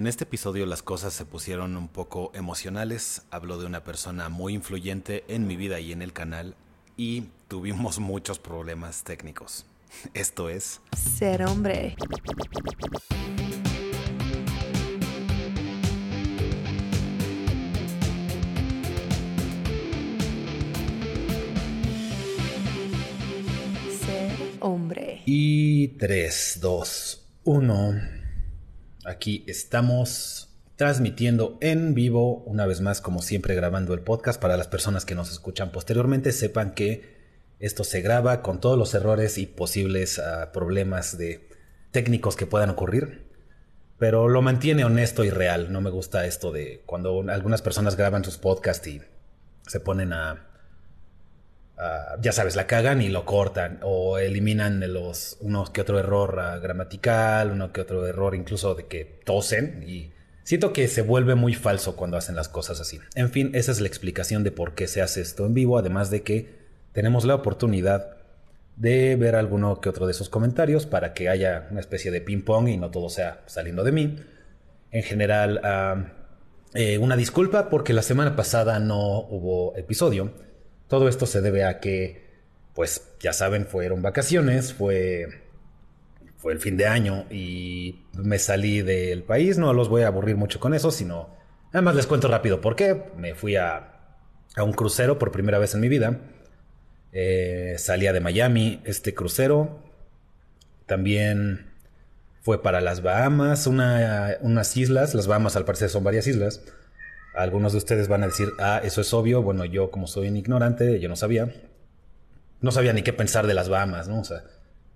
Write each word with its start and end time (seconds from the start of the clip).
En 0.00 0.06
este 0.06 0.24
episodio 0.24 0.64
las 0.64 0.82
cosas 0.82 1.12
se 1.12 1.26
pusieron 1.26 1.76
un 1.76 1.86
poco 1.86 2.32
emocionales. 2.32 3.20
Hablo 3.30 3.58
de 3.58 3.66
una 3.66 3.84
persona 3.84 4.30
muy 4.30 4.54
influyente 4.54 5.24
en 5.28 5.46
mi 5.46 5.56
vida 5.56 5.78
y 5.78 5.92
en 5.92 6.00
el 6.00 6.14
canal 6.14 6.56
y 6.96 7.24
tuvimos 7.48 7.98
muchos 8.00 8.38
problemas 8.38 9.04
técnicos. 9.04 9.66
Esto 10.14 10.48
es... 10.48 10.80
Ser 10.96 11.42
hombre. 11.42 11.96
Ser 24.00 24.32
hombre. 24.60 25.20
Y 25.26 25.88
3, 25.88 26.58
2, 26.62 27.28
1. 27.44 28.19
Aquí 29.04 29.44
estamos 29.46 30.50
transmitiendo 30.76 31.56
en 31.60 31.94
vivo, 31.94 32.42
una 32.44 32.66
vez 32.66 32.80
más, 32.80 33.00
como 33.00 33.22
siempre, 33.22 33.54
grabando 33.54 33.94
el 33.94 34.00
podcast. 34.00 34.40
Para 34.40 34.56
las 34.56 34.68
personas 34.68 35.04
que 35.04 35.14
nos 35.14 35.30
escuchan 35.30 35.72
posteriormente, 35.72 36.32
sepan 36.32 36.74
que 36.74 37.18
esto 37.60 37.84
se 37.84 38.02
graba 38.02 38.42
con 38.42 38.60
todos 38.60 38.78
los 38.78 38.92
errores 38.94 39.38
y 39.38 39.46
posibles 39.46 40.18
uh, 40.18 40.52
problemas 40.52 41.16
de 41.16 41.48
técnicos 41.92 42.36
que 42.36 42.46
puedan 42.46 42.70
ocurrir. 42.70 43.26
Pero 43.98 44.28
lo 44.28 44.42
mantiene 44.42 44.84
honesto 44.84 45.24
y 45.24 45.30
real. 45.30 45.72
No 45.72 45.80
me 45.80 45.90
gusta 45.90 46.26
esto 46.26 46.52
de 46.52 46.82
cuando 46.86 47.24
algunas 47.28 47.62
personas 47.62 47.96
graban 47.96 48.24
sus 48.24 48.38
podcasts 48.38 48.86
y 48.86 49.00
se 49.66 49.80
ponen 49.80 50.12
a, 50.12 50.49
a 51.80 52.16
ya 52.20 52.32
sabes, 52.32 52.56
la 52.56 52.66
cagan 52.66 53.00
y 53.00 53.08
lo 53.08 53.24
cortan 53.24 53.78
o 53.82 54.18
eliminan 54.18 54.80
los 54.92 55.38
uno 55.40 55.64
que 55.72 55.80
otro 55.80 55.98
error 55.98 56.38
uh, 56.38 56.60
gramatical, 56.60 57.50
uno 57.50 57.72
que 57.72 57.80
otro 57.80 58.06
error 58.06 58.34
incluso 58.34 58.74
de 58.74 58.86
que 58.86 59.04
tosen 59.24 59.84
y 59.88 60.12
siento 60.44 60.72
que 60.72 60.88
se 60.88 61.02
vuelve 61.02 61.34
muy 61.34 61.54
falso 61.54 61.96
cuando 61.96 62.16
hacen 62.16 62.36
las 62.36 62.48
cosas 62.48 62.80
así. 62.80 62.98
En 63.14 63.30
fin, 63.30 63.50
esa 63.54 63.72
es 63.72 63.80
la 63.80 63.86
explicación 63.86 64.44
de 64.44 64.52
por 64.52 64.74
qué 64.74 64.86
se 64.86 65.00
hace 65.00 65.20
esto 65.20 65.46
en 65.46 65.54
vivo, 65.54 65.78
además 65.78 66.10
de 66.10 66.22
que 66.22 66.60
tenemos 66.92 67.24
la 67.24 67.34
oportunidad 67.34 68.16
de 68.76 69.16
ver 69.16 69.36
alguno 69.36 69.80
que 69.80 69.88
otro 69.88 70.06
de 70.06 70.12
esos 70.12 70.28
comentarios 70.28 70.86
para 70.86 71.12
que 71.12 71.28
haya 71.28 71.68
una 71.70 71.80
especie 71.80 72.10
de 72.10 72.20
ping 72.20 72.42
pong 72.42 72.68
y 72.68 72.76
no 72.76 72.90
todo 72.90 73.08
sea 73.08 73.42
saliendo 73.46 73.84
de 73.84 73.92
mí. 73.92 74.16
En 74.90 75.02
general, 75.02 75.60
uh, 75.62 76.20
eh, 76.74 76.98
una 76.98 77.16
disculpa 77.16 77.68
porque 77.68 77.92
la 77.92 78.02
semana 78.02 78.36
pasada 78.36 78.78
no 78.78 79.20
hubo 79.20 79.76
episodio. 79.76 80.32
Todo 80.90 81.08
esto 81.08 81.24
se 81.24 81.40
debe 81.40 81.64
a 81.64 81.78
que, 81.78 82.26
pues 82.74 83.12
ya 83.20 83.32
saben, 83.32 83.64
fueron 83.66 84.02
vacaciones, 84.02 84.74
fue, 84.74 85.28
fue 86.36 86.52
el 86.52 86.58
fin 86.58 86.76
de 86.76 86.86
año 86.86 87.26
y 87.30 88.02
me 88.12 88.40
salí 88.40 88.82
del 88.82 89.22
país. 89.22 89.56
No 89.56 89.72
los 89.72 89.88
voy 89.88 90.02
a 90.02 90.08
aburrir 90.08 90.34
mucho 90.34 90.58
con 90.58 90.74
eso, 90.74 90.90
sino 90.90 91.30
nada 91.66 91.82
más 91.82 91.94
les 91.94 92.08
cuento 92.08 92.26
rápido 92.26 92.60
por 92.60 92.74
qué. 92.74 93.04
Me 93.16 93.36
fui 93.36 93.54
a, 93.54 94.00
a 94.56 94.64
un 94.64 94.72
crucero 94.72 95.16
por 95.16 95.30
primera 95.30 95.60
vez 95.60 95.74
en 95.74 95.80
mi 95.80 95.88
vida. 95.88 96.18
Eh, 97.12 97.76
salía 97.78 98.12
de 98.12 98.18
Miami 98.18 98.82
este 98.84 99.14
crucero. 99.14 99.84
También 100.86 101.70
fue 102.42 102.64
para 102.64 102.80
las 102.80 103.00
Bahamas, 103.00 103.68
una, 103.68 104.38
unas 104.40 104.76
islas. 104.76 105.14
Las 105.14 105.28
Bahamas 105.28 105.54
al 105.54 105.64
parecer 105.64 105.88
son 105.88 106.02
varias 106.02 106.26
islas. 106.26 106.62
Algunos 107.34 107.72
de 107.72 107.78
ustedes 107.78 108.08
van 108.08 108.22
a 108.22 108.26
decir, 108.26 108.48
ah, 108.58 108.80
eso 108.82 109.00
es 109.00 109.12
obvio. 109.14 109.42
Bueno, 109.42 109.64
yo 109.64 109.90
como 109.90 110.06
soy 110.06 110.28
un 110.28 110.36
ignorante, 110.36 110.98
yo 111.00 111.08
no 111.08 111.16
sabía. 111.16 111.52
No 112.60 112.72
sabía 112.72 112.92
ni 112.92 113.02
qué 113.02 113.12
pensar 113.12 113.46
de 113.46 113.54
las 113.54 113.68
Bahamas, 113.68 114.08
¿no? 114.08 114.20
O 114.20 114.24
sea, 114.24 114.44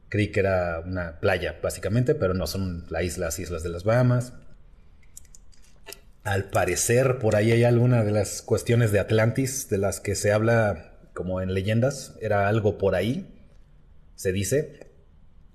creí 0.09 0.29
que 0.31 0.41
era 0.41 0.81
una 0.81 1.21
playa, 1.21 1.59
básicamente, 1.63 2.15
pero 2.15 2.35
no 2.35 2.47
son 2.47 2.87
las 2.91 3.05
islas, 3.05 3.39
islas 3.39 3.63
de 3.63 3.71
las 3.71 3.85
Bahamas. 3.85 4.33
Al 6.25 6.51
parecer, 6.51 7.19
por 7.19 7.37
ahí 7.37 7.53
hay 7.53 7.65
alguna 7.65 8.03
de 8.03 8.11
las 8.11 8.43
cuestiones 8.43 8.93
de 8.93 9.01
Atlantis 9.01 9.69
de 9.69 9.79
las 9.79 10.01
que 10.01 10.15
se 10.15 10.33
habla 10.33 10.93
como 11.15 11.41
en 11.41 11.55
leyendas, 11.55 12.15
era 12.21 12.49
algo 12.49 12.77
por 12.77 12.95
ahí, 12.95 13.27
se 14.17 14.33
dice, 14.33 14.91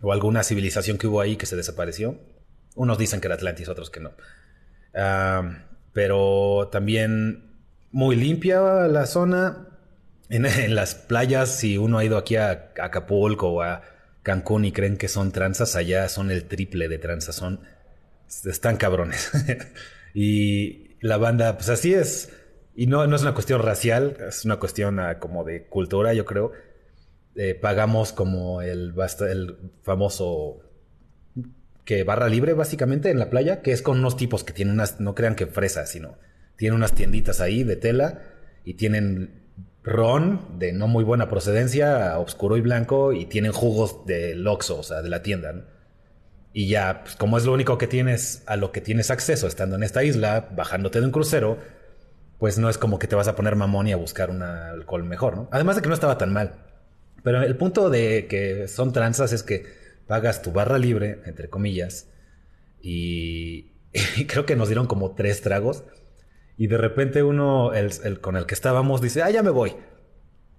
o 0.01 0.13
alguna 0.13 0.43
civilización 0.43 0.97
que 0.97 1.07
hubo 1.07 1.21
ahí 1.21 1.35
que 1.35 1.45
se 1.45 1.55
desapareció. 1.55 2.19
Unos 2.75 2.97
dicen 2.97 3.19
que 3.19 3.27
era 3.27 3.35
Atlantis, 3.35 3.67
otros 3.67 3.89
que 3.89 3.99
no. 3.99 4.11
Uh, 4.93 5.53
pero 5.93 6.69
también 6.71 7.49
muy 7.91 8.15
limpia 8.15 8.87
la 8.87 9.05
zona. 9.05 9.65
En, 10.31 10.75
las 10.75 10.93
playas, 10.93 11.57
si 11.57 11.79
uno 11.79 11.97
ha 11.97 12.05
ido 12.05 12.15
aquí 12.15 12.35
a, 12.35 12.71
Acapulco 12.79 13.47
o 13.47 13.61
a 13.63 13.81
Cancún 14.21 14.63
y 14.63 14.71
creen 14.71 14.95
que 14.95 15.07
son 15.07 15.31
tranzas, 15.31 15.75
allá 15.75 16.07
son 16.07 16.29
el 16.29 16.43
triple 16.43 16.87
de 16.87 16.99
tranzas, 16.99 17.35
son 17.35 17.61
están 18.27 18.77
cabrones. 18.77 19.31
y 20.13 20.97
la 21.01 21.17
banda, 21.17 21.55
pues 21.55 21.69
así 21.69 21.95
es. 21.95 22.31
Y 22.75 22.85
no, 22.85 23.07
no 23.07 23.15
es 23.15 23.23
una 23.23 23.33
cuestión 23.33 23.61
racial, 23.61 24.17
es 24.27 24.45
una 24.45 24.57
cuestión 24.57 24.99
uh, 24.99 25.17
como 25.19 25.43
de 25.43 25.65
cultura, 25.65 26.13
yo 26.13 26.25
creo. 26.25 26.51
Eh, 27.35 27.55
pagamos 27.55 28.13
como 28.13 28.61
el, 28.61 28.93
el 29.21 29.57
famoso 29.81 30.61
que 31.89 32.03
barra 32.03 32.29
libre 32.29 32.53
básicamente 32.53 33.09
en 33.09 33.17
la 33.17 33.31
playa, 33.31 33.63
que 33.63 33.71
es 33.71 33.81
con 33.81 33.97
unos 33.97 34.15
tipos 34.15 34.43
que 34.43 34.53
tienen 34.53 34.75
unas, 34.75 34.99
no 34.99 35.15
crean 35.15 35.33
que 35.33 35.47
fresas, 35.47 35.89
sino 35.89 36.19
tienen 36.55 36.75
unas 36.75 36.93
tienditas 36.93 37.41
ahí 37.41 37.63
de 37.63 37.77
tela 37.77 38.21
y 38.63 38.75
tienen 38.75 39.41
ron 39.81 40.59
de 40.59 40.71
no 40.71 40.87
muy 40.87 41.03
buena 41.03 41.29
procedencia, 41.29 42.19
oscuro 42.19 42.57
y 42.57 42.61
blanco, 42.61 43.11
y 43.11 43.25
tienen 43.25 43.53
jugos 43.53 44.05
de 44.05 44.35
Loxo, 44.35 44.77
o 44.77 44.83
sea, 44.83 45.01
de 45.01 45.09
la 45.09 45.23
tienda. 45.23 45.65
Y 46.53 46.67
ya, 46.67 47.01
pues 47.05 47.15
como 47.15 47.39
es 47.39 47.45
lo 47.45 47.53
único 47.53 47.79
que 47.79 47.87
tienes, 47.87 48.43
a 48.45 48.55
lo 48.55 48.71
que 48.71 48.81
tienes 48.81 49.09
acceso 49.09 49.47
estando 49.47 49.75
en 49.75 49.81
esta 49.81 50.03
isla, 50.03 50.47
bajándote 50.55 50.99
de 50.99 51.07
un 51.07 51.11
crucero, 51.11 51.57
pues 52.37 52.59
no 52.59 52.69
es 52.69 52.77
como 52.77 52.99
que 52.99 53.07
te 53.07 53.15
vas 53.15 53.27
a 53.27 53.35
poner 53.35 53.55
mamón 53.55 53.87
y 53.87 53.93
a 53.93 53.97
buscar 53.97 54.29
un 54.29 54.43
alcohol 54.43 55.05
mejor, 55.05 55.35
¿no? 55.35 55.49
Además 55.51 55.75
de 55.77 55.81
que 55.81 55.87
no 55.87 55.95
estaba 55.95 56.19
tan 56.19 56.33
mal. 56.33 56.53
Pero 57.23 57.41
el 57.41 57.57
punto 57.57 57.89
de 57.89 58.27
que 58.27 58.67
son 58.67 58.93
tranzas 58.93 59.33
es 59.33 59.41
que 59.41 59.78
pagas 60.09 60.41
tu 60.41 60.51
barra 60.51 60.77
libre, 60.77 61.21
entre 61.25 61.49
comillas, 61.49 62.09
y, 62.81 63.71
creo 64.27 64.45
que 64.45 64.57
nos 64.57 64.67
dieron 64.67 64.87
como 64.87 65.15
tres 65.15 65.41
tragos. 65.41 65.85
Y 66.57 66.67
de 66.67 66.77
repente 66.77 67.23
uno, 67.23 67.73
el, 67.73 68.19
con 68.19 68.35
el 68.35 68.45
que 68.45 68.53
estábamos, 68.53 68.99
dice, 68.99 69.23
ah, 69.23 69.29
ya 69.29 69.41
me 69.41 69.49
voy. 69.49 69.77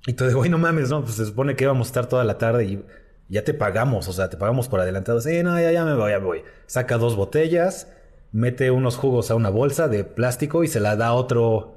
Y 0.06 0.15
tú 0.15 0.25
güey, 0.33 0.49
no 0.49 0.56
mames, 0.56 0.88
no, 0.88 1.03
pues 1.03 1.16
se 1.16 1.27
supone 1.27 1.56
que 1.56 1.65
íbamos 1.65 1.88
a 1.88 1.91
estar 1.91 2.06
toda 2.06 2.25
la 2.25 2.38
tarde 2.38 2.65
y 2.65 2.83
ya 3.28 3.44
te 3.44 3.53
pagamos, 3.53 4.09
o 4.09 4.12
sea, 4.15 4.31
te 4.31 4.38
pagamos 4.38 4.69
por 4.69 4.81
adelantado. 4.81 5.21
Sí, 5.21 5.43
no, 5.43 5.61
ya, 5.61 5.72
ya 5.72 5.84
me 5.84 5.94
voy, 5.94 6.12
ya 6.12 6.21
me 6.21 6.25
voy. 6.25 6.43
Saca 6.67 6.97
dos 6.97 7.17
botellas 7.17 7.87
mete 8.32 8.71
unos 8.71 8.97
jugos 8.97 9.31
a 9.31 9.34
una 9.34 9.50
bolsa 9.50 9.88
de 9.88 10.05
plástico 10.05 10.65
y 10.65 10.69
se 10.69 10.81
la 10.81 10.97
da 10.97 11.09
a 11.09 11.15
otro 11.15 11.77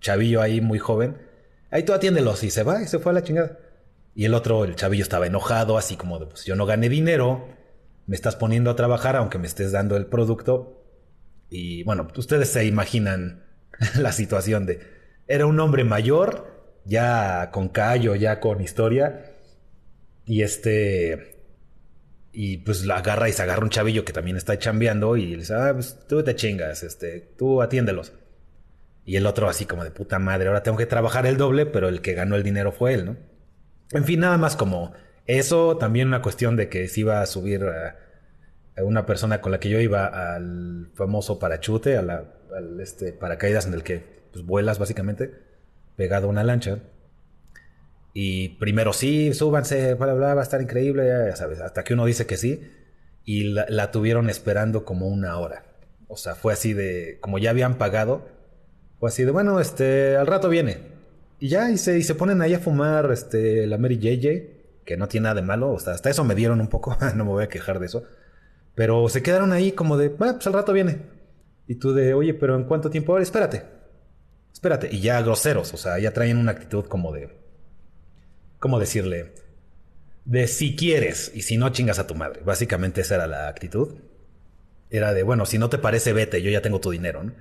chavillo 0.00 0.42
ahí 0.42 0.60
muy 0.60 0.78
joven. 0.78 1.16
Ahí 1.70 1.84
tú 1.84 1.92
atiéndelos 1.92 2.42
y 2.42 2.50
se 2.50 2.62
va 2.62 2.82
y 2.82 2.86
se 2.86 2.98
fue 2.98 3.12
a 3.12 3.14
la 3.14 3.22
chingada. 3.22 3.58
Y 4.20 4.26
el 4.26 4.34
otro, 4.34 4.66
el 4.66 4.76
chavillo 4.76 5.02
estaba 5.02 5.26
enojado, 5.26 5.78
así 5.78 5.96
como 5.96 6.18
de, 6.18 6.26
pues 6.26 6.44
yo 6.44 6.54
no 6.54 6.66
gané 6.66 6.90
dinero, 6.90 7.48
me 8.06 8.14
estás 8.14 8.36
poniendo 8.36 8.70
a 8.70 8.76
trabajar 8.76 9.16
aunque 9.16 9.38
me 9.38 9.46
estés 9.46 9.72
dando 9.72 9.96
el 9.96 10.04
producto. 10.04 10.84
Y 11.48 11.84
bueno, 11.84 12.06
ustedes 12.14 12.50
se 12.50 12.66
imaginan 12.66 13.46
la 13.98 14.12
situación 14.12 14.66
de, 14.66 14.80
era 15.26 15.46
un 15.46 15.58
hombre 15.58 15.84
mayor, 15.84 16.80
ya 16.84 17.50
con 17.50 17.70
callo, 17.70 18.14
ya 18.14 18.40
con 18.40 18.60
historia, 18.60 19.36
y 20.26 20.42
este, 20.42 21.40
y 22.30 22.58
pues 22.58 22.84
la 22.84 22.98
agarra 22.98 23.26
y 23.30 23.32
se 23.32 23.40
agarra 23.40 23.64
un 23.64 23.70
chavillo 23.70 24.04
que 24.04 24.12
también 24.12 24.36
está 24.36 24.58
chambeando 24.58 25.16
y 25.16 25.28
le 25.28 25.36
dice, 25.38 25.54
ah, 25.54 25.70
pues 25.72 25.98
tú 26.06 26.22
te 26.22 26.36
chingas, 26.36 26.82
este, 26.82 27.20
tú 27.38 27.62
atiéndelos. 27.62 28.12
Y 29.06 29.16
el 29.16 29.24
otro 29.24 29.48
así 29.48 29.64
como 29.64 29.82
de 29.82 29.92
puta 29.92 30.18
madre, 30.18 30.48
ahora 30.48 30.62
tengo 30.62 30.76
que 30.76 30.84
trabajar 30.84 31.24
el 31.24 31.38
doble, 31.38 31.64
pero 31.64 31.88
el 31.88 32.02
que 32.02 32.12
ganó 32.12 32.36
el 32.36 32.42
dinero 32.42 32.70
fue 32.70 32.92
él, 32.92 33.06
¿no? 33.06 33.29
En 33.92 34.04
fin, 34.04 34.20
nada 34.20 34.38
más 34.38 34.56
como 34.56 34.92
eso, 35.26 35.76
también 35.76 36.08
una 36.08 36.22
cuestión 36.22 36.56
de 36.56 36.68
que 36.68 36.86
se 36.88 37.00
iba 37.00 37.20
a 37.20 37.26
subir 37.26 37.64
a, 37.64 37.96
a 38.76 38.84
una 38.84 39.06
persona 39.06 39.40
con 39.40 39.52
la 39.52 39.60
que 39.60 39.68
yo 39.68 39.80
iba 39.80 40.06
al 40.06 40.90
famoso 40.94 41.38
parachute, 41.38 41.96
a 41.96 42.02
la, 42.02 42.24
al 42.56 42.80
este 42.80 43.12
paracaídas 43.12 43.66
en 43.66 43.74
el 43.74 43.82
que 43.82 44.04
pues, 44.32 44.44
vuelas 44.44 44.78
básicamente, 44.78 45.32
pegado 45.96 46.26
a 46.26 46.30
una 46.30 46.44
lancha. 46.44 46.78
Y 48.12 48.50
primero 48.58 48.92
sí, 48.92 49.34
súbanse, 49.34 49.94
bla, 49.94 50.14
bla, 50.14 50.34
va 50.34 50.40
a 50.40 50.44
estar 50.44 50.60
increíble, 50.60 51.06
ya 51.06 51.36
sabes, 51.36 51.60
hasta 51.60 51.84
que 51.84 51.94
uno 51.94 52.06
dice 52.06 52.26
que 52.26 52.36
sí. 52.36 52.68
Y 53.24 53.44
la, 53.44 53.66
la, 53.68 53.90
tuvieron 53.92 54.28
esperando 54.30 54.84
como 54.84 55.06
una 55.08 55.38
hora. 55.38 55.64
O 56.08 56.16
sea, 56.16 56.34
fue 56.34 56.52
así 56.52 56.72
de, 56.72 57.18
como 57.20 57.38
ya 57.38 57.50
habían 57.50 57.76
pagado, 57.78 58.26
fue 58.98 59.10
así 59.10 59.24
de, 59.24 59.30
bueno, 59.30 59.60
este, 59.60 60.16
al 60.16 60.26
rato 60.26 60.48
viene. 60.48 60.89
Y 61.40 61.48
ya, 61.48 61.70
y 61.70 61.78
se, 61.78 61.98
y 61.98 62.02
se 62.02 62.14
ponen 62.14 62.42
ahí 62.42 62.52
a 62.52 62.60
fumar 62.60 63.10
este, 63.10 63.66
la 63.66 63.78
Mary 63.78 63.98
JJ, 63.98 64.84
que 64.84 64.96
no 64.98 65.08
tiene 65.08 65.24
nada 65.24 65.36
de 65.36 65.42
malo, 65.42 65.72
o 65.72 65.78
sea, 65.78 65.94
hasta 65.94 66.10
eso 66.10 66.22
me 66.22 66.34
dieron 66.34 66.60
un 66.60 66.68
poco, 66.68 66.96
no 67.16 67.24
me 67.24 67.30
voy 67.30 67.44
a 67.44 67.48
quejar 67.48 67.80
de 67.80 67.86
eso. 67.86 68.04
Pero 68.74 69.08
se 69.08 69.22
quedaron 69.22 69.52
ahí 69.52 69.72
como 69.72 69.96
de, 69.96 70.10
bueno, 70.10 70.34
pues 70.34 70.46
al 70.46 70.52
rato 70.52 70.72
viene. 70.72 70.98
Y 71.66 71.76
tú 71.76 71.94
de, 71.94 72.14
oye, 72.14 72.34
pero 72.34 72.56
¿en 72.56 72.64
cuánto 72.64 72.90
tiempo? 72.90 73.12
Ahora, 73.12 73.22
espérate. 73.22 73.64
Espérate. 74.52 74.88
Y 74.92 75.00
ya 75.00 75.20
groseros, 75.22 75.72
o 75.72 75.76
sea, 75.76 75.98
ya 75.98 76.12
traen 76.12 76.36
una 76.36 76.52
actitud 76.52 76.84
como 76.84 77.12
de, 77.12 77.30
¿cómo 78.58 78.78
decirle? 78.78 79.32
De 80.24 80.46
si 80.46 80.76
quieres 80.76 81.32
y 81.34 81.42
si 81.42 81.56
no 81.56 81.70
chingas 81.70 81.98
a 81.98 82.06
tu 82.06 82.14
madre. 82.14 82.42
Básicamente 82.44 83.00
esa 83.00 83.14
era 83.16 83.26
la 83.26 83.48
actitud. 83.48 83.96
era 84.90 85.14
de, 85.14 85.22
bueno, 85.22 85.46
si 85.46 85.58
no 85.58 85.70
te 85.70 85.78
parece, 85.78 86.12
vete, 86.12 86.42
yo 86.42 86.50
ya 86.50 86.62
tengo 86.62 86.80
tu 86.80 86.90
dinero, 86.90 87.22
¿no? 87.24 87.32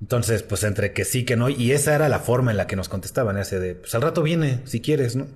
Entonces, 0.00 0.42
pues 0.42 0.62
entre 0.64 0.92
que 0.92 1.04
sí, 1.04 1.24
que 1.24 1.36
no, 1.36 1.48
y 1.48 1.72
esa 1.72 1.94
era 1.94 2.08
la 2.08 2.20
forma 2.20 2.50
en 2.50 2.56
la 2.56 2.66
que 2.66 2.76
nos 2.76 2.88
contestaban, 2.88 3.36
ese 3.36 3.58
de, 3.58 3.74
pues 3.74 3.94
al 3.94 4.02
rato 4.02 4.22
viene, 4.22 4.60
si 4.64 4.80
quieres, 4.80 5.16
¿no? 5.16 5.26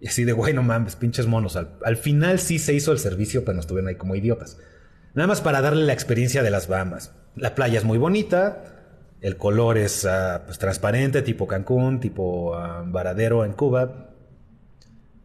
Y 0.00 0.08
así 0.08 0.24
de, 0.24 0.32
güey, 0.32 0.54
no 0.54 0.62
mames, 0.62 0.96
pinches 0.96 1.26
monos. 1.26 1.56
Al, 1.56 1.96
final 1.96 2.38
sí 2.38 2.58
se 2.58 2.74
hizo 2.74 2.92
el 2.92 2.98
servicio, 2.98 3.44
pero 3.44 3.56
nos 3.56 3.66
tuvieron 3.66 3.88
ahí 3.88 3.96
como 3.96 4.14
idiotas. 4.14 4.58
Nada 5.14 5.26
más 5.26 5.40
para 5.40 5.60
darle 5.60 5.84
la 5.84 5.92
experiencia 5.92 6.42
de 6.42 6.50
las 6.50 6.68
Bahamas. 6.68 7.12
La 7.34 7.54
playa 7.54 7.78
es 7.78 7.84
muy 7.84 7.98
bonita, 7.98 8.62
el 9.20 9.36
color 9.36 9.78
es 9.78 10.06
pues, 10.46 10.58
transparente, 10.58 11.22
tipo 11.22 11.48
Cancún, 11.48 11.98
tipo 11.98 12.54
ah, 12.54 12.84
Varadero 12.86 13.44
en 13.44 13.52
Cuba. 13.52 14.10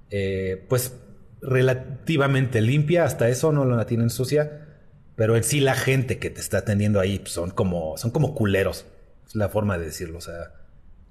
Eh, 0.10 0.66
pues 0.70 0.94
relativamente 1.42 2.62
limpia, 2.62 3.04
hasta 3.04 3.30
eso 3.30 3.52
no 3.52 3.66
la 3.66 3.86
tienen 3.86 4.10
sucia. 4.10 4.63
Pero 5.16 5.36
en 5.36 5.44
sí 5.44 5.60
la 5.60 5.76
gente 5.76 6.18
que 6.18 6.30
te 6.30 6.42
está 6.42 6.60
atendiendo 6.60 7.00
ahí 7.00 7.20
pues, 7.20 7.32
son 7.32 7.52
como, 7.52 7.98
son 7.98 8.12
como 8.12 8.34
culeros. 8.34 8.86
Es 9.28 9.36
la 9.36 9.50
forma 9.50 9.78
de 9.78 9.86
decirlo. 9.86 10.18
O 10.18 10.22
sea, 10.22 10.52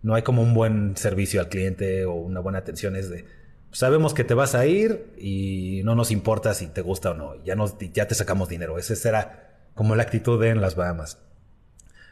no 0.02 0.14
hay 0.14 0.22
como 0.22 0.42
un 0.42 0.54
buen 0.54 0.96
servicio 0.96 1.40
al 1.40 1.48
cliente 1.48 2.04
o 2.04 2.14
una 2.14 2.40
buena 2.40 2.58
atención. 2.58 2.96
Es 2.96 3.10
de, 3.10 3.24
sabemos 3.70 4.14
que 4.14 4.24
te 4.24 4.34
vas 4.34 4.54
a 4.54 4.66
ir 4.66 5.12
y 5.16 5.82
no 5.84 5.94
nos 5.94 6.10
importa 6.10 6.54
si 6.54 6.66
te 6.66 6.82
gusta 6.82 7.12
o 7.12 7.14
no. 7.14 7.42
Ya, 7.44 7.54
nos, 7.54 7.76
ya 7.78 8.06
te 8.06 8.14
sacamos 8.14 8.48
dinero. 8.48 8.78
Esa 8.78 8.96
será 8.96 9.68
como 9.74 9.94
la 9.94 10.02
actitud 10.02 10.40
de 10.40 10.50
en 10.50 10.60
las 10.60 10.74
Bahamas. 10.74 11.18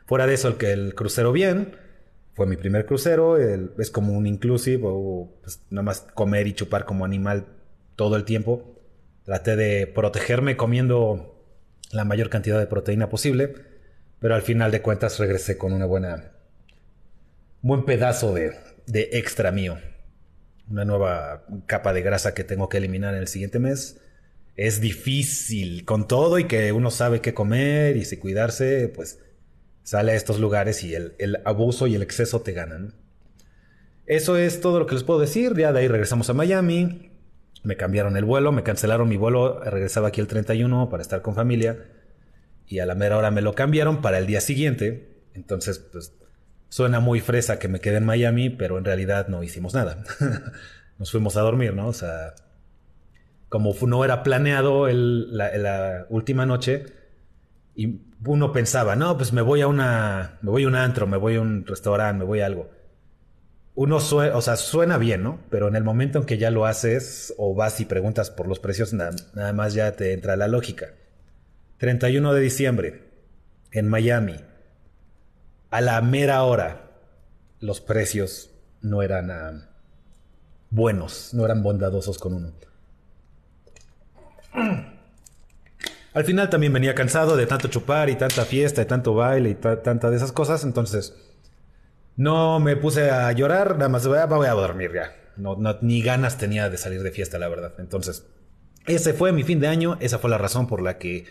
Fuera 0.06 0.26
de 0.26 0.34
eso, 0.34 0.48
el 0.48 0.56
que 0.56 0.72
el 0.72 0.94
crucero 0.94 1.32
bien. 1.32 1.76
Fue 2.34 2.46
mi 2.46 2.56
primer 2.56 2.86
crucero. 2.86 3.36
es 3.36 3.90
como 3.90 4.12
un 4.12 4.26
inclusive 4.26 4.82
o 4.84 5.32
pues, 5.42 5.60
nada 5.70 5.82
más 5.82 6.06
comer 6.14 6.46
y 6.46 6.54
chupar 6.54 6.84
como 6.84 7.04
animal 7.04 7.46
todo 7.96 8.16
el 8.16 8.24
tiempo. 8.24 8.76
Traté 9.24 9.56
de 9.56 9.86
protegerme 9.86 10.56
comiendo 10.56 11.29
la 11.90 12.04
mayor 12.04 12.30
cantidad 12.30 12.58
de 12.58 12.66
proteína 12.66 13.08
posible, 13.08 13.54
pero 14.18 14.34
al 14.34 14.42
final 14.42 14.70
de 14.70 14.82
cuentas 14.82 15.18
regresé 15.18 15.58
con 15.58 15.72
una 15.72 15.86
buena, 15.86 16.32
buen 17.62 17.84
pedazo 17.84 18.34
de, 18.34 18.56
de 18.86 19.10
extra 19.12 19.50
mío. 19.50 19.78
Una 20.70 20.84
nueva 20.84 21.44
capa 21.66 21.92
de 21.92 22.02
grasa 22.02 22.34
que 22.34 22.44
tengo 22.44 22.68
que 22.68 22.78
eliminar 22.78 23.14
en 23.14 23.20
el 23.20 23.28
siguiente 23.28 23.58
mes. 23.58 24.00
Es 24.56 24.80
difícil 24.80 25.84
con 25.84 26.06
todo 26.06 26.38
y 26.38 26.44
que 26.44 26.70
uno 26.72 26.90
sabe 26.90 27.20
qué 27.20 27.34
comer 27.34 27.96
y 27.96 28.04
si 28.04 28.18
cuidarse, 28.18 28.88
pues 28.94 29.18
sale 29.82 30.12
a 30.12 30.14
estos 30.14 30.38
lugares 30.38 30.84
y 30.84 30.94
el, 30.94 31.14
el 31.18 31.40
abuso 31.44 31.86
y 31.86 31.96
el 31.96 32.02
exceso 32.02 32.42
te 32.42 32.52
ganan. 32.52 32.94
Eso 34.06 34.36
es 34.36 34.60
todo 34.60 34.78
lo 34.78 34.86
que 34.86 34.94
les 34.94 35.04
puedo 35.04 35.20
decir. 35.20 35.56
Ya 35.56 35.72
de 35.72 35.80
ahí 35.80 35.88
regresamos 35.88 36.30
a 36.30 36.34
Miami. 36.34 37.09
Me 37.62 37.76
cambiaron 37.76 38.16
el 38.16 38.24
vuelo, 38.24 38.52
me 38.52 38.62
cancelaron 38.62 39.08
mi 39.08 39.16
vuelo, 39.16 39.60
regresaba 39.62 40.08
aquí 40.08 40.20
el 40.20 40.26
31 40.26 40.88
para 40.88 41.02
estar 41.02 41.20
con 41.22 41.34
familia 41.34 41.86
y 42.66 42.78
a 42.78 42.86
la 42.86 42.94
mera 42.94 43.18
hora 43.18 43.30
me 43.30 43.42
lo 43.42 43.54
cambiaron 43.54 44.00
para 44.00 44.18
el 44.18 44.26
día 44.26 44.40
siguiente. 44.40 45.24
Entonces, 45.34 45.78
pues 45.78 46.14
suena 46.68 47.00
muy 47.00 47.20
fresa 47.20 47.58
que 47.58 47.68
me 47.68 47.80
quedé 47.80 47.96
en 47.96 48.06
Miami, 48.06 48.48
pero 48.48 48.78
en 48.78 48.84
realidad 48.84 49.28
no 49.28 49.42
hicimos 49.42 49.74
nada. 49.74 50.02
Nos 50.98 51.10
fuimos 51.10 51.36
a 51.36 51.40
dormir, 51.40 51.74
¿no? 51.74 51.88
O 51.88 51.92
sea, 51.92 52.34
como 53.48 53.74
no 53.86 54.04
era 54.04 54.22
planeado 54.22 54.86
la, 54.88 55.56
la, 55.58 56.06
última 56.08 56.46
noche 56.46 56.86
y 57.74 58.00
uno 58.24 58.52
pensaba, 58.52 58.96
no, 58.96 59.16
pues 59.16 59.32
me 59.32 59.42
voy 59.42 59.60
a 59.60 59.66
una, 59.66 60.38
me 60.42 60.50
voy 60.50 60.64
a 60.64 60.68
un 60.68 60.76
antro, 60.76 61.06
me 61.06 61.16
voy 61.16 61.36
a 61.36 61.40
un 61.40 61.66
restaurante, 61.66 62.20
me 62.20 62.24
voy 62.24 62.40
a 62.40 62.46
algo 62.46 62.70
uno 63.74 64.00
suena, 64.00 64.36
o 64.36 64.42
sea, 64.42 64.56
suena 64.56 64.98
bien, 64.98 65.22
¿no? 65.22 65.40
Pero 65.50 65.68
en 65.68 65.76
el 65.76 65.84
momento 65.84 66.18
en 66.18 66.24
que 66.26 66.38
ya 66.38 66.50
lo 66.50 66.66
haces 66.66 67.34
o 67.38 67.54
vas 67.54 67.80
y 67.80 67.84
preguntas 67.84 68.30
por 68.30 68.48
los 68.48 68.58
precios, 68.58 68.92
nada, 68.92 69.12
más 69.52 69.74
ya 69.74 69.92
te 69.92 70.12
entra 70.12 70.36
la 70.36 70.48
lógica. 70.48 70.88
31 71.78 72.34
de 72.34 72.40
diciembre, 72.40 73.04
en 73.70 73.88
Miami, 73.88 74.36
a 75.70 75.80
la 75.80 76.00
mera 76.02 76.42
hora, 76.42 76.90
los 77.60 77.80
precios 77.80 78.50
no 78.82 79.02
eran 79.02 79.30
ah, 79.30 79.70
buenos, 80.70 81.32
no 81.32 81.44
eran 81.44 81.62
bondadosos 81.62 82.18
con 82.18 82.34
uno. 82.34 82.52
Al 86.12 86.24
final 86.24 86.50
también 86.50 86.72
venía 86.72 86.96
cansado 86.96 87.36
de 87.36 87.46
tanto 87.46 87.68
chupar 87.68 88.10
y 88.10 88.16
tanta 88.16 88.44
fiesta 88.44 88.82
y 88.82 88.86
tanto 88.86 89.14
baile 89.14 89.50
y 89.50 89.54
tanta 89.54 90.10
de 90.10 90.16
esas 90.16 90.32
cosas, 90.32 90.64
entonces 90.64 91.14
no 92.20 92.60
me 92.60 92.76
puse 92.76 93.10
a 93.10 93.32
llorar, 93.32 93.78
nada 93.78 93.88
más 93.88 94.06
voy 94.06 94.18
a, 94.18 94.26
voy 94.26 94.46
a 94.46 94.52
dormir 94.52 94.90
ya. 94.94 95.16
No, 95.38 95.56
ni 95.80 96.02
ganas 96.02 96.36
tenía 96.36 96.68
de 96.68 96.76
salir 96.76 97.02
de 97.02 97.12
fiesta, 97.12 97.38
la 97.38 97.48
verdad. 97.48 97.72
Entonces, 97.78 98.26
ese 98.86 99.14
fue 99.14 99.32
mi 99.32 99.42
fin 99.42 99.58
de 99.58 99.68
año. 99.68 99.96
Esa 100.00 100.18
fue 100.18 100.28
la 100.28 100.36
razón 100.36 100.66
por 100.66 100.82
la 100.82 100.98
que 100.98 101.24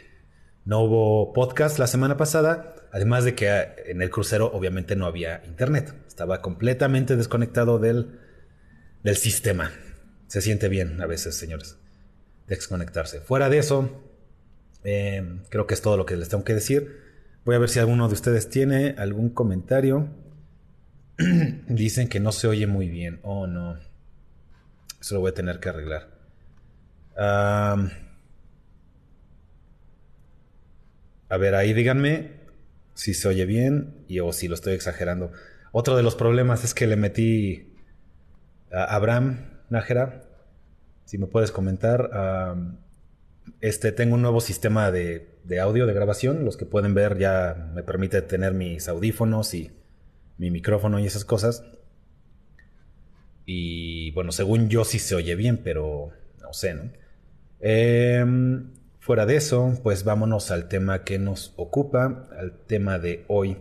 no 0.66 0.80
hubo 0.82 1.32
podcast 1.32 1.78
la 1.78 1.86
semana 1.86 2.18
pasada. 2.18 2.74
Además 2.92 3.24
de 3.24 3.36
que 3.36 3.52
ah, 3.52 3.76
en 3.86 4.02
el 4.02 4.10
crucero 4.10 4.50
obviamente 4.52 4.96
no 4.96 5.06
había 5.06 5.44
internet. 5.46 5.94
Estaba 6.08 6.42
completamente 6.42 7.16
desconectado 7.16 7.78
del, 7.78 8.20
del 9.04 9.16
sistema. 9.16 9.72
Se 10.26 10.42
siente 10.42 10.70
bien 10.70 11.00
a 11.02 11.06
veces, 11.06 11.36
señores, 11.36 11.78
desconectarse. 12.48 13.22
Fuera 13.22 13.48
de 13.50 13.60
eso, 13.60 14.02
eh, 14.84 15.40
creo 15.50 15.68
que 15.68 15.76
es 15.76 15.84
todo 15.84 15.98
lo 15.98 16.08
que 16.08 16.18
les 16.18 16.30
tengo 16.30 16.44
que 16.44 16.56
decir. 16.56 16.98
Voy 17.46 17.54
a 17.54 17.60
ver 17.60 17.70
si 17.70 17.78
alguno 17.78 18.08
de 18.08 18.16
ustedes 18.16 18.50
tiene 18.50 18.96
algún 18.98 19.30
comentario. 19.30 20.10
Dicen 21.68 22.08
que 22.08 22.20
no 22.20 22.32
se 22.32 22.48
oye 22.48 22.66
muy 22.66 22.88
bien. 22.88 23.20
Oh, 23.24 23.46
no. 23.46 23.78
Eso 25.00 25.16
lo 25.16 25.22
voy 25.22 25.32
a 25.32 25.34
tener 25.34 25.60
que 25.60 25.70
arreglar. 25.70 26.08
a 27.18 27.76
ver, 31.38 31.56
ahí 31.56 31.74
díganme 31.74 32.40
si 32.94 33.14
se 33.14 33.28
oye 33.28 33.46
bien 33.46 34.06
y, 34.08 34.22
o 34.22 34.32
si 34.32 34.48
lo 34.48 34.56
estoy 34.56 34.74
exagerando. 34.74 35.32
Otro 35.74 35.98
de 35.98 36.04
los 36.04 36.16
problemas 36.16 36.64
es 36.64 36.74
que 36.74 36.88
le 36.88 36.96
metí 36.96 37.74
a 38.72 38.96
Abraham 38.96 39.60
Nájera. 39.70 40.24
Si 41.06 41.18
me 41.18 41.28
puedes 41.28 41.52
comentar. 41.52 42.10
este, 43.62 43.92
tengo 43.92 44.16
un 44.16 44.22
nuevo 44.22 44.40
sistema 44.40 44.92
de, 44.92 45.40
de 45.44 45.60
audio, 45.60 45.86
de 45.86 45.94
grabación. 45.94 46.46
Los 46.46 46.56
que 46.56 46.66
pueden 46.66 46.94
ver 46.94 47.18
ya 47.18 47.72
me 47.74 47.84
permite 47.84 48.22
tener 48.22 48.54
mis 48.54 48.88
audífonos 48.88 49.54
y 49.54 49.79
mi 50.40 50.50
micrófono 50.50 51.00
y 51.00 51.06
esas 51.06 51.26
cosas. 51.26 51.64
Y 53.46 54.12
bueno, 54.12 54.32
según 54.32 54.70
yo 54.70 54.86
sí 54.86 54.98
se 54.98 55.14
oye 55.14 55.36
bien, 55.36 55.58
pero 55.64 56.12
no 56.42 56.54
sé, 56.54 56.74
¿no? 56.74 56.90
Em, 57.60 58.72
fuera 59.00 59.26
de 59.26 59.36
eso, 59.36 59.78
pues 59.84 60.04
vámonos 60.04 60.50
al 60.50 60.68
tema 60.68 61.04
que 61.04 61.20
nos 61.20 61.54
ocupa, 61.58 62.28
al 62.38 62.54
tema 62.66 62.98
de 63.00 63.26
hoy. 63.28 63.58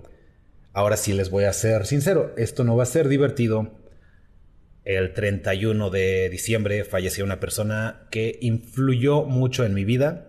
Ahora 0.73 0.97
sí 0.97 1.13
les 1.13 1.31
voy 1.31 1.45
a 1.45 1.53
ser 1.53 1.85
sincero, 1.85 2.33
esto 2.37 2.65
no 2.65 2.77
va 2.77 2.85
a 2.85 2.87
ser 2.87 3.09
divertido. 3.09 3.73
El 4.85 5.13
31 5.13 5.91
de 5.91 6.29
diciembre 6.31 6.85
falleció 6.85 7.25
una 7.25 7.41
persona 7.41 8.07
que 8.11 8.39
influyó 8.41 9.25
mucho 9.25 9.65
en 9.65 9.75
mi 9.75 9.85
vida, 9.85 10.29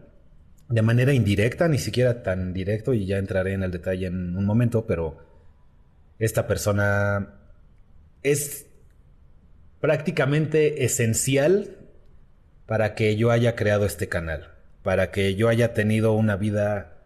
de 0.67 0.81
manera 0.81 1.13
indirecta, 1.13 1.67
ni 1.67 1.77
siquiera 1.77 2.23
tan 2.23 2.53
directo, 2.53 2.93
y 2.93 3.05
ya 3.05 3.17
entraré 3.17 3.53
en 3.53 3.63
el 3.63 3.71
detalle 3.71 4.07
en 4.07 4.35
un 4.35 4.45
momento, 4.45 4.85
pero 4.85 5.28
esta 6.19 6.47
persona 6.47 7.39
es 8.23 8.67
prácticamente 9.79 10.83
esencial 10.83 11.77
para 12.65 12.93
que 12.93 13.15
yo 13.15 13.31
haya 13.31 13.55
creado 13.55 13.85
este 13.85 14.09
canal, 14.09 14.53
para 14.83 15.11
que 15.11 15.35
yo 15.35 15.47
haya 15.47 15.73
tenido 15.73 16.13
una 16.13 16.35
vida 16.35 16.97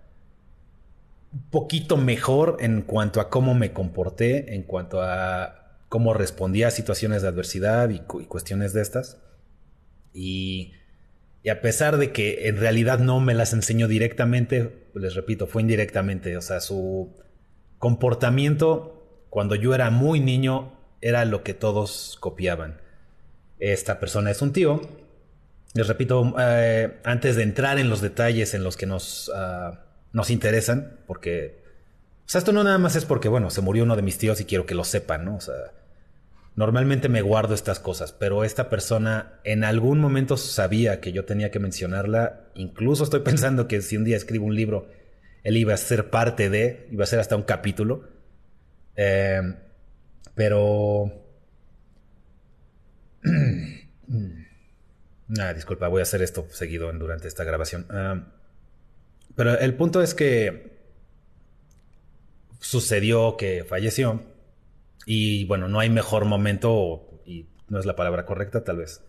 un 1.31 1.49
poquito 1.49 1.95
mejor 1.97 2.57
en 2.59 2.81
cuanto 2.81 3.21
a 3.21 3.29
cómo 3.29 3.53
me 3.53 3.71
comporté, 3.71 4.55
en 4.55 4.63
cuanto 4.63 5.01
a 5.01 5.77
cómo 5.89 6.13
respondía 6.13 6.67
a 6.67 6.71
situaciones 6.71 7.21
de 7.21 7.27
adversidad 7.27 7.89
y, 7.91 7.99
cuestiones 7.99 8.73
de 8.73 8.81
estas. 8.81 9.19
Y, 10.11 10.73
y, 11.43 11.49
a 11.49 11.61
pesar 11.61 11.97
de 11.97 12.11
que 12.11 12.47
en 12.47 12.57
realidad 12.57 12.99
no 12.99 13.19
me 13.19 13.35
las 13.35 13.53
enseñó 13.53 13.87
directamente, 13.87 14.87
les 14.95 15.15
repito, 15.15 15.47
fue 15.47 15.61
indirectamente, 15.61 16.35
o 16.37 16.41
sea, 16.41 16.59
su 16.61 17.15
comportamiento 17.79 19.02
cuando 19.33 19.55
yo 19.55 19.73
era 19.73 19.89
muy 19.89 20.19
niño 20.19 20.73
era 21.01 21.25
lo 21.25 21.41
que 21.41 21.55
todos 21.55 22.17
copiaban. 22.19 22.79
Esta 23.57 23.99
persona 23.99 24.29
es 24.29 24.43
un 24.43 24.53
tío. 24.53 24.79
Les 25.73 25.87
repito, 25.87 26.35
eh, 26.39 26.99
antes 27.03 27.35
de 27.35 27.41
entrar 27.41 27.79
en 27.79 27.89
los 27.89 27.99
detalles 27.99 28.53
en 28.53 28.63
los 28.63 28.77
que 28.77 28.85
nos, 28.85 29.31
ah, 29.33 29.85
nos 30.11 30.29
interesan, 30.29 30.99
porque... 31.07 31.63
O 32.19 32.29
sea, 32.29 32.37
esto 32.37 32.51
no 32.51 32.63
nada 32.63 32.77
más 32.77 32.95
es 32.95 33.05
porque, 33.05 33.27
bueno, 33.27 33.49
se 33.49 33.61
murió 33.61 33.85
uno 33.85 33.95
de 33.95 34.03
mis 34.03 34.19
tíos 34.19 34.39
y 34.39 34.45
quiero 34.45 34.67
que 34.67 34.75
lo 34.75 34.83
sepan, 34.83 35.25
¿no? 35.25 35.37
O 35.37 35.41
sea, 35.41 35.55
normalmente 36.55 37.09
me 37.09 37.23
guardo 37.23 37.55
estas 37.55 37.79
cosas, 37.79 38.11
pero 38.13 38.43
esta 38.43 38.69
persona 38.69 39.39
en 39.43 39.63
algún 39.63 39.99
momento 39.99 40.37
sabía 40.37 41.01
que 41.01 41.11
yo 41.11 41.25
tenía 41.25 41.49
que 41.49 41.57
mencionarla. 41.57 42.51
Incluso 42.53 43.03
estoy 43.03 43.21
pensando 43.25 43.67
que 43.67 43.81
si 43.81 43.97
un 43.97 44.03
día 44.03 44.15
escribo 44.15 44.45
un 44.45 44.55
libro, 44.55 44.89
él 45.41 45.57
iba 45.57 45.73
a 45.73 45.77
ser 45.77 46.11
parte 46.11 46.51
de, 46.51 46.87
iba 46.91 47.03
a 47.03 47.07
ser 47.07 47.19
hasta 47.19 47.35
un 47.35 47.41
capítulo. 47.41 48.12
Eh, 48.95 49.41
pero... 50.35 51.11
ah, 55.39 55.53
disculpa, 55.53 55.87
voy 55.87 55.99
a 55.99 56.03
hacer 56.03 56.21
esto 56.21 56.45
seguido 56.49 56.91
durante 56.93 57.27
esta 57.27 57.43
grabación. 57.43 57.85
Ah, 57.89 58.23
Pero 59.35 59.57
el 59.57 59.75
punto 59.75 60.01
es 60.01 60.13
que 60.13 60.73
sucedió 62.59 63.35
que 63.37 63.65
falleció 63.65 64.23
y 65.05 65.45
bueno, 65.45 65.67
no 65.67 65.79
hay 65.79 65.89
mejor 65.89 66.25
momento, 66.25 67.21
y 67.25 67.47
no 67.67 67.79
es 67.79 67.85
la 67.85 67.95
palabra 67.95 68.25
correcta 68.25 68.63
tal 68.63 68.77
vez. 68.77 69.01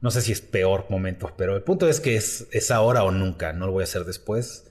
No 0.00 0.10
sé 0.10 0.22
si 0.22 0.32
es 0.32 0.40
peor 0.40 0.86
momento, 0.90 1.32
pero 1.36 1.56
el 1.56 1.62
punto 1.62 1.88
es 1.88 2.00
que 2.00 2.16
es, 2.16 2.46
es 2.52 2.70
ahora 2.70 3.02
o 3.02 3.10
nunca, 3.10 3.52
no 3.52 3.66
lo 3.66 3.72
voy 3.72 3.82
a 3.82 3.84
hacer 3.84 4.04
después. 4.04 4.67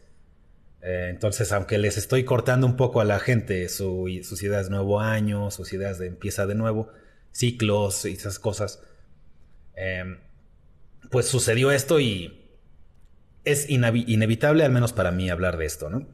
Eh, 0.82 1.08
entonces, 1.10 1.52
aunque 1.52 1.78
les 1.78 1.98
estoy 1.98 2.24
cortando 2.24 2.68
un 2.68 2.76
poco 2.76 3.02
a 3.02 3.06
la 3.06 3.20
gente 3.20 3.68
sus 3.70 4.44
ideas 4.44 4.66
de 4.66 4.72
nuevo 4.72 5.00
año, 5.00 5.52
sus 5.52 5.74
ideas 5.74 5.98
de 6.00 6.08
empieza 6.08 6.46
de 6.46 6.56
nuevo, 6.56 6.90
ciclos 7.32 8.06
y 8.06 8.14
esas 8.14 8.40
cosas, 8.40 8.82
em, 9.76 10.20
pues 11.10 11.28
sucedió 11.28 11.72
esto 11.72 12.00
y 12.00 12.44
es 13.44 13.70
inevitable, 13.70 14.64
al 14.64 14.72
menos 14.72 14.94
para 14.94 15.12
mí, 15.12 15.30
hablar 15.30 15.58
de 15.58 15.66
esto, 15.66 15.90
¿no? 15.90 16.08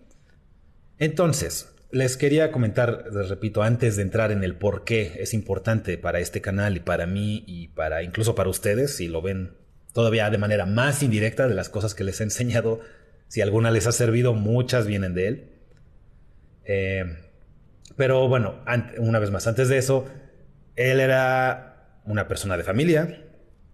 Entonces, 1.00 1.74
les 1.92 2.18
quería 2.18 2.52
comentar, 2.52 3.06
les 3.14 3.30
repito, 3.30 3.64
antes 3.64 3.96
de 3.96 4.02
entrar 4.02 4.32
en 4.32 4.44
el 4.44 4.56
por 4.56 4.84
qué 4.84 5.14
es 5.20 5.34
importante 5.34 5.98
para 5.98 6.20
este 6.20 6.42
canal 6.42 6.78
y 6.78 6.80
para 6.80 7.06
mí 7.06 7.44
y 7.48 7.70
para 7.70 8.04
incluso 8.04 8.36
para 8.36 8.50
ustedes, 8.50 8.96
si 8.96 9.08
lo 9.08 9.22
ven 9.22 9.52
todavía 9.94 10.30
de 10.30 10.40
manera 10.40 10.66
más 10.66 11.04
indirecta 11.04 11.48
de 11.48 11.54
las 11.54 11.70
cosas 11.70 11.94
que 11.94 12.04
les 12.04 12.20
he 12.20 12.24
enseñado, 12.24 12.80
si 13.34 13.42
alguna 13.42 13.72
les 13.72 13.88
ha 13.88 13.92
servido, 13.92 14.36
muchas 14.36 14.86
vienen 14.86 15.16
de 15.16 15.28
él. 15.28 15.50
Eh, 16.66 17.04
pero 17.98 18.28
bueno, 18.28 18.64
una 19.00 19.18
vez 19.18 19.32
más, 19.32 19.48
antes 19.48 19.70
de 19.70 19.80
eso, 19.80 20.06
él 20.76 21.00
era 21.00 22.00
una 22.06 22.28
persona 22.28 22.58
de 22.58 22.64
familia, 22.64 23.26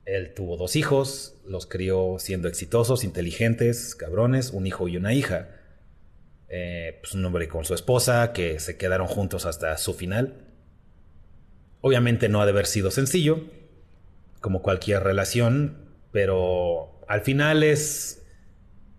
él 0.05 0.33
tuvo 0.33 0.55
dos 0.55 0.77
hijos, 0.77 1.41
los 1.45 1.65
crió 1.65 2.15
siendo 2.19 2.47
exitosos, 2.47 3.03
inteligentes, 3.03 3.95
cabrones, 3.95 4.51
un 4.51 4.65
hijo 4.65 4.87
y 4.87 4.95
una 4.95 5.13
hija. 5.13 5.49
Eh, 6.47 6.97
pues 7.01 7.13
un 7.13 7.25
hombre 7.25 7.49
con 7.49 7.65
su 7.65 7.73
esposa, 7.73 8.31
que 8.31 8.61
se 8.61 8.77
quedaron 8.77 9.07
juntos 9.07 9.45
hasta 9.45 9.75
su 9.75 9.93
final. 9.93 10.53
Obviamente 11.81 12.29
no 12.29 12.41
ha 12.41 12.45
de 12.45 12.51
haber 12.51 12.65
sido 12.65 12.91
sencillo, 12.91 13.43
como 14.39 14.61
cualquier 14.61 15.03
relación, 15.03 15.97
pero 16.13 17.01
al 17.09 17.19
final 17.19 17.63
es, 17.63 18.18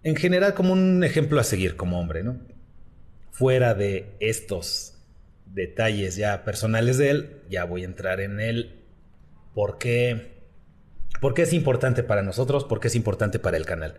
en 0.02 0.16
general, 0.16 0.54
como 0.54 0.72
un 0.72 1.04
ejemplo 1.04 1.40
a 1.40 1.44
seguir 1.44 1.76
como 1.76 2.00
hombre, 2.00 2.22
¿no? 2.22 2.38
Fuera 3.30 3.74
de 3.74 4.14
estos 4.20 4.94
detalles 5.46 6.16
ya 6.16 6.44
personales 6.44 6.98
de 6.98 7.10
él, 7.10 7.42
ya 7.48 7.64
voy 7.64 7.82
a 7.82 7.86
entrar 7.86 8.20
en 8.20 8.40
él. 8.40 8.84
¿Por 9.54 9.78
qué? 9.78 10.40
¿Por 11.20 11.34
qué 11.34 11.42
es 11.42 11.52
importante 11.52 12.02
para 12.02 12.22
nosotros? 12.22 12.64
¿Por 12.64 12.80
qué 12.80 12.88
es 12.88 12.94
importante 12.94 13.38
para 13.38 13.56
el 13.56 13.66
canal? 13.66 13.98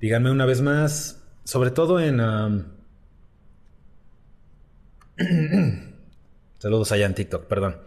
Díganme 0.00 0.30
una 0.30 0.46
vez 0.46 0.60
más, 0.60 1.22
sobre 1.44 1.70
todo 1.70 2.00
en... 2.00 2.20
Saludos 6.58 6.92
allá 6.92 7.06
en 7.06 7.14
TikTok, 7.14 7.46
perdón. 7.46 7.78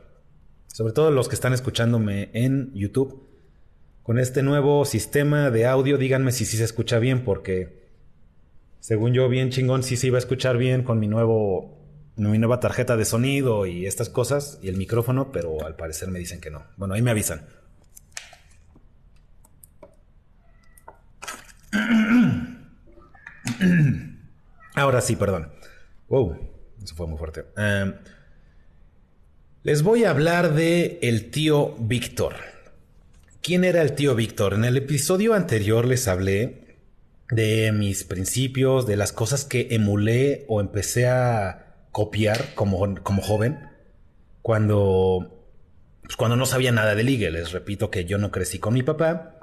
Sobre 0.68 0.94
todo 0.94 1.12
los 1.12 1.30
que 1.30 1.36
están 1.36 1.54
escuchándome 1.54 2.30
en 2.34 2.74
YouTube. 2.74 3.25
Con 4.06 4.20
este 4.20 4.44
nuevo 4.44 4.86
sistema 4.86 5.50
de 5.50 5.66
audio, 5.66 5.98
díganme 5.98 6.32
si 6.32 6.46
sí 6.46 6.58
se 6.58 6.64
escucha 6.64 7.00
bien, 7.00 7.24
porque 7.24 7.90
según 8.80 9.16
yo, 9.16 9.28
bien 9.30 9.50
chingón, 9.50 9.82
sí 9.82 9.98
se 9.98 10.06
iba 10.06 10.18
a 10.18 10.20
escuchar 10.20 10.60
bien 10.60 10.84
con 10.84 11.00
mi 11.00 11.08
nuevo. 11.08 11.82
Mi 12.16 12.38
nueva 12.38 12.60
tarjeta 12.60 12.98
de 12.98 13.06
sonido 13.06 13.66
y 13.66 13.88
estas 13.88 14.10
cosas 14.10 14.60
y 14.62 14.70
el 14.70 14.78
micrófono, 14.78 15.32
pero 15.32 15.66
al 15.66 15.76
parecer 15.76 16.12
me 16.12 16.20
dicen 16.20 16.40
que 16.40 16.52
no. 16.52 16.68
Bueno, 16.78 16.94
ahí 16.94 17.02
me 17.02 17.10
avisan. 17.10 17.48
Ahora 24.76 25.02
sí, 25.02 25.16
perdón. 25.16 25.52
Wow, 26.10 26.38
eso 26.84 26.96
fue 26.96 27.08
muy 27.08 27.18
fuerte. 27.18 27.46
Em, 27.58 27.96
les 29.64 29.82
voy 29.82 30.04
a 30.04 30.12
hablar 30.12 30.54
de 30.54 31.00
el 31.02 31.32
tío 31.32 31.74
Víctor. 31.80 32.54
¿Quién 33.46 33.64
era 33.64 33.84
el 33.84 33.94
tío 33.94 34.16
Víctor? 34.16 34.56
En 34.56 34.66
el 34.66 34.76
episodio 34.76 35.36
anterior 35.36 35.86
les 35.86 36.08
hablé 36.08 36.80
de 37.30 37.72
mis 37.72 38.04
principios, 38.04 38.88
de 38.88 38.98
las 38.98 39.12
cosas 39.12 39.46
que 39.46 39.68
emulé 39.70 40.46
o 40.48 40.62
empecé 40.62 41.08
a 41.08 41.76
copiar 41.92 42.56
como, 42.56 42.96
como 43.04 43.22
joven 43.22 43.70
cuando, 44.42 45.46
pues 46.02 46.16
cuando 46.16 46.36
no 46.38 46.48
sabía 46.48 46.72
nada 46.72 46.96
de 46.96 47.04
ligue. 47.04 47.30
Les 47.30 47.52
repito 47.52 47.92
que 47.92 48.06
yo 48.06 48.18
no 48.18 48.32
crecí 48.32 48.58
con 48.58 48.74
mi 48.74 48.82
papá, 48.82 49.38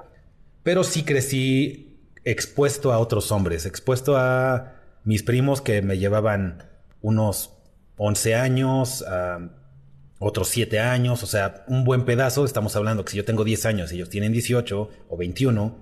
pero 0.63 0.83
sí 0.83 1.05
crecí 1.05 2.01
expuesto 2.25 2.91
a 2.91 2.99
otros 2.99 3.31
hombres, 3.31 3.65
expuesto 3.65 4.17
a 4.17 4.81
mis 5.05 5.23
primos 5.23 5.61
que 5.61 5.81
me 5.81 5.97
llevaban 5.97 6.67
unos 7.01 7.53
11 7.95 8.35
años, 8.35 9.05
otros 10.23 10.49
7 10.49 10.79
años, 10.79 11.21
o 11.23 11.27
sea, 11.27 11.65
un 11.67 11.83
buen 11.83 12.05
pedazo, 12.05 12.45
estamos 12.45 12.75
hablando 12.75 13.03
que 13.03 13.11
si 13.11 13.17
yo 13.17 13.25
tengo 13.25 13.43
10 13.43 13.65
años 13.65 13.91
y 13.91 13.95
ellos 13.95 14.09
tienen 14.09 14.31
18 14.31 14.89
o 15.09 15.17
21, 15.17 15.77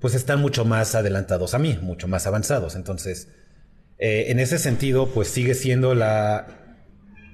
pues 0.00 0.14
están 0.14 0.40
mucho 0.40 0.64
más 0.64 0.94
adelantados 0.94 1.54
a 1.54 1.58
mí, 1.58 1.78
mucho 1.80 2.08
más 2.08 2.26
avanzados. 2.26 2.76
Entonces, 2.76 3.28
eh, 3.98 4.26
en 4.28 4.40
ese 4.40 4.58
sentido, 4.58 5.08
pues 5.08 5.28
sigue 5.28 5.54
siendo 5.54 5.94
la, 5.94 6.46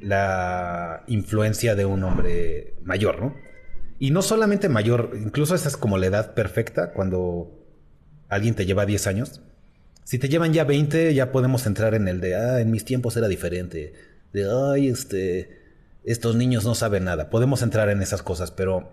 la 0.00 1.04
influencia 1.06 1.74
de 1.74 1.84
un 1.84 2.02
hombre 2.04 2.74
mayor, 2.82 3.20
¿no? 3.20 3.36
Y 3.98 4.10
no 4.10 4.22
solamente 4.22 4.68
mayor, 4.68 5.12
incluso 5.20 5.54
esa 5.54 5.68
es 5.68 5.76
como 5.76 5.98
la 5.98 6.06
edad 6.06 6.34
perfecta 6.34 6.92
cuando 6.92 7.66
alguien 8.28 8.54
te 8.54 8.64
lleva 8.64 8.86
10 8.86 9.06
años. 9.06 9.42
Si 10.04 10.18
te 10.18 10.28
llevan 10.28 10.52
ya 10.52 10.64
20, 10.64 11.14
ya 11.14 11.30
podemos 11.30 11.66
entrar 11.66 11.94
en 11.94 12.08
el 12.08 12.20
de, 12.20 12.34
ah, 12.34 12.60
en 12.60 12.70
mis 12.70 12.84
tiempos 12.84 13.16
era 13.16 13.28
diferente. 13.28 13.92
De, 14.32 14.48
ay, 14.50 14.88
este, 14.88 15.59
estos 16.04 16.36
niños 16.36 16.64
no 16.64 16.74
saben 16.74 17.04
nada. 17.04 17.30
Podemos 17.30 17.62
entrar 17.62 17.88
en 17.88 18.02
esas 18.02 18.22
cosas, 18.22 18.50
pero 18.50 18.90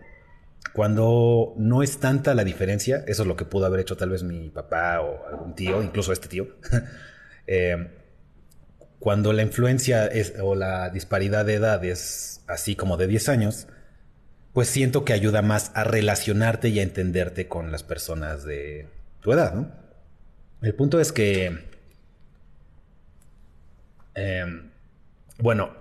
cuando 0.74 1.54
no 1.58 1.84
es 1.84 2.00
tanta 2.00 2.34
la 2.34 2.44
diferencia, 2.44 3.04
eso 3.08 3.24
es 3.24 3.28
lo 3.28 3.36
que 3.36 3.46
pudo 3.46 3.66
haber 3.66 3.80
hecho 3.80 3.98
tal 3.98 4.10
vez 4.10 4.24
mi 4.24 4.50
papá 4.50 5.02
o 5.02 5.28
algún 5.28 5.56
tío, 5.56 5.82
incluso 5.82 6.12
este 6.14 6.28
tío. 6.28 6.48
Eh, 7.50 7.78
cuando 9.00 9.32
la 9.32 9.42
influencia 9.42 10.10
o 10.44 10.54
la 10.54 10.90
disparidad 10.90 11.46
de 11.46 11.54
edad 11.54 11.86
es 11.86 12.44
así 12.46 12.76
como 12.76 12.98
de 12.98 13.08
10 13.08 13.30
años, 13.30 13.68
pues 14.52 14.68
siento 14.68 15.06
que 15.06 15.14
ayuda 15.14 15.42
más 15.42 15.72
a 15.74 15.86
relacionarte 15.86 16.68
y 16.68 16.80
a 16.80 16.84
entenderte 16.84 17.48
con 17.48 17.72
las 17.72 17.84
personas 17.84 18.44
de 18.44 18.90
tu 19.22 19.32
edad. 19.32 19.54
El 20.62 20.74
punto 20.74 21.00
es 21.00 21.12
que, 21.12 21.70
em, 24.16 24.72
bueno, 25.38 25.72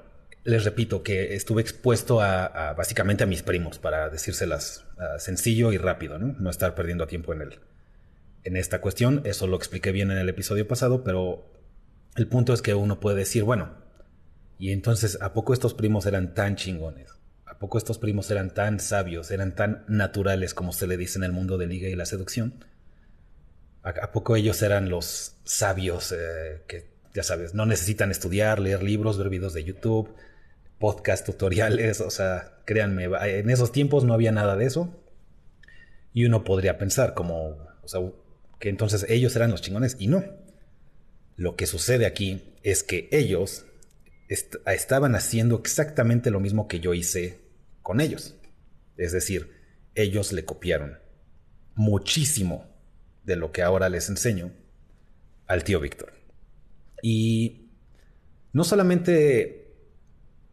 les 0.47 0.65
repito 0.65 1.03
que 1.03 1.35
estuve 1.35 1.61
expuesto 1.61 2.21
a, 2.21 2.73
básicamente 2.75 3.25
a 3.25 3.27
mis 3.27 3.43
primos, 3.43 3.79
para 3.79 4.09
decírselas 4.09 4.85
sencillo 5.19 5.73
y 5.73 5.79
rápido, 5.79 6.19
¿no? 6.19 6.35
No 6.39 6.51
estar 6.51 6.75
perdiendo 6.75 7.07
tiempo 7.07 7.33
en, 7.33 7.43
el, 7.43 7.61
en 8.45 8.57
esta 8.57 8.81
cuestión. 8.81 9.23
Eso 9.25 9.47
lo 9.47 9.57
expliqué 9.57 9.93
bien 9.93 10.11
en 10.11 10.19
el 10.19 10.29
episodio 10.29 10.67
pasado, 10.67 11.03
pero 11.05 11.51
el 12.15 12.29
punto 12.29 12.53
es 12.53 12.63
que 12.63 12.75
uno 12.75 13.01
puede 13.01 13.17
decir, 13.17 13.43
bueno, 13.43 13.75
y 14.59 14.73
entonces, 14.73 15.19
¿a 15.21 15.33
poco 15.33 15.53
estos 15.53 15.75
primos 15.75 16.07
eran 16.07 16.33
tan 16.33 16.57
chingones? 16.57 17.11
¿A 17.45 17.59
poco 17.59 17.79
estos 17.79 17.99
primos 17.99 18.31
eran 18.31 18.55
tan 18.55 18.81
sabios, 18.81 19.31
eran 19.31 19.55
tan 19.55 19.85
naturales 19.89 20.55
como 20.55 20.73
se 20.73 20.87
le 20.87 20.97
dice 20.97 21.19
en 21.19 21.25
el 21.25 21.33
mundo 21.33 21.59
de 21.59 21.67
liga 21.67 21.89
y 21.89 21.97
la 21.97 22.07
seducción? 22.07 22.65
¿A, 23.83 24.11
poco 24.11 24.35
ellos 24.35 24.63
eran 24.63 24.89
los 24.89 25.37
sabios 25.45 26.13
eh, 26.13 26.63
que, 26.67 26.89
ya 27.15 27.23
sabes, 27.23 27.55
no 27.55 27.67
necesitan 27.67 28.11
estudiar, 28.11 28.59
leer 28.59 28.83
libros, 28.83 29.17
ver 29.17 29.29
videos 29.29 29.55
de 29.55 29.65
YouTube, 29.65 30.15
podcast, 30.79 31.27
tutoriales? 31.27 32.01
O 32.01 32.11
sea, 32.11 32.61
créanme, 32.65 33.05
en 33.05 33.51
esos 33.51 33.73
tiempos 33.73 34.05
no 34.05 34.15
había 34.15 34.33
nada 34.33 34.57
de 34.57 34.67
eso. 34.67 35.03
Y 36.13 36.25
uno 36.25 36.45
podría 36.45 36.79
pensar 36.79 37.15
como, 37.15 37.57
o 37.83 37.89
sea, 37.89 38.01
que 38.59 38.69
entonces 38.69 39.07
ellos 39.09 39.37
eran 39.37 39.51
los 39.51 39.61
chingones 39.61 39.97
y 39.99 40.07
no. 40.07 40.25
Lo 41.37 41.57
que 41.57 41.67
sucede 41.67 42.07
aquí 42.07 42.55
es 42.63 42.83
que 42.83 43.09
ellos 43.13 43.67
estaban 44.29 45.15
haciendo 45.15 45.59
exactamente 45.59 46.31
lo 46.31 46.41
mismo 46.41 46.67
que 46.69 46.81
yo 46.81 46.95
hice 46.95 47.41
con 47.83 48.01
ellos. 48.01 48.35
Es 48.97 49.13
decir, 49.13 49.53
ellos 49.95 50.33
le 50.33 50.45
copiaron 50.45 50.99
muchísimo 51.75 52.67
de 53.25 53.37
lo 53.37 53.53
que 53.53 53.63
ahora 53.63 53.89
les 53.89 54.09
enseño 54.09 54.53
al 55.47 55.65
tío 55.65 55.81
Víctor. 55.81 56.13
Y 57.03 57.71
no 58.53 58.65
solamente, 58.65 59.66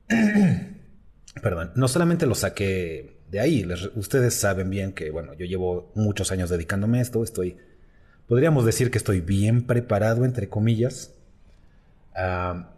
perdón, 1.42 1.72
no 1.76 1.88
solamente 1.88 2.26
lo 2.26 2.36
saqué 2.36 3.18
de 3.30 3.40
ahí, 3.40 3.68
ustedes 3.96 4.36
saben 4.36 4.70
bien 4.70 4.94
que, 4.94 5.10
bueno, 5.10 5.34
yo 5.34 5.46
llevo 5.46 5.92
muchos 5.96 6.32
años 6.32 6.50
dedicándome 6.50 7.00
a 7.00 7.02
esto, 7.02 7.24
estoy, 7.24 7.58
podríamos 8.28 8.66
decir 8.66 8.92
que 8.92 9.00
estoy 9.00 9.22
bien 9.22 9.66
preparado, 9.66 10.24
entre 10.24 10.50
comillas, 10.50 11.14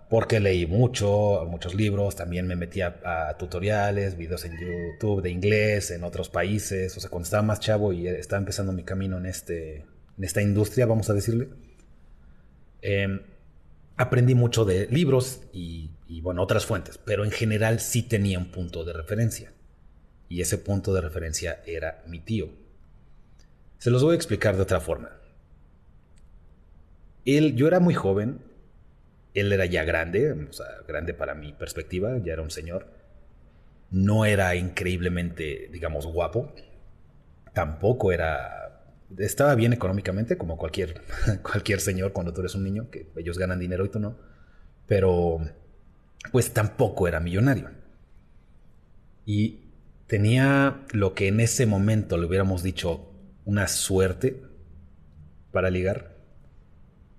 porque 0.10 0.40
leí 0.40 0.66
mucho, 0.66 1.46
muchos 1.50 1.76
libros, 1.76 2.16
también 2.16 2.48
me 2.48 2.56
metí 2.56 2.80
a, 2.82 3.36
tutoriales, 3.38 4.18
videos 4.18 4.46
en 4.46 4.54
YouTube 4.58 5.22
de 5.22 5.30
inglés, 5.30 5.92
en 5.92 6.06
otros 6.06 6.30
países, 6.30 6.96
o 6.96 7.02
sea, 7.02 7.10
cuando 7.10 7.26
estaba 7.26 7.44
más 7.44 7.60
chavo 7.60 7.92
y 7.92 8.08
estaba 8.08 8.40
empezando 8.40 8.72
mi 8.72 8.84
camino 8.84 9.18
en, 9.18 9.26
este, 9.26 9.86
en 10.18 10.24
esta 10.24 10.42
industria, 10.42 10.86
vamos 10.86 11.10
a 11.10 11.14
decirle, 11.14 11.50
Em, 12.88 13.20
aprendí 13.98 14.36
mucho 14.36 14.64
de 14.64 14.86
libros 14.92 15.42
y, 15.52 15.90
y, 16.08 16.22
bueno, 16.22 16.42
otras 16.42 16.66
fuentes, 16.66 16.98
pero 16.98 17.26
en 17.26 17.32
general 17.32 17.80
sí 17.80 18.04
tenía 18.04 18.38
un 18.38 18.52
punto 18.52 18.84
de 18.84 18.94
referencia. 18.94 19.54
Y 20.30 20.42
ese 20.42 20.58
punto 20.58 20.94
de 20.94 21.02
referencia 21.02 21.62
era 21.66 22.04
mi 22.08 22.20
tío. 22.20 22.50
Se 23.78 23.92
los 23.92 24.04
voy 24.04 24.14
a 24.14 24.16
explicar 24.16 24.56
de 24.56 24.64
otra 24.64 24.80
forma. 24.80 25.12
Él, 27.26 27.56
yo 27.56 27.68
era 27.68 27.80
muy 27.80 27.94
joven, 27.94 28.40
él 29.34 29.52
era 29.52 29.66
ya 29.66 29.84
grande, 29.84 30.32
o 30.32 30.54
sea, 30.54 30.68
grande 30.88 31.14
para 31.14 31.36
mi 31.36 31.54
perspectiva, 31.54 32.18
ya 32.24 32.34
era 32.34 32.42
un 32.42 32.52
señor. 32.52 32.88
No 33.92 34.26
era 34.26 34.56
increíblemente, 34.56 35.70
digamos, 35.72 36.06
guapo. 36.06 36.54
Tampoco 37.54 38.12
era 38.12 38.66
estaba 39.18 39.56
bien 39.56 39.74
económicamente, 39.74 40.38
como 40.38 40.58
cualquier, 40.58 41.02
cualquier 41.44 41.80
señor 41.80 42.14
cuando 42.14 42.34
tú 42.34 42.42
eres 42.42 42.56
un 42.56 42.64
niño, 42.64 42.90
que 42.90 43.08
ellos 43.16 43.38
ganan 43.38 43.60
dinero 43.60 43.86
y 43.86 43.90
tú 43.90 44.00
no. 44.00 44.18
Pero, 44.88 45.40
pues 46.32 46.54
tampoco 46.54 47.08
era 47.08 47.20
millonario. 47.20 47.70
Y 49.26 49.66
tenía 50.08 50.86
lo 50.92 51.14
que 51.14 51.28
en 51.28 51.40
ese 51.40 51.66
momento 51.66 52.18
le 52.18 52.28
hubiéramos 52.28 52.64
dicho 52.64 53.12
una 53.46 53.68
suerte 53.68 54.42
para 55.52 55.70
ligar, 55.70 56.16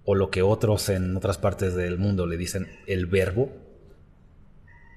o 0.04 0.14
lo 0.14 0.30
que 0.30 0.42
otros 0.42 0.88
en 0.88 1.16
otras 1.16 1.38
partes 1.38 1.74
del 1.74 1.98
mundo 1.98 2.26
le 2.26 2.36
dicen 2.36 2.68
el 2.86 3.06
verbo. 3.06 3.50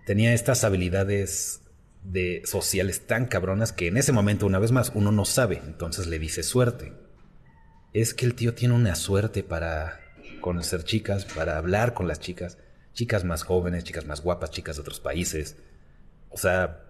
Tenía 0.05 0.33
estas 0.33 0.63
habilidades 0.63 1.61
de 2.03 2.41
sociales 2.45 3.07
tan 3.07 3.25
cabronas 3.25 3.73
que 3.73 3.87
en 3.87 3.97
ese 3.97 4.11
momento, 4.11 4.45
una 4.45 4.59
vez 4.59 4.71
más, 4.71 4.91
uno 4.93 5.11
no 5.11 5.25
sabe, 5.25 5.61
entonces 5.65 6.07
le 6.07 6.19
dice 6.19 6.43
suerte. 6.43 6.93
Es 7.93 8.13
que 8.13 8.25
el 8.25 8.35
tío 8.35 8.53
tiene 8.53 8.75
una 8.75 8.95
suerte 8.95 9.43
para 9.43 9.99
conocer 10.41 10.83
chicas, 10.83 11.25
para 11.25 11.57
hablar 11.57 11.93
con 11.93 12.07
las 12.07 12.19
chicas, 12.19 12.57
chicas 12.99 13.23
más 13.23 13.43
jóvenes, 13.43 13.85
chicas 13.85 14.05
más 14.05 14.21
guapas, 14.21 14.51
chicas 14.51 14.75
de 14.75 14.81
otros 14.81 14.99
países. 14.99 15.55
O 16.29 16.37
sea, 16.37 16.83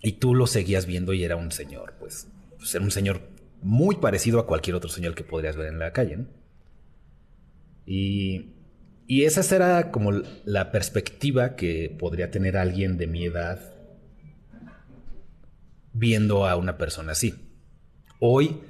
y 0.00 0.12
tú 0.12 0.34
lo 0.34 0.46
seguías 0.46 0.86
viendo 0.86 1.12
y 1.12 1.24
era 1.24 1.36
un 1.36 1.52
señor, 1.52 1.92
pues, 2.00 2.26
pues 2.56 2.74
era 2.74 2.82
un 2.82 2.90
señor 2.90 3.20
muy 3.60 3.96
parecido 3.96 4.40
a 4.40 4.46
cualquier 4.46 4.76
otro 4.76 4.88
señor 4.88 5.14
que 5.14 5.24
podrías 5.24 5.56
ver 5.56 5.66
en 5.66 5.78
la 5.78 5.92
calle, 5.92 6.16
¿no? 6.16 6.26
Y, 7.84 8.54
y 9.06 9.24
esa 9.24 9.54
era 9.54 9.90
como 9.90 10.22
la 10.46 10.72
perspectiva 10.72 11.54
que 11.54 11.94
podría 11.98 12.30
tener 12.30 12.56
alguien 12.56 12.96
de 12.96 13.06
mi 13.06 13.26
edad 13.26 13.74
viendo 15.92 16.46
a 16.46 16.56
una 16.56 16.78
persona 16.78 17.12
así. 17.12 17.34
Hoy, 18.20 18.62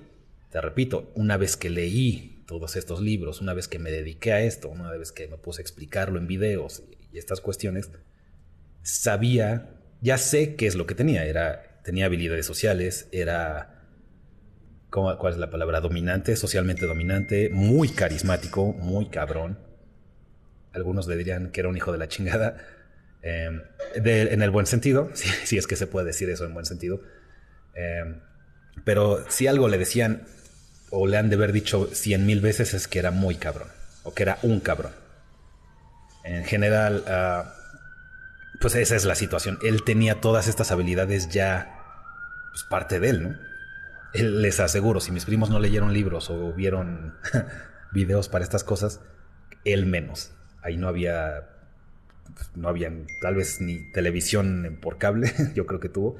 te 0.51 0.61
repito, 0.61 1.13
una 1.15 1.37
vez 1.37 1.57
que 1.57 1.71
leí 1.71 2.32
todos 2.53 2.77
estos 2.77 3.01
libros, 3.01 3.41
una 3.41 3.55
vez 3.55 3.67
que 3.67 3.79
me 3.79 3.91
dediqué 3.91 4.35
a 4.35 4.43
esto, 4.43 4.69
una 4.69 4.91
vez 4.91 5.11
que 5.11 5.27
me 5.27 5.39
puse 5.39 5.63
a 5.63 5.65
explicarlo 5.65 6.19
en 6.19 6.27
videos 6.27 6.83
y 7.11 7.17
estas 7.17 7.41
cuestiones, 7.41 7.91
sabía, 8.83 9.71
ya 10.03 10.19
sé 10.19 10.55
qué 10.55 10.67
es 10.67 10.75
lo 10.75 10.87
que 10.87 10.95
tenía. 10.95 11.25
Era, 11.25 11.81
tenía 11.83 12.05
habilidades 12.05 12.45
sociales, 12.45 13.09
era, 13.11 13.87
¿cuál 14.91 15.33
es 15.33 15.39
la 15.39 15.49
palabra? 15.49 15.81
Dominante, 15.81 16.37
socialmente 16.37 16.85
dominante, 16.85 17.49
muy 17.49 17.89
carismático, 17.89 18.75
muy 18.75 19.09
cabrón. 19.09 19.59
Algunos 20.75 21.07
le 21.07 21.17
dirían 21.17 21.53
que 21.53 21.61
era 21.61 21.71
un 21.71 21.77
hijo 21.79 21.91
de 21.91 21.99
la 21.99 22.09
chingada. 22.09 22.59
Em, 23.23 23.63
en 23.95 24.43
el 24.43 24.51
buen 24.51 24.67
sentido, 24.67 25.11
si, 25.15 25.57
es 25.57 25.67
que 25.67 25.77
se 25.77 25.87
puede 25.87 26.05
decir 26.05 26.29
eso 26.29 26.45
en 26.45 26.53
buen 26.53 26.67
sentido. 26.67 27.01
Em, 27.75 28.21
pero 28.85 29.25
si 29.31 29.47
algo 29.47 29.69
le 29.69 29.79
decían, 29.79 30.27
o 30.93 31.07
le 31.07 31.17
han 31.17 31.31
de 31.31 31.37
haber 31.37 31.53
dicho 31.53 31.89
cien 31.93 32.27
mil 32.27 32.41
veces, 32.41 32.75
es 32.75 32.87
que 32.87 32.99
era 32.99 33.11
muy 33.11 33.37
cabrón, 33.37 33.69
o 34.05 34.13
que 34.13 34.23
era 34.23 34.39
un 34.43 34.61
cabrón. 34.61 34.93
En 36.23 36.45
general, 36.45 37.03
ah, 37.09 37.55
pues 38.61 38.75
esa 38.75 38.95
es 38.95 39.07
la 39.07 39.15
situación. 39.15 39.59
Él 39.65 39.85
tenía 39.85 40.21
todas 40.21 40.49
estas 40.49 40.71
habilidades 40.71 41.31
ya, 41.31 41.81
pues 42.53 42.63
parte 42.65 43.01
de 43.01 43.09
él, 43.09 43.23
¿no? 43.23 43.39
Él, 44.13 44.43
les 44.43 44.61
aseguro, 44.61 45.01
si 45.01 45.11
mis 45.11 45.25
primos 45.25 45.49
no 45.49 45.59
leyeron 45.59 45.95
libros 45.95 46.29
o 46.29 46.53
vieron 46.53 47.15
videos 47.93 48.29
para 48.29 48.45
estas 48.45 48.63
cosas, 48.63 49.01
él 49.65 49.87
menos. 49.87 50.33
Ahí 50.61 50.77
no 50.77 50.89
había 50.89 51.49
no 52.55 52.69
había 52.69 52.93
tal 53.21 53.37
vez 53.37 53.61
ni 53.61 53.91
televisión 53.93 54.79
por 54.81 54.99
cable, 54.99 55.33
yo 55.55 55.65
creo 55.65 55.81
que 55.81 55.89
tuvo. 55.89 56.19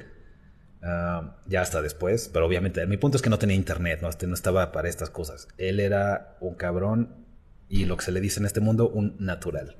Ya 1.47 1.61
hasta 1.61 1.81
después, 1.81 2.29
pero 2.33 2.45
obviamente 2.45 2.85
mi 2.87 2.97
punto 2.97 3.15
es 3.15 3.21
que 3.21 3.29
no 3.29 3.39
tenía 3.39 3.55
internet, 3.55 3.99
¿no? 4.01 4.09
Este 4.09 4.27
no 4.27 4.33
estaba 4.33 4.71
para 4.73 4.89
estas 4.89 5.09
cosas. 5.09 5.47
Él 5.57 5.79
era 5.79 6.37
un 6.41 6.55
cabrón 6.55 7.23
y 7.69 7.85
lo 7.85 7.95
que 7.95 8.05
se 8.05 8.11
le 8.11 8.19
dice 8.19 8.39
en 8.39 8.45
este 8.45 8.59
mundo, 8.59 8.89
un 8.89 9.15
natural. 9.17 9.77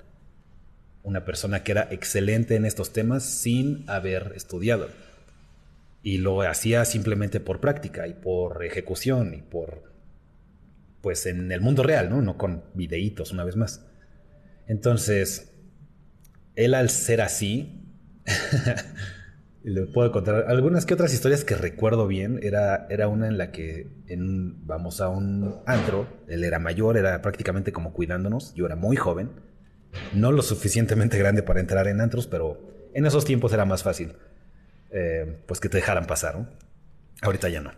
Una 1.03 1.25
persona 1.25 1.63
que 1.63 1.73
era 1.73 1.87
excelente 1.91 2.55
en 2.55 2.65
estos 2.65 2.93
temas 2.93 3.23
sin 3.23 3.83
haber 3.89 4.31
estudiado. 4.35 4.87
Y 6.01 6.19
lo 6.19 6.41
hacía 6.41 6.85
simplemente 6.85 7.41
por 7.41 7.59
práctica 7.59 8.07
y 8.07 8.13
por 8.13 8.63
ejecución 8.63 9.33
y 9.33 9.41
por, 9.41 9.91
pues 11.01 11.25
en 11.25 11.51
el 11.51 11.59
mundo 11.59 11.83
real, 11.83 12.09
¿no? 12.09 12.21
No 12.21 12.37
con 12.37 12.63
videitos 12.73 13.31
una 13.31 13.43
vez 13.43 13.57
más. 13.57 13.85
Entonces, 14.67 15.53
él 16.55 16.73
al 16.73 16.89
ser 16.89 17.21
así, 17.21 17.83
le 19.63 19.85
puedo 19.85 20.11
contar 20.11 20.45
algunas 20.47 20.85
que 20.85 20.93
otras 20.93 21.13
historias 21.13 21.45
que 21.45 21.55
recuerdo 21.55 22.07
bien. 22.07 22.39
Era, 22.43 22.85
era 22.89 23.07
una 23.07 23.27
en 23.27 23.37
la 23.37 23.51
que 23.51 23.87
en, 24.07 24.65
vamos 24.67 24.99
a 25.01 25.09
un 25.09 25.55
antro, 25.65 26.07
él 26.27 26.43
era 26.43 26.59
mayor, 26.59 26.97
era 26.97 27.21
prácticamente 27.21 27.71
como 27.71 27.93
cuidándonos, 27.93 28.53
yo 28.55 28.65
era 28.65 28.75
muy 28.75 28.97
joven, 28.97 29.31
no 30.13 30.31
lo 30.31 30.41
suficientemente 30.41 31.17
grande 31.17 31.43
para 31.43 31.59
entrar 31.59 31.87
en 31.87 32.01
antros, 32.01 32.27
pero 32.27 32.89
en 32.93 33.05
esos 33.05 33.25
tiempos 33.25 33.53
era 33.53 33.65
más 33.65 33.83
fácil, 33.83 34.13
eh, 34.91 35.41
pues 35.47 35.59
que 35.59 35.69
te 35.69 35.77
dejaran 35.77 36.05
pasar, 36.05 36.47
Ahorita 37.21 37.47
ya 37.47 37.61
no. 37.61 37.71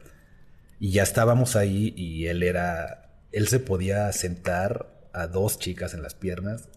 Y 0.79 0.91
ya 0.91 1.03
estábamos 1.03 1.55
ahí 1.55 1.93
y 1.95 2.25
él 2.27 2.41
era, 2.41 3.19
él 3.31 3.47
se 3.47 3.59
podía 3.59 4.11
sentar 4.11 5.07
a 5.13 5.27
dos 5.27 5.59
chicas 5.59 5.93
en 5.93 6.01
las 6.01 6.15
piernas 6.15 6.69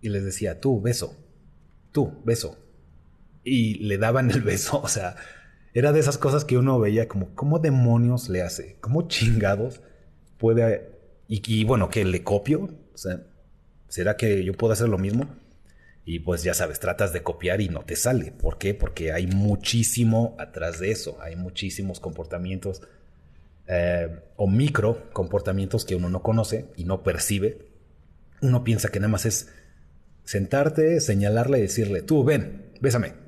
y 0.00 0.08
les 0.08 0.24
decía, 0.24 0.60
tú, 0.60 0.80
beso, 0.80 1.16
tú, 1.92 2.20
beso. 2.24 2.58
Y 3.44 3.74
le 3.74 3.98
daban 3.98 4.30
el 4.30 4.42
beso, 4.42 4.80
o 4.80 4.88
sea, 4.88 5.16
era 5.74 5.92
de 5.92 6.00
esas 6.00 6.18
cosas 6.18 6.44
que 6.44 6.58
uno 6.58 6.78
veía 6.78 7.08
como, 7.08 7.34
¿cómo 7.34 7.58
demonios 7.58 8.28
le 8.28 8.42
hace? 8.42 8.76
¿Cómo 8.80 9.08
chingados 9.08 9.80
puede... 10.38 10.90
Y, 11.28 11.64
bueno, 11.64 11.88
que 11.88 12.04
le 12.04 12.22
copio, 12.22 12.68
o 12.92 12.98
sea, 12.98 13.22
¿será 13.88 14.18
que 14.18 14.44
yo 14.44 14.52
puedo 14.52 14.74
hacer 14.74 14.88
lo 14.88 14.98
mismo? 14.98 15.26
Y 16.04 16.18
pues 16.18 16.42
ya 16.42 16.52
sabes, 16.52 16.78
tratas 16.78 17.14
de 17.14 17.22
copiar 17.22 17.62
y 17.62 17.70
no 17.70 17.84
te 17.84 17.96
sale. 17.96 18.32
¿Por 18.32 18.58
qué? 18.58 18.74
Porque 18.74 19.12
hay 19.12 19.26
muchísimo 19.26 20.36
atrás 20.38 20.78
de 20.78 20.90
eso. 20.90 21.16
Hay 21.22 21.36
muchísimos 21.36 22.00
comportamientos 22.00 22.82
eh, 23.66 24.20
o 24.36 24.46
micro 24.48 25.10
comportamientos 25.12 25.86
que 25.86 25.94
uno 25.94 26.10
no 26.10 26.22
conoce 26.22 26.66
y 26.76 26.84
no 26.84 27.02
percibe. 27.02 27.68
Uno 28.42 28.64
piensa 28.64 28.90
que 28.90 29.00
nada 29.00 29.12
más 29.12 29.24
es 29.24 29.48
sentarte, 30.24 31.00
señalarle 31.00 31.58
y 31.58 31.62
decirle, 31.62 32.02
tú 32.02 32.24
ven, 32.24 32.72
bésame. 32.80 33.21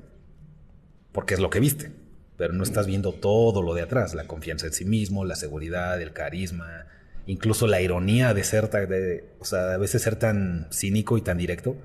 Porque 1.15 1.33
es 1.33 1.39
lo 1.39 1.49
que 1.49 1.61
viste. 1.61 1.93
Pero 2.37 2.51
no 2.51 2.63
estás 2.63 2.85
viendo 2.85 3.13
todo 3.13 3.61
lo 3.63 3.73
de 3.73 3.81
atrás, 3.81 4.13
la 4.13 4.27
confianza 4.27 4.67
en 4.67 4.73
sí 4.73 4.83
mismo, 4.83 5.23
la 5.23 5.37
seguridad, 5.37 6.01
el 6.01 6.11
carisma, 6.11 6.87
incluso 7.25 7.67
la 7.67 7.79
ironía 7.79 8.33
de 8.33 8.43
ser, 8.43 8.69
de, 8.69 9.23
o 9.39 9.45
sea, 9.45 9.73
a 9.73 9.77
veces 9.77 10.01
ser 10.01 10.17
tan 10.17 10.67
cínico 10.73 11.17
y 11.17 11.21
tan 11.21 11.37
directo. 11.37 11.77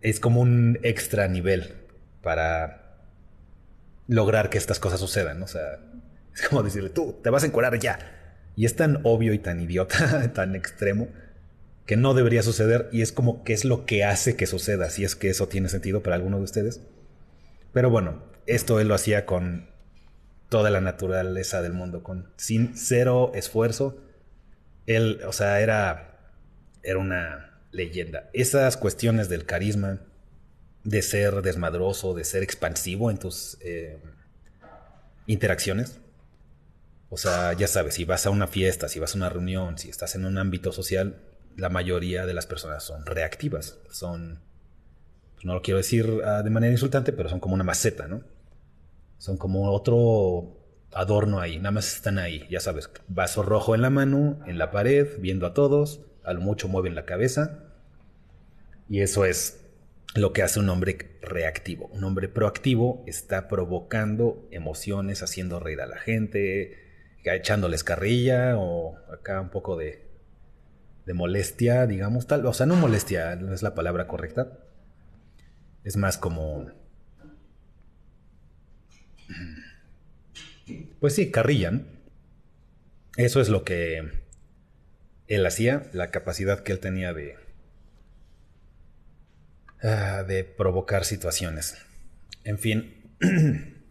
Es 0.00 0.18
como 0.18 0.40
un 0.40 0.80
extra 0.82 1.28
nivel 1.28 1.74
para 2.20 2.98
lograr 4.08 4.50
que 4.50 4.58
estas 4.58 4.80
cosas 4.80 4.98
sucedan. 4.98 5.40
O 5.44 5.46
sea, 5.46 5.78
es 6.34 6.48
como 6.48 6.64
decirle, 6.64 6.90
tú 6.90 7.16
te 7.22 7.30
vas 7.30 7.44
a 7.44 7.46
encuadrar 7.46 7.78
ya. 7.78 8.00
Y 8.56 8.64
es 8.64 8.74
tan 8.74 8.98
obvio 9.04 9.32
y 9.32 9.38
tan 9.38 9.60
idiota, 9.60 10.32
tan 10.34 10.56
extremo, 10.56 11.06
que 11.86 11.96
no 11.96 12.14
debería 12.14 12.42
suceder 12.42 12.88
y 12.90 13.02
es 13.02 13.12
como 13.12 13.44
que 13.44 13.52
es 13.52 13.64
lo 13.64 13.86
que 13.86 14.02
hace 14.02 14.34
que 14.34 14.48
suceda, 14.48 14.90
si 14.90 15.04
es 15.04 15.14
que 15.14 15.30
eso 15.30 15.46
tiene 15.46 15.68
sentido 15.68 16.02
para 16.02 16.16
alguno 16.16 16.38
de 16.38 16.42
ustedes. 16.42 16.80
Pero 17.72 17.90
bueno, 17.90 18.22
esto 18.46 18.80
él 18.80 18.88
lo 18.88 18.94
hacía 18.94 19.26
con 19.26 19.68
toda 20.48 20.70
la 20.70 20.80
naturaleza 20.80 21.62
del 21.62 21.72
mundo, 21.72 22.02
con 22.02 22.30
sin 22.36 22.76
cero 22.76 23.32
esfuerzo. 23.34 23.98
Él, 24.86 25.20
o 25.26 25.32
sea, 25.32 25.60
era 25.60 26.08
era 26.82 26.98
una 26.98 27.60
leyenda. 27.70 28.30
Esas 28.32 28.76
cuestiones 28.76 29.28
del 29.28 29.44
carisma, 29.44 30.00
de 30.84 31.02
ser 31.02 31.42
desmadroso, 31.42 32.14
de 32.14 32.24
ser 32.24 32.42
expansivo 32.42 33.10
en 33.10 33.18
tus 33.18 33.58
eh, 33.60 33.98
interacciones. 35.26 35.98
O 37.10 37.16
sea, 37.16 37.52
ya 37.52 37.68
sabes, 37.68 37.94
si 37.94 38.04
vas 38.04 38.26
a 38.26 38.30
una 38.30 38.46
fiesta, 38.46 38.88
si 38.88 38.98
vas 38.98 39.14
a 39.14 39.18
una 39.18 39.28
reunión, 39.28 39.78
si 39.78 39.88
estás 39.88 40.14
en 40.14 40.24
un 40.24 40.38
ámbito 40.38 40.72
social, 40.72 41.20
la 41.56 41.68
mayoría 41.68 42.26
de 42.26 42.34
las 42.34 42.46
personas 42.46 42.84
son 42.84 43.04
reactivas, 43.04 43.78
son, 43.90 44.40
pues 45.38 45.46
no 45.46 45.54
lo 45.54 45.62
quiero 45.62 45.78
decir 45.78 46.20
ah, 46.24 46.42
de 46.42 46.50
manera 46.50 46.72
insultante, 46.72 47.12
pero 47.12 47.28
son 47.28 47.38
como 47.38 47.54
una 47.54 47.62
maceta, 47.62 48.08
¿no? 48.08 48.22
Son 49.18 49.36
como 49.36 49.70
otro 49.70 50.58
adorno 50.92 51.38
ahí, 51.38 51.58
nada 51.58 51.70
más 51.70 51.94
están 51.94 52.18
ahí, 52.18 52.44
ya 52.50 52.58
sabes, 52.58 52.90
vaso 53.06 53.44
rojo 53.44 53.76
en 53.76 53.82
la 53.82 53.90
mano, 53.90 54.40
en 54.48 54.58
la 54.58 54.72
pared, 54.72 55.06
viendo 55.20 55.46
a 55.46 55.54
todos, 55.54 56.00
Al 56.24 56.40
mucho 56.40 56.66
mueven 56.66 56.96
la 56.96 57.06
cabeza. 57.06 57.60
Y 58.88 59.00
eso 59.00 59.24
es 59.24 59.64
lo 60.16 60.32
que 60.32 60.42
hace 60.42 60.58
un 60.58 60.68
hombre 60.70 61.18
reactivo. 61.22 61.86
Un 61.92 62.02
hombre 62.02 62.28
proactivo 62.28 63.04
está 63.06 63.46
provocando 63.46 64.48
emociones, 64.50 65.22
haciendo 65.22 65.60
reír 65.60 65.80
a 65.80 65.86
la 65.86 65.98
gente, 65.98 66.76
echándoles 67.24 67.84
carrilla 67.84 68.58
o 68.58 68.96
acá 69.12 69.40
un 69.40 69.50
poco 69.50 69.76
de, 69.76 70.02
de 71.06 71.14
molestia, 71.14 71.86
digamos, 71.86 72.26
tal. 72.26 72.44
O 72.44 72.52
sea, 72.52 72.66
no 72.66 72.74
molestia, 72.74 73.36
no 73.36 73.54
es 73.54 73.62
la 73.62 73.74
palabra 73.74 74.08
correcta. 74.08 74.58
Es 75.84 75.96
más 75.96 76.18
como... 76.18 76.70
Pues 81.00 81.14
sí, 81.14 81.30
carrillan. 81.30 81.86
Eso 83.16 83.40
es 83.40 83.48
lo 83.48 83.64
que 83.64 84.10
él 85.26 85.46
hacía, 85.46 85.88
la 85.92 86.10
capacidad 86.10 86.60
que 86.60 86.72
él 86.72 86.80
tenía 86.80 87.12
de, 87.12 87.36
ah, 89.82 90.24
de 90.26 90.44
provocar 90.44 91.04
situaciones. 91.04 91.76
En 92.44 92.58
fin, 92.58 92.94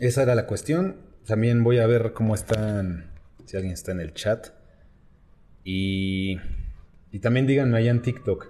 esa 0.00 0.22
era 0.22 0.34
la 0.34 0.46
cuestión. 0.46 0.96
También 1.26 1.64
voy 1.64 1.78
a 1.78 1.86
ver 1.86 2.12
cómo 2.12 2.34
están, 2.34 3.10
si 3.46 3.56
alguien 3.56 3.74
está 3.74 3.92
en 3.92 4.00
el 4.00 4.14
chat. 4.14 4.48
Y, 5.64 6.38
y 7.10 7.18
también 7.20 7.46
díganme 7.46 7.78
allá 7.78 7.90
en 7.90 8.02
TikTok. 8.02 8.48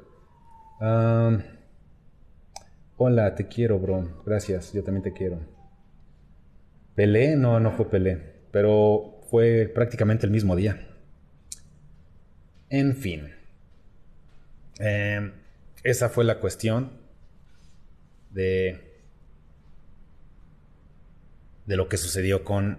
Hola, 2.97 3.35
te 3.35 3.49
quiero, 3.49 3.79
bro. 3.79 4.23
Gracias, 4.25 4.73
yo 4.73 4.83
también 4.83 5.03
te 5.03 5.13
quiero. 5.13 5.41
¿Pelé? 6.95 7.37
No, 7.37 7.61
no 7.61 7.73
fue 7.73 7.91
Pelé. 7.91 8.37
Pero 8.51 9.21
fue 9.31 9.71
prácticamente 9.75 10.27
el 10.27 10.33
mismo 10.33 10.57
día. 10.57 10.89
En 12.71 12.97
fin. 12.97 13.33
Em, 14.79 15.33
esa 15.83 16.09
fue 16.09 16.25
la 16.25 16.41
cuestión 16.41 16.93
de 18.31 18.87
de 21.67 21.77
lo 21.77 21.89
que 21.89 21.97
sucedió 21.97 22.45
con, 22.45 22.79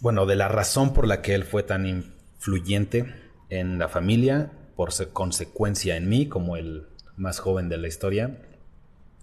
bueno, 0.00 0.26
de 0.26 0.36
la 0.36 0.48
razón 0.48 0.92
por 0.92 1.06
la 1.06 1.22
que 1.22 1.34
él 1.34 1.44
fue 1.44 1.62
tan 1.62 1.86
influyente 1.86 3.06
en 3.48 3.78
la 3.78 3.88
familia, 3.88 4.52
por 4.76 4.90
consecuencia 5.12 5.96
en 5.96 6.08
mí, 6.08 6.28
como 6.28 6.56
el 6.56 6.86
más 7.16 7.38
joven 7.38 7.68
de 7.68 7.78
la 7.78 7.88
historia, 7.88 8.38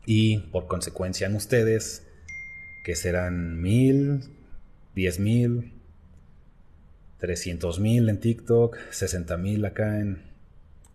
y 0.06 0.38
por 0.38 0.68
consecuencia 0.68 1.28
en 1.28 1.36
ustedes, 1.36 2.06
que 2.84 2.96
serán 2.96 3.62
mil, 3.62 4.22
diez 4.96 5.20
mil, 5.20 5.74
trescientos 7.18 7.80
mil 7.80 8.10
en 8.10 8.20
TikTok, 8.20 8.78
sesenta 8.92 9.38
mil 9.38 9.66
acá 9.66 10.00
en, 10.00 10.24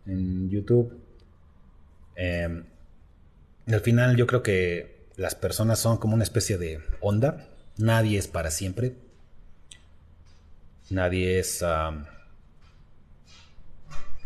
en 0.06 0.50
YouTube. 0.50 1.00
Em, 2.16 2.64
al 3.66 3.80
final 3.80 4.16
yo 4.16 4.26
creo 4.26 4.42
que 4.42 5.06
las 5.16 5.34
personas 5.34 5.78
son 5.78 5.98
como 5.98 6.14
una 6.14 6.24
especie 6.24 6.58
de 6.58 6.80
onda 7.00 7.48
Nadie 7.76 8.18
es 8.18 8.28
para 8.28 8.50
siempre. 8.50 8.94
Nadie 10.90 11.38
es... 11.38 11.64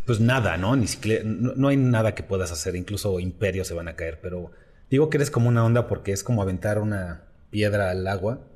pues 0.04 0.20
nada, 0.20 0.56
¿no? 0.56 0.76
Ni 0.76 0.86
siquiera, 0.86 1.22
no, 1.24 1.68
hay 1.68 1.76
nada 1.76 2.14
que 2.14 2.22
puedas 2.22 2.50
hacer, 2.52 2.76
incluso 2.76 3.20
imperios 3.20 3.68
se 3.68 3.74
van 3.74 3.88
a 3.88 3.96
caer, 3.96 4.20
pero 4.20 4.50
digo 4.90 5.10
que 5.10 5.18
eres 5.18 5.30
como 5.30 5.48
una 5.48 5.64
onda 5.64 5.86
porque 5.86 6.12
es 6.12 6.24
como 6.24 6.42
aventar 6.42 6.78
una 6.78 7.24
piedra 7.50 7.90
al 7.90 8.06
agua 8.06 8.46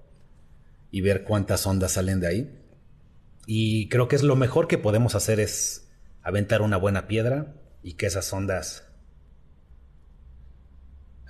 y 0.90 1.00
ver 1.00 1.24
cuántas 1.24 1.66
ondas 1.66 1.92
salen 1.92 2.20
de 2.20 2.26
ahí. 2.26 2.58
Y 3.46 3.88
creo 3.88 4.08
que 4.08 4.16
es 4.16 4.22
lo 4.22 4.36
mejor 4.36 4.68
que 4.68 4.78
podemos 4.78 5.14
hacer 5.14 5.40
es 5.40 5.90
aventar 6.22 6.62
una 6.62 6.76
buena 6.76 7.06
piedra 7.08 7.54
y 7.82 7.94
que 7.94 8.06
esas 8.06 8.32
ondas... 8.32 8.84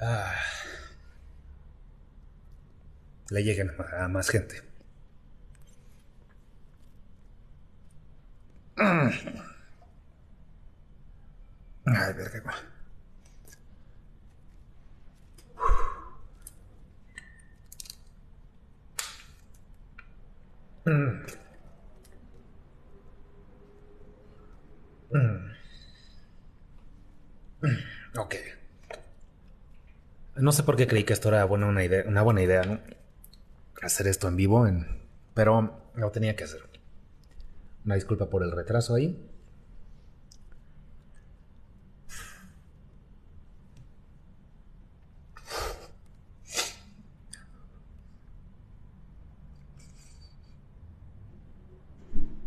Ah, 0.01 0.35
le 3.31 3.43
lleguen 3.45 3.71
a 3.99 4.09
más 4.09 4.29
gente. 4.29 4.63
Ay, 11.87 12.13
verga. 12.15 12.72
Mm. 20.85 21.23
Mm. 25.13 25.53
Ok. 28.19 28.35
No 30.37 30.53
sé 30.53 30.63
por 30.63 30.77
qué 30.77 30.87
creí 30.87 31.05
que 31.05 31.13
esto 31.13 31.29
era 31.29 31.45
buena, 31.45 31.67
una, 31.67 31.85
idea, 31.85 32.05
una 32.07 32.23
buena 32.23 32.43
idea, 32.43 32.63
¿no? 32.65 32.81
hacer 33.83 34.07
esto 34.07 34.29
en 34.29 34.37
vivo, 34.37 34.67
en, 34.67 34.87
pero 35.35 35.91
lo 35.95 36.11
tenía 36.11 36.37
que 36.37 36.45
hacer. 36.45 36.61
Una 37.85 37.97
disculpa 37.97 38.31
por 38.31 38.43
el 38.43 38.53
retraso 38.53 38.95
ahí. 38.95 39.29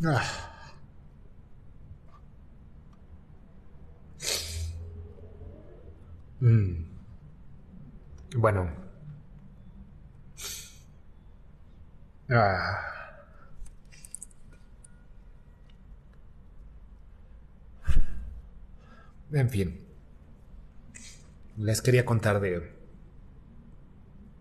Ah. 0.04 0.21
Mm. 6.41 6.86
Bueno, 8.38 8.69
Ah. 12.30 12.82
En 19.45 19.51
fin. 19.51 19.79
Les 21.58 21.84
quería 21.84 22.03
contar 22.03 22.39
de. 22.39 22.67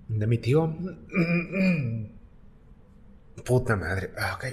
de 0.09 0.27
mi 0.27 0.39
tío. 0.39 0.75
Puta 3.45 3.77
madre. 3.77 4.13
Ah, 4.17 4.37
ok. 4.37 4.45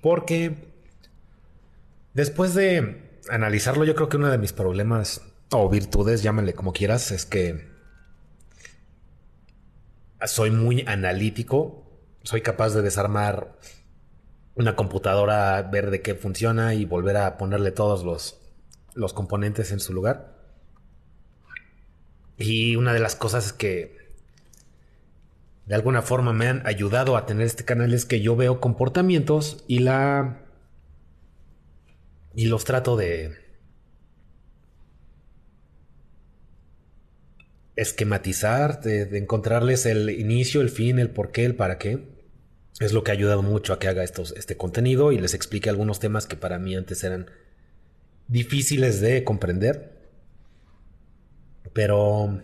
Porque. 0.00 0.72
Después 2.14 2.54
de 2.54 3.20
analizarlo, 3.28 3.84
yo 3.84 3.94
creo 3.94 4.08
que 4.08 4.16
uno 4.16 4.30
de 4.30 4.38
mis 4.38 4.54
problemas. 4.54 5.20
o 5.50 5.68
virtudes, 5.68 6.22
llámale 6.22 6.54
como 6.54 6.72
quieras, 6.72 7.10
es 7.10 7.26
que 7.26 7.70
soy 10.24 10.50
muy 10.50 10.84
analítico, 10.86 11.84
soy 12.22 12.40
capaz 12.40 12.70
de 12.70 12.80
desarmar 12.80 13.58
una 14.54 14.76
computadora, 14.76 15.62
ver 15.62 15.90
de 15.90 16.02
qué 16.02 16.14
funciona 16.14 16.74
y 16.74 16.84
volver 16.84 17.16
a 17.16 17.38
ponerle 17.38 17.72
todos 17.72 18.04
los, 18.04 18.40
los 18.94 19.12
componentes 19.12 19.72
en 19.72 19.80
su 19.80 19.92
lugar. 19.92 20.36
Y 22.38 22.76
una 22.76 22.92
de 22.92 23.00
las 23.00 23.16
cosas 23.16 23.52
que 23.52 24.02
de 25.66 25.74
alguna 25.74 26.02
forma 26.02 26.32
me 26.32 26.48
han 26.48 26.66
ayudado 26.66 27.16
a 27.16 27.24
tener 27.24 27.46
este 27.46 27.64
canal 27.64 27.94
es 27.94 28.04
que 28.04 28.20
yo 28.20 28.36
veo 28.36 28.60
comportamientos 28.60 29.64
y 29.68 29.78
la 29.78 30.40
y 32.34 32.46
los 32.46 32.64
trato 32.64 32.96
de 32.96 33.36
esquematizar, 37.76 38.80
de, 38.80 39.18
encontrarles 39.18 39.86
el 39.86 40.10
inicio, 40.10 40.60
el 40.60 40.70
fin, 40.70 40.98
el 40.98 41.10
por 41.10 41.30
qué, 41.30 41.44
el 41.44 41.54
para 41.54 41.78
qué. 41.78 42.11
Es 42.80 42.92
lo 42.92 43.04
que 43.04 43.10
ha 43.10 43.14
ayudado 43.14 43.42
mucho 43.42 43.72
a 43.72 43.78
que 43.78 43.88
haga 43.88 44.02
estos, 44.02 44.32
este 44.36 44.56
contenido 44.56 45.12
y 45.12 45.18
les 45.18 45.34
explique 45.34 45.68
algunos 45.68 46.00
temas 46.00 46.26
que 46.26 46.36
para 46.36 46.58
mí 46.58 46.74
antes 46.74 47.04
eran 47.04 47.30
difíciles 48.28 49.00
de 49.00 49.24
comprender. 49.24 49.92
Pero 51.72 52.40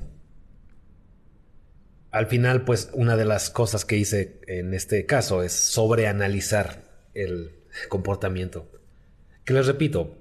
al 2.11 2.27
final, 2.27 2.65
pues 2.65 2.91
una 2.93 3.17
de 3.17 3.25
las 3.25 3.51
cosas 3.51 3.85
que 3.85 3.97
hice 3.97 4.41
en 4.47 4.75
este 4.75 5.07
caso 5.07 5.43
es 5.43 5.53
sobreanalizar 5.53 6.85
el 7.15 7.53
comportamiento. 7.89 8.71
Que 9.45 9.55
les 9.55 9.67
repito, 9.67 10.19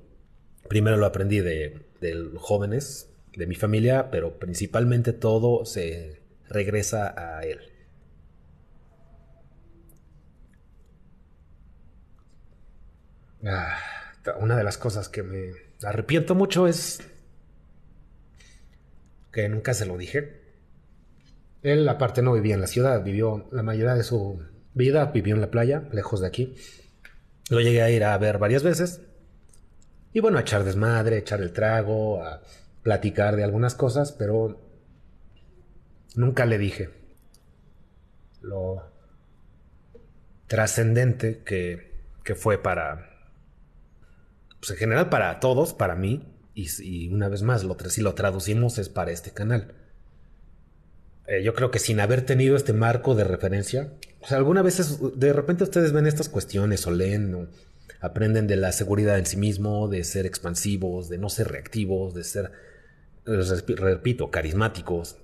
primero 0.67 0.97
lo 0.97 1.05
aprendí 1.05 1.39
de, 1.39 1.79
de 2.01 2.31
jóvenes, 2.35 3.09
de 3.35 3.45
mi 3.45 3.55
familia, 3.55 4.09
pero 4.09 4.39
principalmente 4.39 5.13
todo 5.13 5.65
se 5.65 6.21
regresa 6.49 7.13
a 7.37 7.43
él. 7.43 7.59
Una 14.39 14.57
de 14.57 14.63
las 14.63 14.77
cosas 14.77 15.09
que 15.09 15.23
me 15.23 15.51
arrepiento 15.83 16.35
mucho 16.35 16.67
es 16.67 16.99
que 19.31 19.47
nunca 19.49 19.73
se 19.73 19.85
lo 19.85 19.97
dije. 19.97 20.41
Él 21.63 21.87
aparte 21.89 22.21
no 22.21 22.33
vivía 22.33 22.55
en 22.55 22.61
la 22.61 22.67
ciudad, 22.67 23.03
vivió 23.03 23.47
la 23.51 23.63
mayoría 23.63 23.95
de 23.95 24.03
su 24.03 24.41
vida, 24.73 25.05
vivió 25.05 25.35
en 25.35 25.41
la 25.41 25.51
playa, 25.51 25.83
lejos 25.91 26.21
de 26.21 26.27
aquí. 26.27 26.55
Lo 27.49 27.59
llegué 27.59 27.81
a 27.81 27.89
ir 27.89 28.03
a 28.03 28.17
ver 28.17 28.37
varias 28.37 28.63
veces. 28.63 29.01
Y 30.13 30.19
bueno, 30.19 30.37
a 30.37 30.41
echar 30.41 30.63
desmadre, 30.63 31.15
a 31.15 31.19
echar 31.19 31.41
el 31.41 31.53
trago, 31.53 32.23
a 32.23 32.41
platicar 32.83 33.35
de 33.35 33.43
algunas 33.43 33.75
cosas, 33.75 34.11
pero 34.11 34.61
nunca 36.15 36.45
le 36.45 36.57
dije 36.57 36.89
lo 38.41 38.91
trascendente 40.47 41.43
que, 41.43 41.91
que, 42.23 42.35
fue 42.35 42.57
para, 42.61 43.06
pues 44.67 44.75
en 44.75 44.79
general 44.79 45.07
para 45.07 45.39
todos, 45.39 45.73
para 45.73 45.95
mí, 45.95 46.27
y, 46.53 47.07
una 47.09 47.29
vez 47.29 47.41
más, 47.41 47.63
lo, 47.63 47.77
si 47.87 48.01
lo 48.01 48.15
traducimos 48.15 48.77
es 48.79 48.89
para 48.89 49.11
este 49.11 49.31
canal. 49.31 49.75
Eh, 51.27 51.41
yo 51.41 51.53
creo 51.53 51.71
que 51.71 51.79
sin 51.79 52.01
haber 52.01 52.23
tenido 52.23 52.57
este 52.57 52.73
marco 52.73 53.15
de 53.15 53.23
referencia, 53.23 53.93
o 54.21 54.27
sea, 54.27 54.37
algunas 54.37 54.65
veces, 54.65 54.99
de 55.15 55.31
repente 55.31 55.63
ustedes 55.63 55.93
ven 55.93 56.05
estas 56.05 56.27
cuestiones 56.27 56.85
o 56.85 56.91
leen, 56.91 57.47
aprenden 58.01 58.47
de 58.47 58.57
la 58.57 58.73
seguridad 58.73 59.17
en 59.17 59.25
sí 59.25 59.37
mismo, 59.37 59.87
de 59.87 60.03
ser 60.03 60.25
expansivos, 60.25 61.07
de 61.07 61.17
no 61.17 61.29
ser 61.29 61.47
reactivos, 61.47 62.13
de 62.13 62.25
ser, 62.25 62.51
repito, 63.25 64.31
carismáticos, 64.31 65.17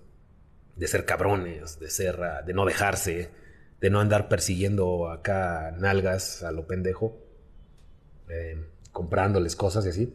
de 0.77 0.88
ser 0.88 1.03
cabrones, 1.03 1.79
de 1.79 1.89
ser, 1.89 2.23
ah, 2.23 2.43
de 2.43 2.53
no 2.53 2.65
dejarse, 2.65 3.29
de 3.82 3.89
no 3.89 3.99
andar 3.99 4.29
persiguiendo 4.29 5.10
acá 5.10 5.75
nalgas 5.77 6.43
a 6.43 6.53
lo 6.53 6.65
pendejo, 6.65 7.19
eh, 8.29 8.72
comprándoles 8.93 9.58
cosas 9.58 9.86
y 9.86 9.89
así. 9.89 10.13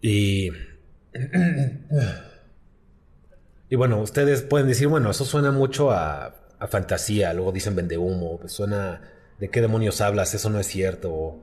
y, 0.00 0.50
y 3.68 3.76
bueno, 3.76 4.00
ustedes 4.00 4.40
pueden 4.42 4.68
decir, 4.68 4.88
bueno, 4.88 5.10
eso 5.10 5.26
suena 5.26 5.50
mucho 5.50 5.90
a, 5.90 6.34
fantasía, 6.68 7.32
luego 7.34 7.52
dicen 7.52 7.76
vende 7.76 7.98
humo, 7.98 8.38
pues 8.40 8.52
suena 8.52 9.00
de 9.38 9.48
qué 9.48 9.60
demonios 9.60 10.00
hablas, 10.00 10.34
eso 10.34 10.50
no 10.50 10.58
es 10.58 10.66
cierto. 10.66 11.38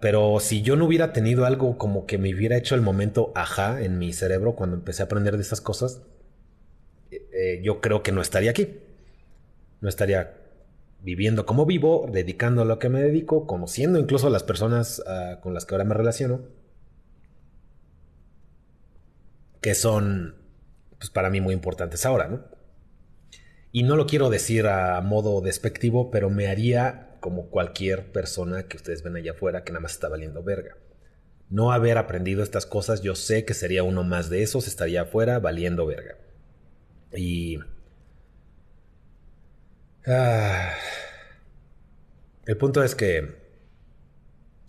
Pero 0.00 0.38
si 0.38 0.62
yo 0.62 0.76
no 0.76 0.84
hubiera 0.84 1.12
tenido 1.12 1.46
algo 1.46 1.78
como 1.78 2.06
que 2.06 2.18
me 2.18 2.32
hubiera 2.34 2.56
hecho 2.56 2.74
el 2.74 2.82
momento 2.82 3.32
ajá 3.34 3.80
en 3.80 3.98
mi 3.98 4.12
cerebro 4.12 4.54
cuando 4.54 4.76
empecé 4.76 5.02
a 5.02 5.06
aprender 5.06 5.36
de 5.36 5.42
esas 5.42 5.60
cosas, 5.60 6.02
eh, 7.10 7.26
eh, 7.32 7.60
yo 7.64 7.80
creo 7.80 8.02
que 8.02 8.12
no 8.12 8.20
estaría 8.20 8.50
aquí. 8.50 8.78
No 9.80 9.88
estaría 9.88 10.43
viviendo 11.04 11.44
como 11.44 11.66
vivo, 11.66 12.08
dedicando 12.10 12.62
a 12.62 12.64
lo 12.64 12.78
que 12.78 12.88
me 12.88 13.02
dedico, 13.02 13.46
conociendo 13.46 13.98
incluso 13.98 14.26
a 14.26 14.30
las 14.30 14.42
personas 14.42 15.02
ah, 15.06 15.38
con 15.42 15.52
las 15.52 15.66
que 15.66 15.74
ahora 15.74 15.84
me 15.84 15.94
relaciono, 15.94 16.48
que 19.60 19.74
son, 19.74 20.36
pues 20.98 21.10
para 21.10 21.28
mí 21.28 21.42
muy 21.42 21.52
importantes 21.52 22.06
ahora, 22.06 22.28
¿no? 22.28 22.44
Y 23.70 23.82
no 23.82 23.96
lo 23.96 24.06
quiero 24.06 24.30
decir 24.30 24.66
a 24.66 25.00
modo 25.02 25.42
despectivo, 25.42 26.10
pero 26.10 26.30
me 26.30 26.46
haría 26.46 27.18
como 27.20 27.50
cualquier 27.50 28.10
persona 28.10 28.62
que 28.66 28.78
ustedes 28.78 29.02
ven 29.02 29.16
allá 29.16 29.32
afuera 29.32 29.62
que 29.62 29.72
nada 29.72 29.82
más 29.82 29.92
está 29.92 30.08
valiendo 30.08 30.42
verga. 30.42 30.76
No 31.50 31.72
haber 31.72 31.98
aprendido 31.98 32.42
estas 32.42 32.64
cosas, 32.64 33.02
yo 33.02 33.14
sé 33.14 33.44
que 33.44 33.52
sería 33.52 33.82
uno 33.82 34.04
más 34.04 34.30
de 34.30 34.42
esos, 34.42 34.68
estaría 34.68 35.02
afuera 35.02 35.38
valiendo 35.38 35.84
verga. 35.84 36.16
Y... 37.14 37.58
Ah, 40.06 40.72
el 42.46 42.56
punto 42.56 42.82
es 42.82 42.94
que... 42.94 43.42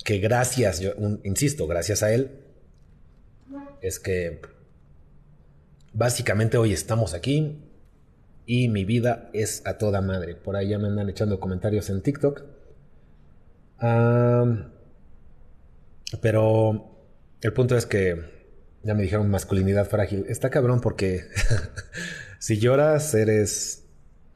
Que 0.03 0.19
gracias, 0.19 0.79
yo 0.79 0.91
insisto, 1.23 1.65
gracias 1.65 2.03
a 2.03 2.13
él, 2.13 2.39
es 3.81 3.99
que 3.99 4.39
básicamente 5.93 6.57
hoy 6.57 6.73
estamos 6.73 7.15
aquí, 7.15 7.65
y 8.45 8.69
mi 8.69 8.85
vida 8.85 9.29
es 9.33 9.63
a 9.65 9.77
toda 9.77 10.01
madre. 10.01 10.35
Por 10.35 10.55
ahí 10.55 10.69
ya 10.69 10.79
me 10.79 10.87
andan 10.87 11.09
echando 11.09 11.39
comentarios 11.39 11.89
en 11.89 12.01
TikTok. 12.01 12.43
pero 16.21 16.91
el 17.41 17.53
punto 17.53 17.75
es 17.75 17.85
que 17.85 18.35
ya 18.83 18.93
me 18.93 19.03
dijeron 19.03 19.29
masculinidad 19.29 19.87
frágil. 19.87 20.25
Está 20.29 20.49
cabrón 20.49 20.81
porque 20.81 21.23
si 22.39 22.59
lloras 22.59 23.13
eres 23.13 23.84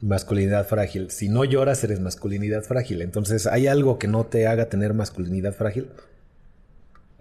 masculinidad 0.01 0.67
frágil. 0.67 1.11
Si 1.11 1.29
no 1.29 1.43
lloras 1.43 1.83
eres 1.83 1.99
masculinidad 1.99 2.63
frágil. 2.63 3.01
Entonces 3.01 3.47
hay 3.47 3.67
algo 3.67 3.99
que 3.99 4.07
no 4.07 4.25
te 4.25 4.47
haga 4.47 4.69
tener 4.69 4.93
masculinidad 4.93 5.53
frágil. 5.53 5.89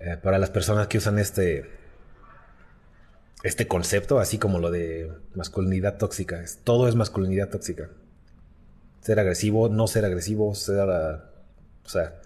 Eh, 0.01 0.17
para 0.23 0.39
las 0.39 0.51
personas 0.51 0.87
que 0.87 0.99
usan 0.99 1.19
este 1.19 1.79
este 3.43 3.69
concepto, 3.69 4.19
así 4.19 4.39
como 4.39 4.59
lo 4.59 4.71
de 4.71 5.13
masculinidad 5.35 5.97
tóxica. 5.97 6.45
Todo 6.65 6.89
es 6.89 6.95
masculinidad 6.95 7.49
tóxica. 7.49 7.91
Ser 9.01 9.21
agresivo, 9.21 9.69
no 9.69 9.87
ser 9.87 10.05
agresivo, 10.05 10.55
ser... 10.55 10.91
Ah, 10.91 11.31
o 11.85 11.89
sea, 11.89 12.21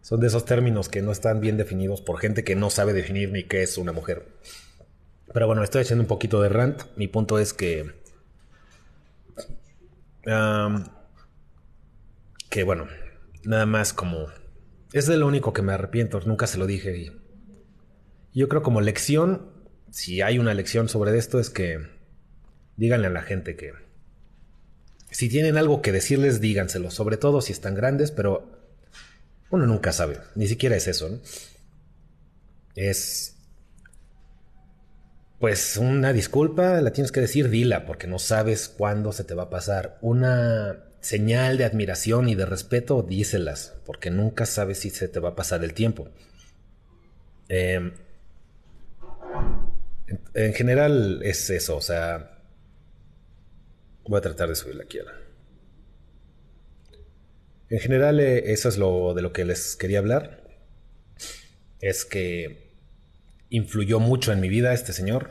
son 0.00 0.20
de 0.20 0.28
esos 0.28 0.44
términos 0.44 0.88
que 0.88 1.02
no 1.02 1.12
están 1.12 1.40
bien 1.40 1.56
definidos 1.56 2.00
por 2.00 2.18
gente 2.18 2.44
que 2.44 2.56
no 2.56 2.70
sabe 2.70 2.92
definir 2.92 3.32
ni 3.32 3.44
qué 3.44 3.62
es 3.62 3.76
una 3.76 3.92
mujer. 3.92 4.26
Pero 5.32 5.46
bueno, 5.46 5.62
estoy 5.62 5.82
haciendo 5.82 6.02
un 6.02 6.08
poquito 6.08 6.40
de 6.40 6.48
rant. 6.48 6.82
Mi 6.96 7.08
punto 7.08 7.38
es 7.38 7.52
que... 7.52 8.05
que 12.50 12.62
bueno, 12.64 12.86
nada 13.44 13.66
más 13.66 13.92
como... 13.92 14.26
Es 14.92 15.06
de 15.06 15.16
lo 15.16 15.26
único 15.26 15.52
que 15.52 15.62
me 15.62 15.72
arrepiento, 15.72 16.20
nunca 16.20 16.46
se 16.46 16.58
lo 16.58 16.66
dije. 16.66 16.96
Y 16.96 17.12
yo 18.32 18.48
creo 18.48 18.62
como 18.62 18.80
lección 18.80 19.56
si 19.90 20.20
hay 20.20 20.38
una 20.38 20.52
lección 20.52 20.88
sobre 20.90 21.16
esto 21.16 21.40
es 21.40 21.48
que 21.48 21.80
díganle 22.76 23.06
a 23.06 23.10
la 23.10 23.22
gente 23.22 23.56
que 23.56 23.72
si 25.10 25.30
tienen 25.30 25.56
algo 25.56 25.80
que 25.80 25.92
decirles, 25.92 26.40
díganselo, 26.40 26.90
sobre 26.90 27.16
todo 27.16 27.40
si 27.40 27.52
están 27.52 27.74
grandes, 27.74 28.10
pero 28.10 28.60
uno 29.48 29.66
nunca 29.66 29.92
sabe, 29.92 30.18
ni 30.34 30.48
siquiera 30.48 30.76
es 30.76 30.86
eso, 30.86 31.08
¿no? 31.08 31.20
Es 32.74 33.35
pues 35.38 35.76
una 35.76 36.12
disculpa, 36.12 36.80
la 36.80 36.92
tienes 36.92 37.12
que 37.12 37.20
decir, 37.20 37.50
dila, 37.50 37.84
porque 37.84 38.06
no 38.06 38.18
sabes 38.18 38.68
cuándo 38.68 39.12
se 39.12 39.24
te 39.24 39.34
va 39.34 39.44
a 39.44 39.50
pasar. 39.50 39.98
Una 40.00 40.84
señal 41.00 41.58
de 41.58 41.64
admiración 41.64 42.28
y 42.28 42.34
de 42.34 42.46
respeto, 42.46 43.02
díselas, 43.02 43.74
porque 43.84 44.10
nunca 44.10 44.46
sabes 44.46 44.78
si 44.78 44.90
se 44.90 45.08
te 45.08 45.20
va 45.20 45.30
a 45.30 45.36
pasar 45.36 45.62
el 45.62 45.74
tiempo. 45.74 46.08
Eh, 47.48 47.92
en, 50.34 50.54
general 50.54 51.20
es 51.22 51.50
eso, 51.50 51.76
o 51.76 51.80
sea... 51.80 52.32
Voy 54.08 54.18
a 54.18 54.20
tratar 54.20 54.48
de 54.48 54.54
subir 54.54 54.76
la 54.76 54.84
quiera. 54.84 55.12
En 57.68 57.80
general 57.80 58.20
eh, 58.20 58.52
eso 58.52 58.68
es 58.68 58.78
lo 58.78 59.14
de 59.14 59.22
lo 59.22 59.32
que 59.32 59.44
les 59.44 59.74
quería 59.74 59.98
hablar. 59.98 60.44
Es 61.80 62.04
que 62.04 62.65
influyó 63.50 64.00
mucho 64.00 64.32
en 64.32 64.40
mi 64.40 64.48
vida 64.48 64.72
este 64.72 64.92
señor. 64.92 65.30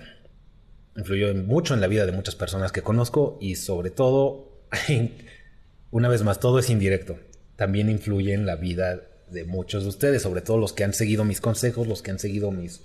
Influyó 0.95 1.33
mucho 1.33 1.73
en 1.73 1.81
la 1.81 1.87
vida 1.87 2.05
de 2.05 2.11
muchas 2.11 2.35
personas 2.35 2.71
que 2.71 2.81
conozco 2.81 3.37
y 3.41 3.55
sobre 3.55 3.89
todo, 3.91 4.61
una 5.91 6.09
vez 6.09 6.23
más, 6.23 6.39
todo 6.39 6.59
es 6.59 6.69
indirecto. 6.69 7.17
También 7.55 7.89
influye 7.89 8.33
en 8.33 8.45
la 8.45 8.55
vida 8.55 9.01
de 9.29 9.43
muchos 9.43 9.83
de 9.83 9.89
ustedes, 9.89 10.21
sobre 10.21 10.41
todo 10.41 10.57
los 10.57 10.73
que 10.73 10.83
han 10.83 10.93
seguido 10.93 11.25
mis 11.25 11.41
consejos, 11.41 11.87
los 11.87 12.01
que 12.01 12.11
han 12.11 12.19
seguido 12.19 12.51
mis, 12.51 12.83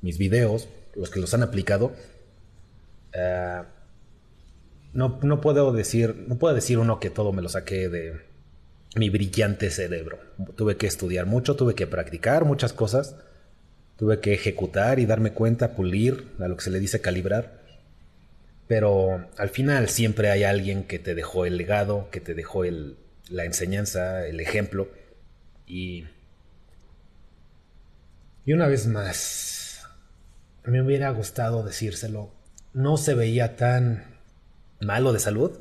mis 0.00 0.18
videos, 0.18 0.68
los 0.94 1.10
que 1.10 1.20
los 1.20 1.34
han 1.34 1.42
aplicado, 1.42 1.92
eh, 3.12 3.62
no, 4.92 5.18
no, 5.22 5.40
puedo 5.40 5.72
decir, 5.72 6.24
no 6.28 6.38
puedo 6.38 6.54
decir 6.54 6.78
uno 6.78 7.00
que 7.00 7.10
todo 7.10 7.32
me 7.32 7.42
lo 7.42 7.48
saqué 7.48 7.88
de 7.88 8.20
mi 8.96 9.10
brillante 9.10 9.70
cerebro. 9.70 10.18
Tuve 10.56 10.76
que 10.76 10.86
estudiar 10.86 11.26
mucho, 11.26 11.56
tuve 11.56 11.74
que 11.74 11.86
practicar 11.86 12.44
muchas 12.44 12.72
cosas, 12.72 13.16
tuve 13.96 14.20
que 14.20 14.32
ejecutar 14.34 14.98
y 14.98 15.06
darme 15.06 15.32
cuenta, 15.32 15.74
pulir, 15.74 16.28
a 16.40 16.48
lo 16.48 16.56
que 16.56 16.64
se 16.64 16.70
le 16.70 16.80
dice 16.80 17.00
calibrar. 17.00 17.62
Pero 18.68 19.28
al 19.36 19.50
final 19.50 19.88
siempre 19.88 20.30
hay 20.30 20.44
alguien 20.44 20.84
que 20.84 20.98
te 20.98 21.14
dejó 21.14 21.46
el 21.46 21.56
legado, 21.56 22.08
que 22.10 22.20
te 22.20 22.34
dejó 22.34 22.64
el, 22.64 22.96
la 23.28 23.44
enseñanza, 23.44 24.26
el 24.26 24.40
ejemplo. 24.40 24.88
Y, 25.66 26.06
y 28.44 28.52
una 28.52 28.66
vez 28.68 28.86
más, 28.86 29.86
me 30.64 30.82
hubiera 30.82 31.10
gustado 31.10 31.62
decírselo. 31.62 32.32
No 32.72 32.96
se 32.96 33.14
veía 33.14 33.56
tan 33.56 34.04
malo 34.80 35.12
de 35.12 35.18
salud. 35.18 35.58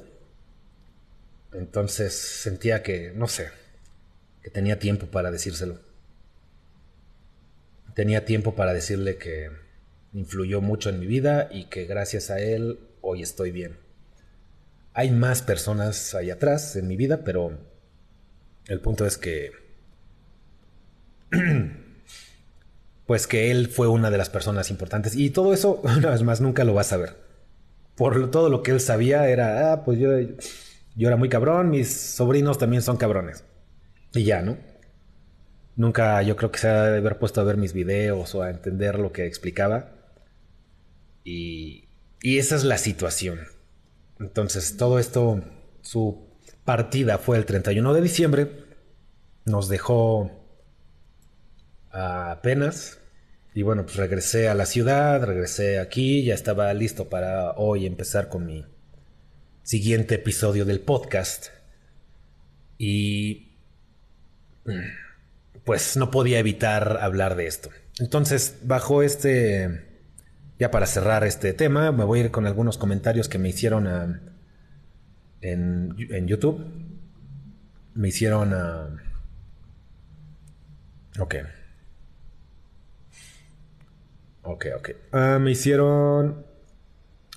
Entonces 1.54 2.14
sentía 2.14 2.82
que, 2.82 3.12
no 3.14 3.28
sé, 3.28 3.50
que 4.42 4.50
tenía 4.50 4.80
tiempo 4.80 5.08
para 5.08 5.32
decírselo. 5.32 5.80
Tenía 8.02 8.26
tiempo 8.26 8.56
para 8.56 8.74
decirle 8.74 9.18
que 9.18 9.52
influyó 10.12 10.60
mucho 10.60 10.90
en 10.90 11.00
mi 11.00 11.06
vida 11.06 11.50
y 11.52 11.66
que 11.66 11.86
gracias 11.86 12.32
a 12.32 12.40
él 12.40 12.80
hoy 13.02 13.22
estoy 13.22 13.52
bien. 13.52 13.78
Hay 14.96 15.12
más 15.12 15.44
personas 15.44 16.16
ahí 16.16 16.32
atrás 16.32 16.76
en 16.76 16.88
mi 16.88 16.96
vida, 16.96 17.24
pero 17.24 17.60
el 18.66 18.82
punto 18.82 19.06
es 19.06 19.20
que 19.20 19.52
pues 23.06 23.28
que 23.28 23.52
él 23.52 23.68
fue 23.68 23.88
una 23.88 24.10
de 24.10 24.18
las 24.18 24.32
personas 24.32 24.72
importantes. 24.72 25.16
Y 25.16 25.30
todo 25.30 25.54
eso, 25.54 25.80
una 25.84 26.10
vez 26.10 26.24
más, 26.24 26.42
nunca 26.42 26.64
lo 26.64 26.74
vas 26.74 26.94
a 26.94 26.98
ver. 26.98 27.18
por 27.94 28.32
todo 28.32 28.50
lo 28.50 28.64
que 28.64 28.72
él 28.72 28.80
sabía, 28.80 29.30
era, 29.30 29.74
ah, 29.74 29.86
pues 29.86 30.00
yo, 30.00 30.10
yo 30.96 31.08
era 31.08 31.18
muy 31.18 31.30
cabrón, 31.30 31.70
mis 31.70 31.96
sobrinos 31.96 32.58
también 32.58 32.82
son 32.82 32.98
cabrones. 32.98 33.44
Y 34.16 34.24
ya, 34.24 34.42
¿no? 34.42 34.71
Nunca 35.82 36.22
yo 36.22 36.36
creo 36.36 36.52
que 36.52 36.60
se 36.60 36.68
ha 36.68 36.84
de 36.84 36.98
haber 37.00 37.18
puesto 37.18 37.42
a 37.42 37.44
ver 37.44 37.58
mis 37.58 37.74
videos 37.74 38.36
o 38.36 38.44
a 38.44 38.52
entender 38.52 39.00
lo 39.00 39.12
que 39.12 39.26
explicaba. 39.26 39.90
Y, 41.24 41.90
y 42.22 42.38
esa 42.38 42.56
es 42.56 42.64
la 42.64 42.78
situación. 42.78 43.40
Entonces, 44.20 44.78
todo 44.78 45.00
esto, 45.00 45.44
su 45.82 46.30
partida 46.66 47.18
fue 47.18 47.40
el 47.40 47.48
31 47.48 47.96
de 47.96 48.02
diciembre. 48.04 48.66
Nos 49.46 49.70
dejó 49.70 50.30
apenas. 51.90 53.00
Y 53.56 53.64
bueno, 53.64 53.84
pues 53.84 53.96
regresé 53.96 54.50
a 54.50 54.54
la 54.54 54.68
ciudad, 54.68 55.24
regresé 55.24 55.80
aquí, 55.80 56.24
ya 56.24 56.36
estaba 56.36 56.72
listo 56.76 57.10
para 57.10 57.54
hoy 57.54 57.88
empezar 57.88 58.30
con 58.30 58.46
mi 58.46 58.68
siguiente 59.64 60.14
episodio 60.14 60.64
del 60.64 60.82
podcast. 60.82 61.48
Y 62.78 63.58
pues 65.66 65.98
no 65.98 66.12
podía 66.12 66.40
evitar 66.40 67.00
hablar 67.02 67.36
de 67.36 67.48
esto. 67.48 67.70
Entonces, 68.00 68.60
bajo 68.64 69.04
este, 69.04 69.86
ya 70.60 70.72
para 70.72 70.86
cerrar 70.86 71.24
este 71.24 71.54
tema, 71.54 71.92
me 71.92 72.04
voy 72.04 72.20
a 72.20 72.24
ir 72.26 72.32
con 72.32 72.48
algunos 72.48 72.78
comentarios 72.78 73.30
que 73.30 73.38
me 73.38 73.50
hicieron 73.50 73.88
ah, 73.88 74.20
en, 75.42 75.96
en, 75.98 76.28
YouTube. 76.28 76.66
Me 77.94 78.08
hicieron... 78.08 78.54
a 78.54 78.84
ah, 78.84 78.90
ok. 81.20 81.36
Ok, 84.44 84.66
ok. 84.78 84.90
Ah, 85.12 85.38
me 85.40 85.52
hicieron 85.52 86.46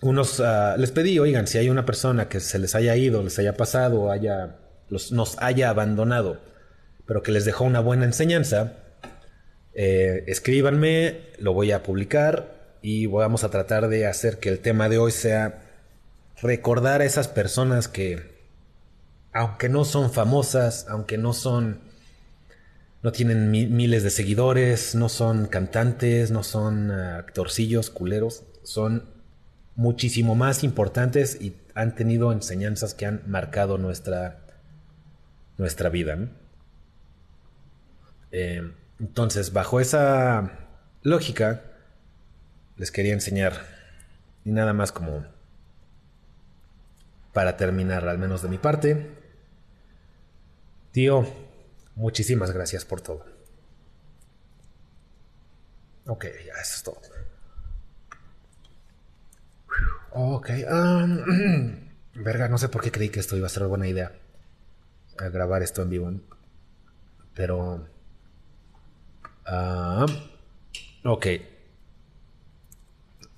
unos... 0.01 0.43
les 0.79 0.91
pedí, 0.93 1.19
oigan, 1.19 1.47
si 1.47 1.59
hay 1.59 1.69
una 1.69 1.85
persona 1.85 2.29
que 2.29 2.41
se 2.41 2.59
les 2.59 2.75
haya 2.75 2.97
ido, 2.97 3.23
les 3.23 3.39
haya 3.39 3.57
pasado, 3.57 4.11
haya, 4.11 4.57
los, 4.89 5.13
nos 5.13 5.37
haya 5.43 5.69
abandonado 5.69 6.54
pero 7.07 7.23
que 7.23 7.33
les 7.33 7.45
dejó 7.45 7.65
una 7.65 7.81
buena 7.81 8.05
enseñanza, 8.05 8.79
eh, 9.75 10.25
escríbanme, 10.29 11.21
lo 11.39 11.53
voy 11.53 11.73
a 11.73 11.83
publicar 11.83 12.79
y 12.81 13.07
vamos 13.07 13.45
a 13.45 13.51
tratar 13.51 13.89
de 13.89 14.07
hacer 14.07 14.39
que 14.39 14.49
el 14.49 14.61
tema 14.61 14.89
de 14.89 14.99
hoy 14.99 15.11
sea 15.11 15.63
recordar 16.41 17.01
a 17.01 17.05
esas 17.05 17.29
personas 17.29 17.89
que, 17.89 18.35
aunque 19.33 19.69
no 19.69 19.85
son 19.85 20.13
famosas, 20.13 20.87
aunque 20.89 21.19
no 21.19 21.33
son, 21.33 21.81
no 23.03 23.11
tienen 23.11 23.51
miles 23.51 24.03
de 24.03 24.11
seguidores, 24.11 24.95
no 24.95 25.09
son 25.09 25.47
cantantes, 25.47 26.31
no 26.31 26.43
son 26.43 26.91
eh, 26.91 27.17
actorcillos, 27.19 27.91
culeros, 27.91 28.45
son 28.63 29.05
muchísimo 29.77 30.35
más 30.35 30.63
importantes 30.63 31.39
y 31.41 31.57
han 31.75 31.95
tenido 31.97 32.33
enseñanzas 32.33 32.95
que 32.95 33.07
han 33.07 33.23
marcado 33.27 33.79
nuestra, 33.79 34.39
nuestra 35.59 35.89
vida. 35.89 36.29
Eh, 38.37 38.69
entonces, 38.99 39.53
bajo 39.53 39.79
esa 39.79 40.51
lógica, 41.03 41.63
les 42.77 42.91
quería 42.91 43.13
enseñar, 43.13 43.65
y 44.45 44.51
nada 44.51 44.73
más 44.73 44.91
como 44.91 45.25
para 47.33 47.57
terminar, 47.57 48.09
al 48.09 48.19
menos 48.19 48.43
de 48.43 48.49
mi 48.49 48.59
parte. 48.59 49.09
Tío, 50.91 51.25
muchísimas 51.95 52.51
gracias 52.51 52.85
por 52.85 53.01
todo. 53.01 53.25
Ok, 56.07 56.25
ya 56.45 56.55
eso 56.55 56.75
es 56.75 56.83
todo. 56.83 57.01
Ok, 60.11 60.51
um, 60.69 61.85
verga, 62.25 62.49
no 62.49 62.59
sé 62.59 62.69
por 62.69 62.83
qué 62.83 62.91
creí 62.91 63.11
que 63.11 63.21
esto 63.21 63.37
iba 63.37 63.47
a 63.47 63.51
ser 63.51 63.69
buena 63.69 63.87
idea. 63.87 64.11
A 65.19 65.29
grabar 65.29 65.63
esto 65.63 65.83
en 65.83 65.91
vivo. 65.91 66.13
Pero 67.35 67.94
Ah, 69.47 70.07
ok. 71.05 71.27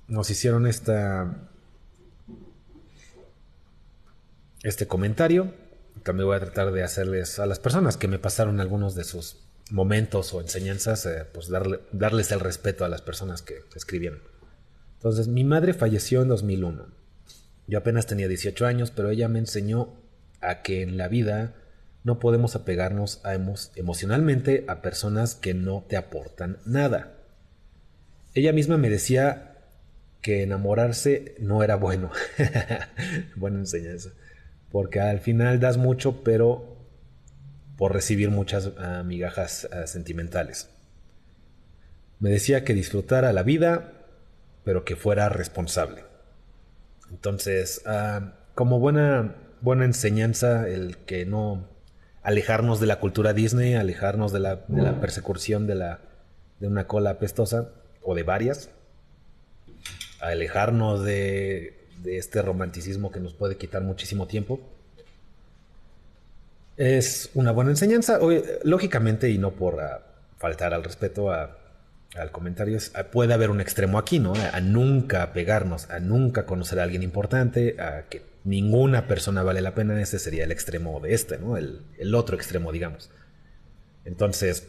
Nos 0.09 0.31
hicieron 0.31 0.67
esta. 0.67 1.49
Este 4.63 4.87
comentario. 4.87 5.53
También 6.03 6.27
voy 6.27 6.37
a 6.37 6.41
tratar 6.41 6.73
de 6.73 6.83
hacerles 6.85 7.39
a 7.39 7.47
las 7.47 7.59
personas 7.59 7.97
que 7.97 8.09
me 8.09 8.19
pasaron 8.19 8.61
algunos 8.61 8.95
de 8.95 9.05
sus 9.05 9.39
momentos 9.71 10.33
o 10.33 10.41
enseñanzas, 10.41 11.05
eh, 11.07 11.25
pues 11.33 11.49
darle, 11.49 11.81
darles 11.91 12.31
el 12.31 12.39
respeto 12.39 12.85
a 12.85 12.89
las 12.89 13.03
personas 13.03 13.43
que 13.43 13.65
escribieron. 13.75 14.21
Entonces, 14.95 15.27
mi 15.29 15.43
madre 15.43 15.75
falleció 15.75 16.23
en 16.23 16.29
2001. 16.29 16.87
Yo 17.67 17.79
apenas 17.79 18.07
tenía 18.07 18.29
18 18.29 18.67
años, 18.67 18.93
pero 18.93 19.11
ella 19.11 19.29
me 19.29 19.41
enseñó 19.41 19.93
a 20.41 20.63
que 20.63 20.83
en 20.83 20.97
la 20.97 21.09
vida 21.09 21.55
no 22.07 22.21
podemos 22.21 22.55
apegarnos 22.55 23.21
emocionalmente 23.75 24.65
a 24.69 24.81
personas 24.81 25.35
que 25.35 25.55
no 25.55 25.85
te 25.89 25.97
aportan 25.97 26.59
nada. 26.65 27.15
Ella 28.33 28.53
misma 28.53 28.77
me 28.77 28.89
decía 28.89 29.57
que 30.23 30.45
enamorarse 30.45 31.35
no 31.41 31.65
era 31.65 31.75
bueno. 31.75 32.13
Buena 33.35 33.59
enseñanza. 33.59 34.11
Porque 34.71 35.01
al 35.01 35.19
final 35.19 35.59
das 35.59 35.79
mucho, 35.79 36.23
pero 36.23 36.77
por 37.77 37.93
recibir 37.93 38.31
muchas 38.31 38.71
ah, 38.79 39.03
migajas 39.05 39.69
ah, 39.73 39.89
sentimentales. 39.89 40.71
Me 42.21 42.31
decía 42.31 42.63
que 42.63 42.73
disfrutara 42.73 43.33
la 43.33 43.43
vida, 43.43 43.95
pero 44.63 44.85
que 44.85 44.95
fuera 44.95 45.29
responsable. 45.29 46.05
Entonces, 47.11 47.83
ah, 47.85 48.35
como 48.55 48.79
buena, 48.79 49.35
buena 49.61 49.85
enseñanza, 49.85 50.69
el 50.69 50.99
que 50.99 51.27
no 51.27 51.75
alejarnos 52.27 52.81
de 52.81 52.87
la 52.87 52.99
cultura 52.99 53.33
Disney, 53.33 53.75
alejarnos 53.75 54.33
de 54.33 54.41
la, 54.41 54.67
persecución 55.01 55.69
de, 55.69 55.77
la, 55.77 56.01
de 56.59 56.67
una 56.67 56.89
cola 56.89 57.11
apestosa 57.11 57.71
o 58.03 58.17
de 58.17 58.25
varias, 58.25 58.69
alejarnos 60.21 61.05
de, 61.05 61.87
este 62.05 62.43
romanticismo 62.43 63.13
que 63.13 63.21
nos 63.21 63.33
puede 63.33 63.57
quitar 63.57 63.83
muchísimo 63.83 64.27
tiempo. 64.27 64.59
Es 66.77 67.31
una 67.35 67.53
buena 67.53 67.71
enseñanza, 67.71 68.19
lógicamente, 68.65 69.31
y 69.31 69.39
no 69.39 69.53
por 69.53 69.81
ah, 69.81 70.03
faltar 70.37 70.75
al 70.75 70.83
respeto 70.83 71.31
al 71.31 72.33
comentario, 72.33 72.77
ah, 72.95 73.05
puede 73.05 73.35
haber 73.35 73.51
un 73.51 73.61
extremo 73.61 73.99
aquí, 74.01 74.19
¿no? 74.19 74.33
A 74.53 74.61
nunca 74.61 75.33
pegarnos, 75.33 75.89
a 75.91 76.01
nunca 76.01 76.45
conocer 76.45 76.81
a 76.81 76.83
alguien 76.83 77.05
importante, 77.05 77.81
a 77.81 78.03
que 78.11 78.23
ninguna 78.47 79.09
persona 79.09 79.43
vale 79.43 79.61
la 79.61 79.75
pena, 79.75 80.01
ese 80.01 80.21
sería 80.21 80.45
el 80.45 80.53
extremo 80.53 81.01
de 81.01 81.13
este, 81.15 81.37
¿no? 81.37 81.57
El, 81.57 82.15
otro 82.15 82.37
extremo, 82.37 82.71
digamos. 82.71 83.11
Entonces, 84.05 84.69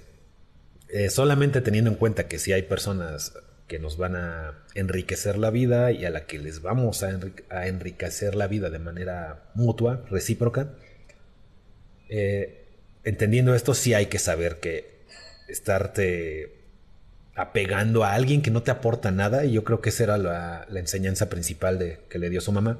eh, 0.90 1.12
solamente 1.12 1.62
teniendo 1.62 1.92
en 1.92 1.96
cuenta 1.96 2.28
que 2.28 2.40
si 2.40 2.52
hay 2.54 2.64
personas 2.64 3.34
que 3.68 3.78
nos 3.78 3.98
van 3.98 4.16
a 4.16 4.64
enriquecer 4.74 5.38
la 5.38 5.52
vida 5.52 5.92
y 5.92 6.06
a 6.06 6.10
la 6.10 6.26
que 6.26 6.40
les 6.40 6.64
vamos 6.64 7.04
a, 7.04 7.20
enriquecer 7.68 8.34
la 8.34 8.48
vida 8.48 8.72
de 8.72 8.80
manera 8.80 9.52
mutua, 9.54 10.04
recíproca, 10.10 10.74
eh, 12.10 12.66
entendiendo 13.04 13.54
esto, 13.54 13.76
sí 13.76 13.94
hay 13.94 14.08
que 14.08 14.18
saber 14.18 14.60
que 14.60 15.04
estarte 15.48 16.56
apegando 17.36 18.04
a 18.04 18.14
alguien 18.14 18.42
que 18.42 18.50
no 18.50 18.64
te 18.64 18.72
aporta 18.72 19.12
nada, 19.12 19.46
y 19.46 19.52
yo 19.52 19.64
creo 19.64 19.82
que 19.82 19.90
esa 19.90 20.06
era 20.06 20.18
la, 20.18 20.66
la 20.68 20.80
enseñanza 20.80 21.30
principal 21.30 21.78
de, 21.78 22.00
que 22.10 22.18
le 22.18 22.32
dio 22.32 22.42
su 22.42 22.52
mamá, 22.52 22.80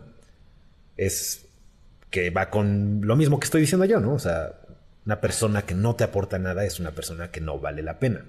es 0.98 1.48
que 2.10 2.30
va 2.30 2.50
con 2.50 3.02
lo 3.04 3.16
mismo 3.16 3.40
que 3.40 3.46
estoy 3.46 3.62
diciendo 3.62 3.86
yo, 3.86 4.00
¿no? 4.00 4.14
O 4.14 4.20
sea, 4.20 4.60
una 5.06 5.22
persona 5.22 5.62
que 5.62 5.76
no 5.76 5.96
te 5.96 6.04
aporta 6.04 6.40
nada 6.40 6.66
es 6.66 6.80
una 6.80 6.92
persona 6.92 7.32
que 7.32 7.42
no 7.42 7.60
vale 7.60 7.82
la 7.82 8.00
pena. 8.00 8.26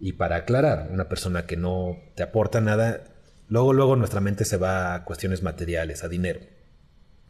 Y 0.00 0.14
para 0.14 0.36
aclarar, 0.36 0.88
una 0.90 1.08
persona 1.08 1.46
que 1.46 1.56
no 1.56 1.98
te 2.14 2.22
aporta 2.22 2.60
nada, 2.60 3.04
luego, 3.48 3.72
luego 3.72 3.96
nuestra 3.96 4.20
mente 4.20 4.44
se 4.44 4.56
va 4.56 4.94
a 4.94 5.04
cuestiones 5.04 5.42
materiales, 5.42 6.02
a 6.02 6.08
dinero. 6.08 6.40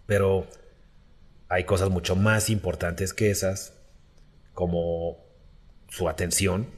Pero 0.07 0.47
hay 1.49 1.65
cosas 1.65 1.91
mucho 1.91 2.17
más 2.17 2.51
importantes 2.51 3.13
que 3.13 3.31
esas, 3.31 3.75
como 4.55 5.19
su 5.89 6.09
atención, 6.09 6.69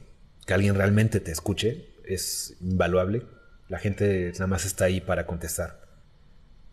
que 0.45 0.53
alguien 0.53 0.75
realmente 0.75 1.19
te 1.19 1.31
escuche, 1.31 1.87
es 2.05 2.55
invaluable. 2.61 3.23
La 3.69 3.79
gente 3.79 4.31
nada 4.33 4.47
más 4.47 4.65
está 4.65 4.85
ahí 4.85 5.01
para 5.01 5.25
contestar 5.25 5.86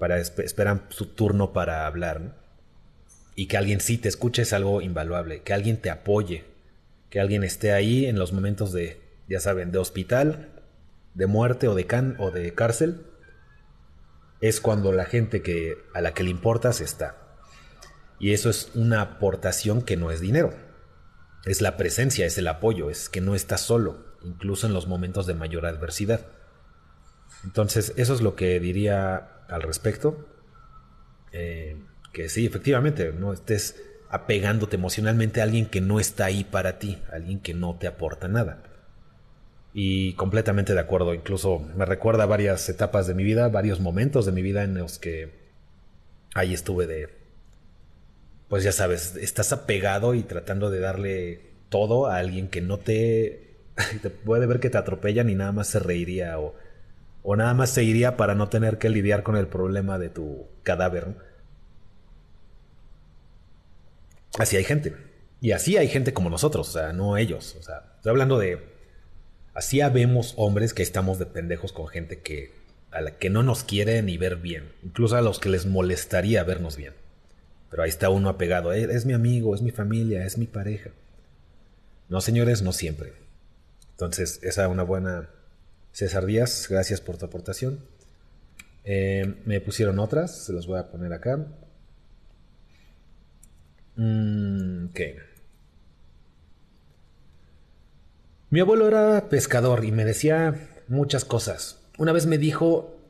para 0.04 0.18
esperan 0.18 0.82
su 0.90 1.06
turno 1.06 1.54
para 1.54 1.86
hablar. 1.86 2.36
Y 3.34 3.46
que 3.46 3.56
alguien 3.56 3.80
sí 3.80 3.96
te 3.96 4.10
escuche 4.10 4.42
es 4.42 4.52
algo 4.52 4.82
invaluable, 4.82 5.40
que 5.40 5.54
alguien 5.54 5.78
te 5.78 5.88
apoye, 5.88 6.44
que 7.08 7.20
alguien 7.20 7.42
esté 7.42 7.72
ahí 7.72 8.04
en 8.04 8.18
los 8.18 8.34
momentos 8.34 8.70
de, 8.74 9.00
ya 9.30 9.40
saben, 9.40 9.72
de 9.72 9.78
hospital, 9.78 10.50
de 11.14 11.26
muerte 11.26 11.68
o 11.68 11.74
de, 11.74 11.86
can 11.86 12.16
o 12.18 12.30
de 12.30 12.52
cárcel, 12.52 13.06
es 14.42 14.60
cuando 14.60 14.92
la 14.92 15.06
gente 15.06 15.40
que, 15.40 15.78
a 15.94 16.02
la 16.02 16.12
que 16.12 16.22
le 16.22 16.28
importas 16.28 16.82
está. 16.82 17.16
Y 18.18 18.34
eso 18.34 18.50
es 18.50 18.72
una 18.74 19.00
aportación 19.00 19.80
que 19.80 19.96
no 19.96 20.10
es 20.10 20.20
dinero. 20.20 20.52
Es 21.46 21.62
la 21.62 21.78
presencia, 21.78 22.26
es 22.26 22.36
el 22.36 22.48
apoyo, 22.48 22.90
es 22.90 23.08
que 23.08 23.22
no 23.22 23.34
estás 23.34 23.62
solo, 23.62 24.04
incluso 24.22 24.66
en 24.66 24.74
los 24.74 24.86
momentos 24.86 25.26
de 25.26 25.32
mayor 25.32 25.64
adversidad. 25.64 26.26
Entonces, 27.42 27.94
eso 27.96 28.12
es 28.12 28.20
lo 28.20 28.36
que 28.36 28.60
diría 28.60 29.30
al 29.48 29.62
respecto. 29.62 30.28
Eh, 31.32 31.76
que 32.12 32.28
sí, 32.28 32.46
efectivamente, 32.46 33.12
no 33.12 33.32
estés 33.32 33.82
apegándote 34.08 34.76
emocionalmente 34.76 35.40
a 35.40 35.44
alguien 35.44 35.66
que 35.66 35.80
no 35.80 35.98
está 35.98 36.26
ahí 36.26 36.44
para 36.44 36.78
ti, 36.78 37.02
alguien 37.12 37.40
que 37.40 37.52
no 37.54 37.76
te 37.76 37.88
aporta 37.88 38.28
nada. 38.28 38.62
Y 39.72 40.12
completamente 40.14 40.72
de 40.72 40.80
acuerdo, 40.80 41.14
incluso 41.14 41.58
me 41.58 41.84
recuerda 41.84 42.26
varias 42.26 42.68
etapas 42.68 43.08
de 43.08 43.14
mi 43.14 43.24
vida, 43.24 43.48
varios 43.48 43.80
momentos 43.80 44.24
de 44.24 44.30
mi 44.30 44.40
vida 44.40 44.62
en 44.62 44.74
los 44.78 45.00
que 45.00 45.32
ahí 46.34 46.54
estuve 46.54 46.86
de, 46.86 47.08
pues 48.48 48.62
ya 48.62 48.70
sabes, 48.70 49.16
estás 49.16 49.52
apegado 49.52 50.14
y 50.14 50.22
tratando 50.22 50.70
de 50.70 50.78
darle 50.78 51.40
todo 51.68 52.06
a 52.06 52.18
alguien 52.18 52.46
que 52.46 52.60
no 52.60 52.78
te, 52.78 53.56
te 54.02 54.10
puede 54.10 54.46
ver 54.46 54.60
que 54.60 54.70
te 54.70 54.78
atropellan 54.78 55.28
y 55.28 55.34
nada 55.34 55.50
más 55.50 55.66
se 55.66 55.80
reiría 55.80 56.38
o, 56.38 56.54
o 57.24 57.34
nada 57.34 57.54
más 57.54 57.70
se 57.70 57.82
iría 57.82 58.16
para 58.16 58.36
no 58.36 58.48
tener 58.48 58.78
que 58.78 58.88
lidiar 58.88 59.24
con 59.24 59.36
el 59.36 59.48
problema 59.48 59.98
de 59.98 60.10
tu 60.10 60.46
cadáver. 60.62 61.16
Así 64.38 64.56
hay 64.56 64.64
gente. 64.64 64.94
Y 65.40 65.50
así 65.50 65.76
hay 65.76 65.88
gente 65.88 66.14
como 66.14 66.30
nosotros, 66.30 66.68
o 66.68 66.72
sea, 66.72 66.92
no 66.92 67.16
ellos. 67.16 67.56
O 67.58 67.62
sea, 67.64 67.94
estoy 67.96 68.10
hablando 68.10 68.38
de 68.38 68.74
Así 69.54 69.80
habemos 69.80 70.34
hombres 70.36 70.74
que 70.74 70.82
estamos 70.82 71.20
de 71.20 71.26
pendejos 71.26 71.72
con 71.72 71.86
gente 71.86 72.20
que 72.20 72.52
a 72.90 73.00
la 73.00 73.18
que 73.18 73.30
no 73.30 73.44
nos 73.44 73.62
quiere 73.62 74.02
ni 74.02 74.18
ver 74.18 74.36
bien, 74.36 74.72
incluso 74.82 75.16
a 75.16 75.22
los 75.22 75.38
que 75.38 75.48
les 75.48 75.64
molestaría 75.64 76.42
vernos 76.42 76.76
bien. 76.76 76.92
Pero 77.70 77.84
ahí 77.84 77.88
está 77.88 78.08
uno 78.08 78.28
apegado, 78.28 78.72
eh, 78.72 78.88
es 78.90 79.06
mi 79.06 79.12
amigo, 79.12 79.54
es 79.54 79.62
mi 79.62 79.70
familia, 79.70 80.26
es 80.26 80.38
mi 80.38 80.46
pareja. 80.46 80.90
No, 82.08 82.20
señores, 82.20 82.62
no 82.62 82.72
siempre. 82.72 83.14
Entonces, 83.92 84.40
esa 84.42 84.64
es 84.64 84.70
una 84.70 84.82
buena... 84.82 85.30
César 85.94 86.26
Díaz, 86.26 86.66
gracias 86.68 87.00
por 87.00 87.18
tu 87.18 87.26
aportación. 87.26 87.78
Eh, 88.82 89.36
me 89.46 89.60
pusieron 89.60 90.00
otras, 90.00 90.44
se 90.44 90.52
las 90.52 90.66
voy 90.66 90.80
a 90.80 90.90
poner 90.90 91.12
acá. 91.12 91.46
Mm, 93.94 94.86
ok. 94.86 95.00
Mi 98.50 98.58
abuelo 98.58 98.88
era 98.88 99.28
pescador 99.28 99.84
y 99.84 99.92
me 99.92 100.04
decía 100.04 100.68
muchas 100.88 101.24
cosas. 101.24 101.78
Una 101.96 102.10
vez 102.10 102.26
me 102.26 102.38
dijo, 102.38 103.00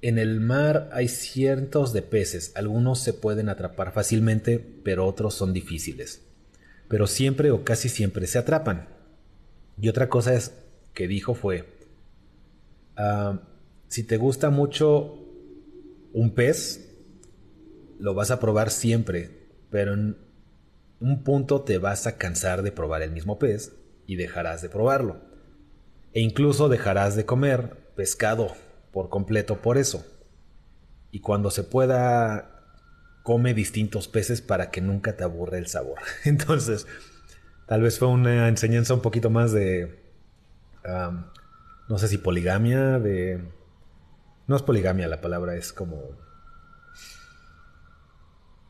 en 0.00 0.18
el 0.18 0.40
mar 0.40 0.88
hay 0.94 1.08
cientos 1.08 1.92
de 1.92 2.00
peces, 2.00 2.52
algunos 2.54 2.98
se 3.00 3.12
pueden 3.12 3.50
atrapar 3.50 3.92
fácilmente, 3.92 4.58
pero 4.58 5.06
otros 5.06 5.34
son 5.34 5.52
difíciles. 5.52 6.22
Pero 6.88 7.06
siempre 7.08 7.50
o 7.50 7.62
casi 7.62 7.90
siempre 7.90 8.26
se 8.26 8.38
atrapan. 8.38 8.88
Y 9.78 9.90
otra 9.90 10.08
cosa 10.08 10.32
es 10.32 10.52
que 10.94 11.08
dijo 11.08 11.34
fue, 11.34 11.75
ah, 12.96 13.40
si 13.88 14.02
te 14.02 14.16
gusta 14.16 14.50
mucho 14.50 15.18
un 16.12 16.34
pez, 16.34 16.94
lo 17.98 18.14
vas 18.14 18.30
a 18.30 18.40
probar 18.40 18.70
siempre, 18.70 19.48
pero 19.70 19.94
en 19.94 20.16
un 21.00 21.22
punto 21.22 21.62
te 21.62 21.78
vas 21.78 22.06
a 22.06 22.16
cansar 22.16 22.62
de 22.62 22.72
probar 22.72 23.02
el 23.02 23.12
mismo 23.12 23.38
pez 23.38 23.74
y 24.06 24.16
dejarás 24.16 24.62
de 24.62 24.68
probarlo. 24.68 25.20
E 26.12 26.20
incluso 26.20 26.68
dejarás 26.68 27.16
de 27.16 27.26
comer 27.26 27.92
pescado 27.94 28.52
por 28.92 29.08
completo 29.10 29.60
por 29.60 29.76
eso. 29.76 30.06
Y 31.10 31.20
cuando 31.20 31.50
se 31.50 31.64
pueda, 31.64 32.64
come 33.22 33.54
distintos 33.54 34.08
peces 34.08 34.40
para 34.40 34.70
que 34.70 34.80
nunca 34.80 35.16
te 35.16 35.24
aburre 35.24 35.58
el 35.58 35.66
sabor. 35.66 35.98
Entonces, 36.24 36.86
tal 37.66 37.82
vez 37.82 37.98
fue 37.98 38.08
una 38.08 38.48
enseñanza 38.48 38.94
un 38.94 39.02
poquito 39.02 39.30
más 39.30 39.52
de, 39.52 40.02
no 41.88 41.98
sé 41.98 42.08
si 42.08 42.18
poligamia, 42.18 42.98
de... 42.98 43.42
No 44.46 44.56
es 44.56 44.62
poligamia 44.62 45.08
la 45.08 45.20
palabra, 45.20 45.54
es 45.56 45.72
como... 45.72 46.02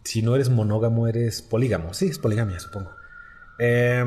Si 0.05 0.23
no 0.23 0.35
eres 0.35 0.51
monógamo, 0.51 1.09
eres 1.09 1.43
polígamo. 1.43 1.93
Sí, 1.93 2.07
es 2.07 2.19
poligamia, 2.19 2.61
supongo. 2.61 2.91
Eh, 3.59 4.05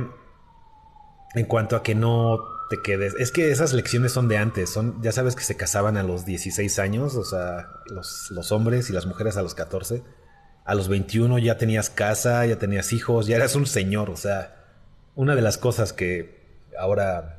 en 1.35 1.45
cuanto 1.45 1.75
a 1.75 1.83
que 1.83 1.95
no 1.95 2.39
te 2.69 2.81
quedes. 2.81 3.15
Es 3.15 3.31
que 3.31 3.51
esas 3.51 3.73
lecciones 3.73 4.13
son 4.13 4.27
de 4.27 4.37
antes. 4.37 4.69
Son, 4.69 5.01
ya 5.01 5.11
sabes 5.11 5.35
que 5.35 5.43
se 5.43 5.57
casaban 5.57 5.97
a 5.97 6.03
los 6.03 6.25
16 6.25 6.79
años, 6.79 7.15
o 7.15 7.25
sea, 7.25 7.67
los, 7.87 8.31
los 8.31 8.51
hombres 8.51 8.89
y 8.89 8.93
las 8.93 9.05
mujeres 9.05 9.35
a 9.37 9.41
los 9.41 9.55
14. 9.55 10.03
A 10.63 10.75
los 10.75 10.87
21 10.87 11.39
ya 11.39 11.57
tenías 11.57 11.89
casa, 11.89 12.45
ya 12.45 12.57
tenías 12.57 12.93
hijos, 12.93 13.27
ya 13.27 13.35
eras 13.35 13.55
un 13.55 13.65
señor. 13.65 14.09
O 14.09 14.17
sea, 14.17 14.67
una 15.15 15.35
de 15.35 15.41
las 15.41 15.57
cosas 15.57 15.93
que 15.93 16.69
ahora 16.79 17.38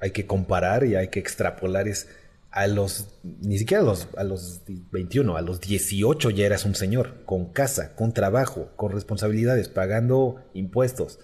hay 0.00 0.10
que 0.12 0.26
comparar 0.26 0.84
y 0.84 0.96
hay 0.96 1.08
que 1.08 1.20
extrapolar 1.20 1.88
es 1.88 2.08
a 2.50 2.66
los, 2.66 3.08
ni 3.22 3.58
siquiera 3.58 3.82
a 3.82 3.86
los, 3.86 4.08
a 4.16 4.24
los 4.24 4.62
21, 4.66 5.36
a 5.36 5.40
los 5.40 5.60
18 5.60 6.30
ya 6.30 6.46
eras 6.46 6.64
un 6.64 6.74
señor, 6.74 7.24
con 7.24 7.52
casa, 7.52 7.94
con 7.94 8.12
trabajo, 8.12 8.70
con 8.76 8.92
responsabilidades, 8.92 9.68
pagando 9.68 10.42
impuestos. 10.52 11.20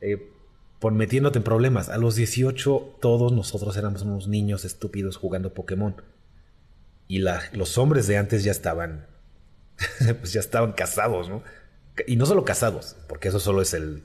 Eh, 0.00 0.30
por 0.84 0.92
metiéndote 0.92 1.38
en 1.38 1.44
problemas. 1.44 1.88
A 1.88 1.96
los 1.96 2.14
18 2.14 2.98
todos 3.00 3.32
nosotros 3.32 3.74
éramos 3.78 4.02
unos 4.02 4.28
niños 4.28 4.66
estúpidos 4.66 5.16
jugando 5.16 5.54
Pokémon. 5.54 5.96
Y 7.08 7.20
los 7.20 7.78
hombres 7.78 8.06
de 8.06 8.18
antes 8.18 8.44
ya 8.44 8.50
estaban, 8.50 9.06
pues 10.20 10.34
ya 10.34 10.40
estaban 10.40 10.72
casados, 10.72 11.30
¿no? 11.30 11.42
Y 12.06 12.16
no 12.16 12.26
solo 12.26 12.44
casados, 12.44 12.96
porque 13.08 13.28
eso 13.28 13.40
solo 13.40 13.62
es 13.62 13.72
el, 13.72 14.02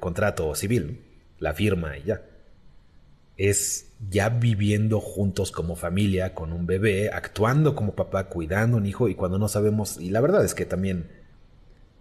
contrato 0.00 0.54
civil, 0.54 1.02
la 1.38 1.54
firma 1.54 1.96
y 1.96 2.02
ya. 2.02 2.20
Es 3.38 3.86
ya 4.10 4.28
viviendo 4.28 5.00
juntos 5.00 5.50
como 5.50 5.74
familia, 5.74 6.34
con 6.34 6.52
un 6.52 6.66
bebé, 6.66 7.10
actuando 7.10 7.74
como 7.74 7.94
papá, 7.94 8.28
cuidando 8.28 8.76
un 8.76 8.84
hijo 8.84 9.08
y 9.08 9.14
cuando 9.14 9.38
no 9.38 9.48
sabemos, 9.48 9.98
y 9.98 10.10
la 10.10 10.20
verdad 10.20 10.44
es 10.44 10.54
que 10.54 10.66
también 10.66 11.06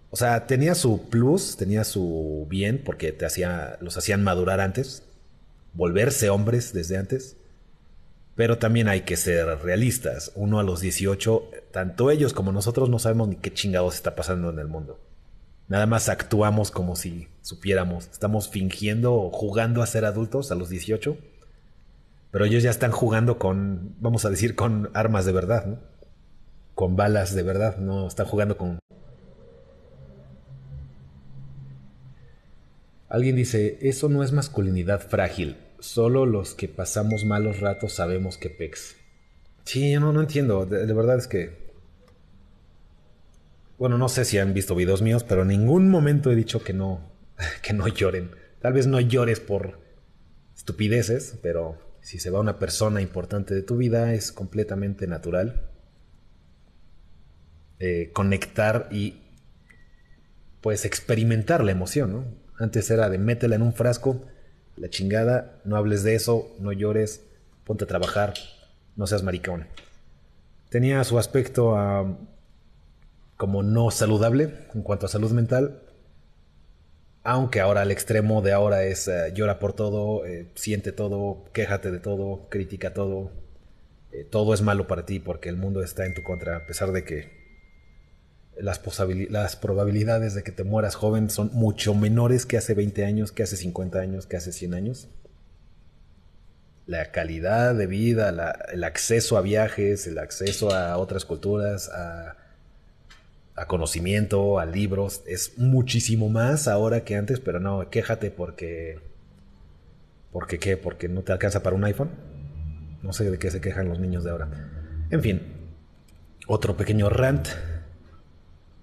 o 0.10 0.16
sea, 0.16 0.48
tenía 0.48 0.74
su 0.76 1.10
plus, 1.10 1.58
tenía 1.58 1.84
su 1.84 2.48
bien, 2.50 2.82
porque 2.84 3.12
te 3.12 3.26
hacía, 3.26 3.78
los 3.82 3.98
hacían 3.98 4.24
madurar 4.24 4.62
antes, 4.62 5.04
volverse 5.74 6.30
hombres 6.30 6.74
desde 6.74 6.98
antes. 6.98 7.36
Pero 8.36 8.58
también 8.58 8.88
hay 8.88 9.02
que 9.02 9.18
ser 9.18 9.46
realistas. 9.64 10.32
Uno 10.36 10.60
a 10.60 10.64
los 10.64 10.80
18, 10.80 11.50
tanto 11.72 12.12
ellos 12.12 12.34
como 12.34 12.52
nosotros 12.52 12.90
no 12.90 13.00
sabemos 13.00 13.28
ni 13.28 13.36
qué 13.36 13.52
chingados 13.54 13.96
está 13.96 14.16
pasando 14.16 14.50
en 14.50 14.60
el 14.60 14.68
mundo. 14.68 15.00
Nada 15.68 15.86
más 15.86 16.10
actuamos 16.10 16.72
como 16.72 16.96
si 16.96 17.28
supiéramos. 17.42 18.08
Estamos 18.08 18.50
fingiendo 18.50 19.16
o 19.16 19.32
jugando 19.32 19.82
a 19.82 19.88
ser 19.88 20.06
adultos 20.06 20.52
a 20.52 20.56
los 20.56 20.70
18. 20.70 21.18
Pero 22.32 22.46
ellos 22.46 22.64
ya 22.64 22.70
están 22.70 22.92
jugando 22.92 23.38
con, 23.40 23.96
vamos 24.00 24.26
a 24.26 24.30
decir, 24.30 24.56
con 24.56 24.90
armas 24.94 25.26
de 25.26 25.32
verdad, 25.32 25.66
¿no? 25.66 25.80
Con 26.76 26.96
balas 26.96 27.34
de 27.34 27.44
verdad, 27.44 27.78
no 27.78 28.08
están 28.08 28.28
jugando 28.28 28.58
con 28.58 28.80
Alguien 33.10 33.38
dice, 33.38 33.78
eso 33.82 34.10
no 34.10 34.22
es 34.22 34.34
masculinidad 34.34 35.00
frágil, 35.00 35.56
solo 35.80 36.26
los 36.26 36.54
que 36.54 36.68
pasamos 36.68 37.24
malos 37.24 37.62
ratos 37.62 37.94
sabemos 37.94 38.38
que 38.38 38.50
pex. 38.50 38.98
Sí, 39.64 39.92
yo 39.92 40.02
no, 40.02 40.12
no 40.12 40.22
entiendo, 40.22 40.66
de, 40.66 40.94
verdad 40.94 41.18
es 41.18 41.28
que... 41.28 41.67
Bueno, 43.78 43.98
no 43.98 44.10
sé 44.10 44.26
si 44.26 44.40
han 44.40 44.54
visto 44.54 44.76
videos 44.76 45.02
míos, 45.02 45.24
pero 45.24 45.44
en 45.44 45.50
ningún 45.50 45.90
momento 45.90 46.32
he 46.32 46.36
dicho 46.36 46.64
que 46.64 46.74
no, 46.74 47.02
que 47.62 47.74
no 47.74 47.88
lloren. 47.88 48.32
Tal 48.60 48.74
vez 48.74 48.88
no 48.88 49.00
llores 49.00 49.40
por 49.40 49.80
estupideces, 50.56 51.38
pero 51.44 51.78
si 52.02 52.20
se 52.20 52.30
va 52.30 52.40
una 52.40 52.58
persona 52.58 53.02
importante 53.02 53.54
de 53.54 53.62
tu 53.62 53.78
vida 53.78 54.14
es 54.14 54.32
completamente 54.32 55.06
natural. 55.08 55.70
Eh, 57.80 58.10
conectar 58.14 58.88
y 58.92 59.22
pues 60.62 60.84
experimentar 60.84 61.64
la 61.64 61.72
emoción, 61.72 62.12
¿no? 62.12 62.26
Antes 62.58 62.90
era 62.90 63.08
de 63.10 63.20
métela 63.20 63.56
en 63.56 63.62
un 63.62 63.74
frasco, 63.74 64.26
la 64.76 64.90
chingada, 64.90 65.62
no 65.64 65.76
hables 65.76 66.02
de 66.02 66.16
eso, 66.16 66.56
no 66.60 66.72
llores, 66.72 67.24
ponte 67.64 67.84
a 67.84 67.88
trabajar, 67.88 68.34
no 68.96 69.06
seas 69.06 69.22
maricón. 69.22 69.68
Tenía 70.70 71.04
su 71.04 71.20
aspecto 71.20 71.78
ah, 71.78 72.18
como 73.38 73.64
no 73.64 73.92
saludable 73.92 74.54
en 74.74 74.82
cuanto 74.82 75.06
a 75.06 75.10
salud 75.10 75.32
mental, 75.32 75.84
aunque 77.24 77.60
ahora 77.60 77.82
al 77.82 77.92
extremo 77.92 78.42
de 78.42 78.52
ahora 78.52 78.84
es 78.84 79.08
eh, 79.08 79.32
llora 79.34 79.60
por 79.60 79.74
todo, 79.74 80.26
eh, 80.26 80.50
siente 80.56 80.92
todo, 80.92 81.46
quéjate 81.54 81.92
de 81.92 82.00
todo, 82.00 82.48
critica 82.50 82.94
todo, 82.94 83.32
eh, 84.12 84.24
todo 84.24 84.54
es 84.54 84.62
malo 84.62 84.88
para 84.88 85.06
ti 85.06 85.20
porque 85.20 85.50
el 85.50 85.58
mundo 85.58 85.84
está 85.84 86.06
en 86.06 86.16
tu 86.16 86.24
contra, 86.24 86.58
a 86.58 86.66
pesar 86.66 86.92
de 86.92 87.04
que 87.04 87.38
las, 88.58 88.82
las 89.30 89.56
probabilidades 89.56 90.34
de 90.34 90.44
que 90.44 90.52
te 90.52 90.64
mueras 90.64 90.96
joven 90.96 91.30
son 91.30 91.52
mucho 91.54 91.94
menores 91.94 92.46
que 92.46 92.58
hace 92.58 92.74
20 92.74 93.06
años, 93.06 93.32
que 93.32 93.44
hace 93.44 93.56
50 93.56 94.00
años, 94.00 94.26
que 94.26 94.38
hace 94.38 94.52
100 94.52 94.74
años. 94.74 95.10
La 96.86 97.12
calidad 97.12 97.76
de 97.76 97.86
vida, 97.86 98.30
el 98.72 98.84
acceso 98.86 99.38
a 99.38 99.42
viajes, 99.42 100.08
el 100.08 100.18
acceso 100.18 100.74
a 100.74 100.98
otras 100.98 101.26
culturas, 101.26 101.90
a, 101.90 102.38
a 103.58 103.66
conocimiento, 103.66 104.60
a 104.60 104.68
libros, 104.68 105.24
es 105.26 105.58
muchísimo 105.58 106.30
más 106.30 106.68
ahora 106.68 107.04
que 107.04 107.16
antes, 107.16 107.40
pero 107.40 107.60
no, 107.60 107.90
quéjate 107.90 108.30
porque... 108.30 109.00
¿Porque 110.32 110.60
qué? 110.60 110.78
¿Porque 110.78 111.10
no 111.10 111.24
te 111.24 111.32
alcanza 111.32 111.64
para 111.64 111.76
un 111.76 111.84
iPhone? 111.84 112.12
No 113.02 113.14
sé 113.14 113.30
de 113.32 113.40
qué 113.40 113.50
se 113.50 113.60
quejan 113.60 113.90
los 113.90 114.00
niños 114.00 114.24
de 114.24 114.30
ahora. 114.30 114.48
En 115.10 115.24
fin, 115.24 115.42
otro 116.46 116.78
pequeño 116.78 117.10
rant. 117.10 117.48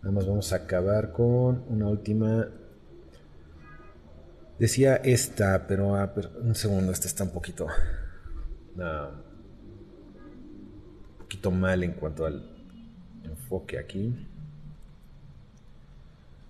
Nada 0.02 0.12
más 0.12 0.26
vamos 0.26 0.52
a 0.52 0.56
acabar 0.56 1.12
con 1.12 1.62
una 1.68 1.86
última. 1.86 2.48
Decía 4.58 4.96
esta, 4.96 5.68
pero, 5.68 5.94
ah, 5.94 6.12
un 6.42 6.56
segundo, 6.56 6.90
esta 6.90 7.06
está 7.06 7.22
un 7.22 7.30
poquito. 7.30 7.68
un 8.76 9.22
poquito 11.18 11.52
mal 11.52 11.84
en 11.84 11.92
cuanto 11.92 12.26
al 12.26 12.50
enfoque 13.22 13.78
aquí. 13.78 14.33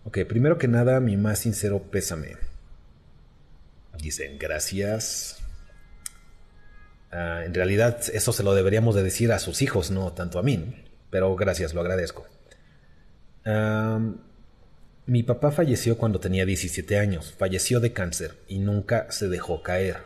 Ok, 0.04 0.18
primero 0.28 0.58
que 0.58 0.68
nada, 0.68 1.00
mi 1.00 1.16
más 1.16 1.38
sincero 1.38 1.82
pésame. 1.90 2.36
Dicen, 3.98 4.38
gracias. 4.38 5.38
Ah, 7.10 7.42
en 7.44 7.54
realidad, 7.54 8.00
eso 8.12 8.32
se 8.32 8.42
lo 8.42 8.54
deberíamos 8.54 8.94
de 8.94 9.02
decir 9.02 9.32
a 9.32 9.38
sus 9.38 9.62
hijos, 9.62 9.90
no 9.90 10.12
tanto 10.12 10.38
a 10.38 10.42
mí. 10.42 10.84
Pero 11.10 11.34
gracias, 11.36 11.74
lo 11.74 11.80
agradezco. 11.80 12.26
mi 15.06 15.22
papá 15.22 15.50
falleció 15.52 15.96
cuando 15.96 16.20
tenía 16.20 16.44
17 16.44 16.98
años. 16.98 17.34
Falleció 17.38 17.80
de 17.80 17.92
cáncer 17.92 18.36
y 18.46 18.58
nunca 18.58 19.10
se 19.10 19.28
dejó 19.28 19.62
caer. 19.62 19.98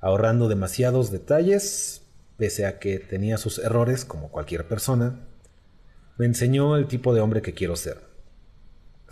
Ahorrando 0.00 0.48
demasiados 0.48 1.10
detalles, 1.10 2.02
pese 2.36 2.66
a 2.66 2.78
que 2.78 2.98
tenía 2.98 3.38
sus 3.38 3.58
errores 3.58 4.04
como 4.04 4.30
cualquier 4.30 4.68
persona, 4.68 5.26
me 6.18 6.26
enseñó 6.26 6.76
el 6.76 6.86
tipo 6.86 7.14
de 7.14 7.20
hombre 7.20 7.42
que 7.42 7.54
quiero 7.54 7.74
ser. 7.74 8.13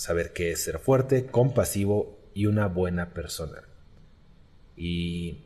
Saber 0.03 0.33
qué 0.33 0.51
es 0.51 0.65
ser 0.65 0.81
fuerte, 0.81 1.27
compasivo 1.27 2.19
y 2.35 2.47
una 2.47 2.67
buena 2.67 3.15
persona. 3.15 3.63
Y 4.77 5.45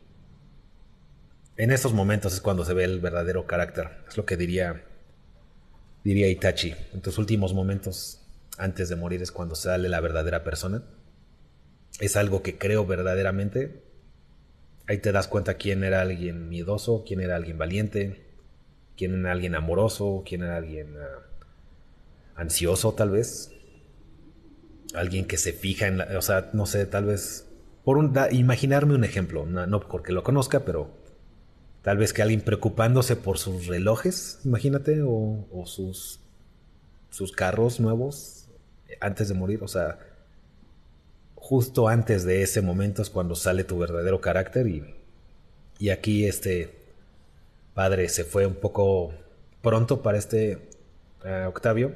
en 1.57 1.69
estos 1.69 1.93
momentos 1.93 2.33
es 2.33 2.41
cuando 2.41 2.65
se 2.65 2.73
ve 2.73 2.83
el 2.83 2.99
verdadero 2.99 3.45
carácter. 3.45 3.91
Es 4.07 4.17
lo 4.17 4.25
que 4.25 4.35
diría, 4.35 4.83
diría 6.03 6.27
Itachi. 6.27 6.73
En 6.91 7.01
tus 7.01 7.19
últimos 7.19 7.53
momentos, 7.53 8.25
antes 8.57 8.89
de 8.89 8.95
morir, 8.95 9.21
es 9.21 9.31
cuando 9.31 9.53
sale 9.53 9.89
la 9.89 9.99
verdadera 9.99 10.43
persona. 10.43 10.81
Es 11.99 12.15
algo 12.15 12.41
que 12.41 12.57
creo 12.57 12.83
verdaderamente. 12.87 13.83
Ahí 14.87 14.97
te 14.97 15.11
das 15.11 15.27
cuenta 15.27 15.53
quién 15.53 15.83
era 15.83 16.01
alguien 16.01 16.49
miedoso, 16.49 17.03
quién 17.05 17.19
era 17.21 17.35
alguien 17.35 17.59
valiente, 17.59 18.25
quién 18.97 19.19
era 19.19 19.33
alguien 19.33 19.53
amoroso, 19.53 20.23
quién 20.25 20.41
era 20.41 20.57
alguien 20.57 20.95
ah, 20.97 21.27
ansioso 22.37 22.95
tal 22.95 23.11
vez. 23.11 23.51
Alguien 24.93 25.25
que 25.25 25.37
se 25.37 25.53
fija 25.53 25.87
en 25.87 25.97
la... 25.99 26.17
O 26.17 26.21
sea, 26.21 26.49
no 26.53 26.65
sé, 26.65 26.85
tal 26.85 27.05
vez 27.05 27.47
por 27.87 27.97
un, 27.97 28.13
imaginarme 28.31 28.95
un 28.95 29.05
ejemplo, 29.05 29.45
no, 29.45 29.79
porque 29.79 30.11
lo 30.11 30.21
conozca, 30.21 30.65
pero 30.65 30.89
tal 31.83 31.97
vez 31.97 32.11
que 32.11 32.21
alguien 32.21 32.41
preocupándose 32.41 33.15
por 33.15 33.37
sus 33.37 33.67
relojes, 33.67 34.41
imagínate, 34.43 35.01
o, 35.03 35.63
sus, 35.65 36.19
sus 37.09 37.31
carros 37.31 37.79
nuevos 37.79 38.49
antes 38.99 39.29
de 39.29 39.35
morir, 39.35 39.63
o 39.63 39.69
sea, 39.69 39.99
justo 41.35 41.87
antes 41.87 42.25
de 42.25 42.41
ese 42.41 42.61
momento 42.61 43.01
es 43.01 43.09
cuando 43.09 43.35
sale 43.35 43.63
tu 43.63 43.79
verdadero 43.79 44.19
carácter 44.19 44.67
y, 44.67 44.93
y 45.79 45.89
aquí 45.91 46.25
este 46.25 46.75
padre 47.73 48.09
se 48.09 48.25
fue 48.25 48.45
un 48.45 48.55
poco 48.55 49.13
pronto 49.61 50.01
para 50.01 50.17
este 50.17 50.67
eh, 51.23 51.45
Octavio. 51.47 51.95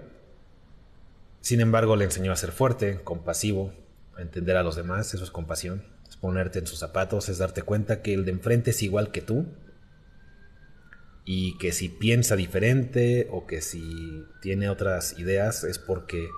Sin 1.42 1.60
embargo, 1.60 1.96
le 1.96 2.06
enseñó 2.06 2.32
a 2.32 2.36
ser 2.36 2.52
fuerte, 2.52 3.02
compasivo, 3.04 3.74
entender 4.18 4.58
a 4.58 4.64
los 4.64 4.76
demás, 4.76 5.14
eso 5.14 5.24
es 5.24 5.32
compasión. 5.32 5.84
Es 6.08 6.16
ponerte 6.16 6.60
en 6.60 6.68
sus 6.68 6.80
zapatos, 6.80 7.30
es 7.30 7.39
darte 7.39 7.64
cuenta 7.64 8.02
que 8.02 8.14
el 8.14 8.26
de 8.26 8.32
enfrente 8.32 8.72
es 8.72 8.84
igual 8.84 9.12
que 9.12 9.22
tú. 9.22 9.48
Y 11.26 11.58
que 11.58 11.72
si 11.72 11.89
piensa 11.89 12.36
diferente 12.36 13.28
o 13.32 13.46
que 13.46 13.62
si 13.62 14.24
tiene 14.42 14.70
otras 14.70 15.18
ideas 15.20 15.64
es 15.64 15.80
porque 15.80 16.30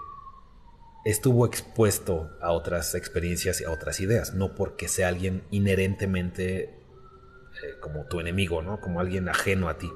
estuvo 1.06 1.46
expuesto 1.46 2.30
a 2.42 2.52
otras 2.52 2.96
experiencias 2.96 3.62
y 3.62 3.66
a 3.66 3.72
otras 3.72 4.00
ideas, 4.00 4.34
no 4.34 4.56
porque 4.56 4.88
sea 4.88 5.10
alguien 5.10 5.44
inherentemente 5.52 6.64
eh, 6.64 7.80
como 7.82 8.06
tu 8.06 8.20
enemigo, 8.20 8.62
¿no? 8.62 8.80
Como 8.80 9.00
alguien 9.00 9.30
ajeno 9.30 9.70
a 9.70 9.78
ti. 9.78 9.90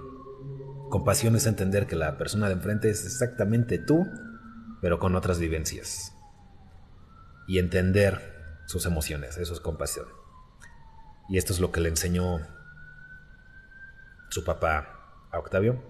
Compasión 0.90 1.36
es 1.36 1.46
entender 1.48 1.86
que 1.86 1.96
la 1.96 2.18
persona 2.18 2.48
de 2.48 2.54
enfrente 2.54 2.90
es 2.90 3.06
exactamente 3.06 3.78
tú, 3.78 4.08
pero 4.82 5.00
con 5.00 5.16
otras 5.16 5.40
vivencias 5.40 6.14
y 7.48 7.60
entender 7.60 8.62
sus 8.66 8.86
emociones. 8.86 9.38
Eso 9.38 9.54
es 9.54 9.60
compasión. 9.60 10.08
Y 11.30 11.38
esto 11.38 11.54
es 11.54 11.60
lo 11.60 11.72
que 11.72 11.82
le 11.82 11.90
enseñó 11.90 12.40
su 14.30 14.44
papá 14.44 15.28
a 15.32 15.40
Octavio. 15.40 15.82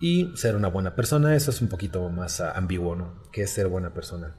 Y 0.00 0.36
ser 0.36 0.56
una 0.56 0.68
buena 0.68 0.94
persona, 0.96 1.36
eso 1.36 1.50
es 1.50 1.62
un 1.62 1.68
poquito 1.68 2.08
más 2.10 2.40
ambiguo, 2.40 2.96
¿no? 2.96 3.22
¿Qué 3.32 3.42
es 3.42 3.50
ser 3.50 3.68
buena 3.68 3.94
persona? 3.94 4.36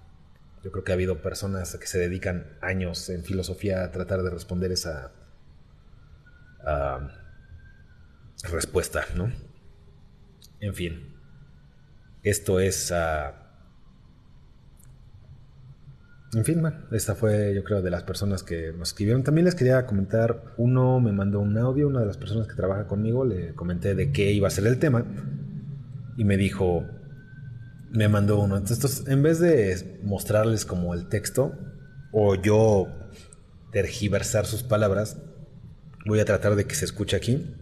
Yo 0.64 0.72
creo 0.72 0.84
que 0.84 0.92
ha 0.92 0.96
habido 0.96 1.22
personas 1.22 1.76
que 1.78 1.88
se 1.88 1.98
dedican 1.98 2.58
años 2.62 3.10
en 3.10 3.24
filosofía 3.24 3.84
a 3.84 3.92
tratar 3.92 4.24
de 4.24 4.30
responder 4.32 4.72
esa 4.72 5.12
respuesta, 8.52 9.06
¿no? 9.16 9.32
En 10.60 10.74
fin, 10.74 11.15
esto 12.26 12.60
es 12.60 12.92
en 16.36 16.44
fin, 16.44 16.62
esta 16.92 17.16
fue 17.16 17.54
yo 17.56 17.64
creo 17.64 17.82
de 17.82 17.90
las 17.90 18.04
personas 18.04 18.44
que 18.44 18.74
nos 18.74 18.90
escribieron. 18.90 19.24
También 19.24 19.46
les 19.46 19.56
quería 19.56 19.86
comentar, 19.86 20.54
uno 20.58 21.00
me 21.00 21.14
mandó 21.14 21.40
un 21.40 21.58
audio, 21.58 21.88
una 21.88 22.02
de 22.02 22.08
las 22.08 22.18
personas 22.18 22.48
que 22.48 22.56
trabaja 22.56 22.88
conmigo, 22.88 23.24
le 23.24 23.54
comenté 23.56 23.96
de 23.96 24.12
qué 24.12 24.34
iba 24.34 24.50
a 24.50 24.52
ser 24.52 24.68
el 24.68 24.78
tema 24.78 25.06
y 26.18 26.26
me 26.26 26.36
dijo, 26.36 26.86
me 27.92 28.10
mandó 28.10 28.40
uno. 28.40 28.58
Entonces, 28.58 29.08
en 29.08 29.24
vez 29.24 29.40
de 29.40 30.02
mostrarles 30.04 30.66
como 30.66 30.94
el 30.94 31.08
texto 31.08 31.54
o 32.12 32.36
yo 32.36 32.88
tergiversar 33.72 34.46
sus 34.46 34.62
palabras, 34.62 35.18
voy 36.06 36.20
a 36.20 36.26
tratar 36.26 36.56
de 36.56 36.66
que 36.66 36.76
se 36.76 36.84
escuche 36.84 37.16
aquí. 37.16 37.56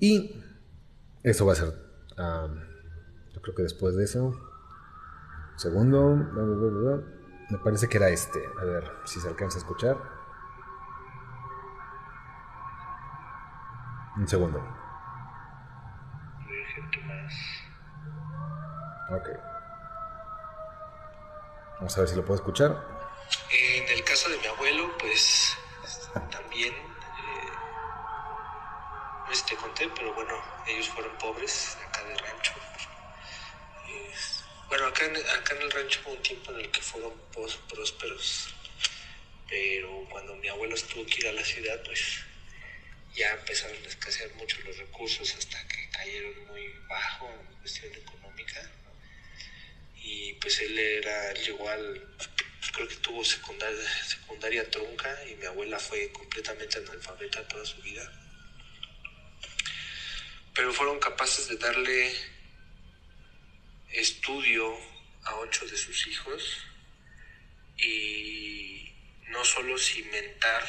Y 0.00 0.40
eso 1.22 1.44
va 1.44 1.52
a 1.52 1.56
ser, 1.56 1.72
yo 2.16 2.65
creo 3.46 3.54
que 3.54 3.62
después 3.62 3.94
de 3.94 4.02
eso, 4.02 4.34
Segundo, 5.56 6.16
me 7.48 7.58
parece 7.58 7.88
que 7.88 7.96
era 7.96 8.10
este. 8.10 8.46
A 8.60 8.64
ver 8.64 8.92
si 9.06 9.20
se 9.20 9.28
alcanza 9.28 9.56
a 9.56 9.60
escuchar. 9.60 9.96
Un 14.16 14.28
segundo. 14.28 14.58
Ok. 19.10 19.28
Vamos 21.78 21.96
a 21.96 22.00
ver 22.00 22.08
si 22.08 22.16
lo 22.16 22.24
puedo 22.24 22.36
escuchar. 22.36 22.86
En 23.50 23.96
el 23.96 24.04
caso 24.04 24.28
de 24.28 24.38
mi 24.38 24.46
abuelo, 24.46 24.90
pues 24.98 25.56
también, 26.30 26.74
no 29.26 29.28
sé 29.28 29.36
si 29.36 29.46
te 29.46 29.56
conté, 29.56 29.90
pero 29.94 30.12
bueno, 30.14 30.34
ellos 30.66 30.88
fueron 30.90 31.16
pobres 31.16 31.78
acá 31.88 32.02
de 32.04 32.14
rancho. 32.16 32.52
Bueno, 34.76 34.90
acá 34.90 35.06
en, 35.06 35.16
acá 35.16 35.56
en 35.56 35.62
el 35.62 35.70
rancho 35.70 36.00
hubo 36.04 36.12
un 36.12 36.22
tiempo 36.22 36.52
en 36.52 36.60
el 36.60 36.70
que 36.70 36.82
fueron 36.82 37.14
prósperos, 37.32 38.48
pero 39.48 40.06
cuando 40.10 40.36
mi 40.36 40.48
abuelo 40.48 40.76
tuvo 40.76 41.06
que 41.06 41.20
ir 41.20 41.28
a 41.28 41.32
la 41.32 41.42
ciudad, 41.42 41.82
pues 41.82 42.18
ya 43.14 43.32
empezaron 43.32 43.82
a 43.82 43.88
escasear 43.88 44.34
mucho 44.34 44.58
los 44.66 44.76
recursos 44.76 45.34
hasta 45.34 45.66
que 45.66 45.88
cayeron 45.88 46.46
muy 46.48 46.68
bajo 46.90 47.26
en 47.26 47.56
cuestión 47.60 47.90
económica. 47.94 48.70
Y 49.94 50.34
pues 50.34 50.60
él 50.60 50.78
era, 50.78 51.32
llegó 51.32 51.70
al, 51.70 52.14
pues 52.18 52.70
creo 52.74 52.86
que 52.86 52.96
tuvo 52.96 53.24
secundaria, 53.24 54.04
secundaria 54.06 54.70
trunca 54.70 55.24
y 55.24 55.36
mi 55.36 55.46
abuela 55.46 55.78
fue 55.78 56.12
completamente 56.12 56.76
analfabeta 56.76 57.48
toda 57.48 57.64
su 57.64 57.80
vida. 57.80 58.12
Pero 60.54 60.70
fueron 60.74 61.00
capaces 61.00 61.48
de 61.48 61.56
darle 61.56 62.35
estudio 63.96 64.76
a 65.24 65.36
ocho 65.36 65.66
de 65.66 65.76
sus 65.76 66.06
hijos 66.06 66.66
y 67.78 68.92
no 69.28 69.44
solo 69.44 69.78
cimentar 69.78 70.66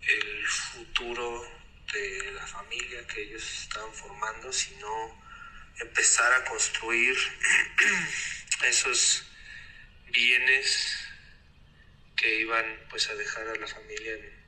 el 0.00 0.46
futuro 0.46 1.46
de 1.92 2.32
la 2.32 2.46
familia 2.46 3.06
que 3.06 3.22
ellos 3.22 3.42
estaban 3.62 3.92
formando, 3.92 4.52
sino 4.52 5.22
empezar 5.78 6.32
a 6.32 6.44
construir 6.44 7.16
esos 8.64 9.24
bienes 10.10 10.98
que 12.16 12.40
iban 12.40 12.64
pues 12.88 13.08
a 13.10 13.14
dejar 13.14 13.46
a 13.48 13.56
la 13.56 13.66
familia 13.66 14.14
en 14.14 14.42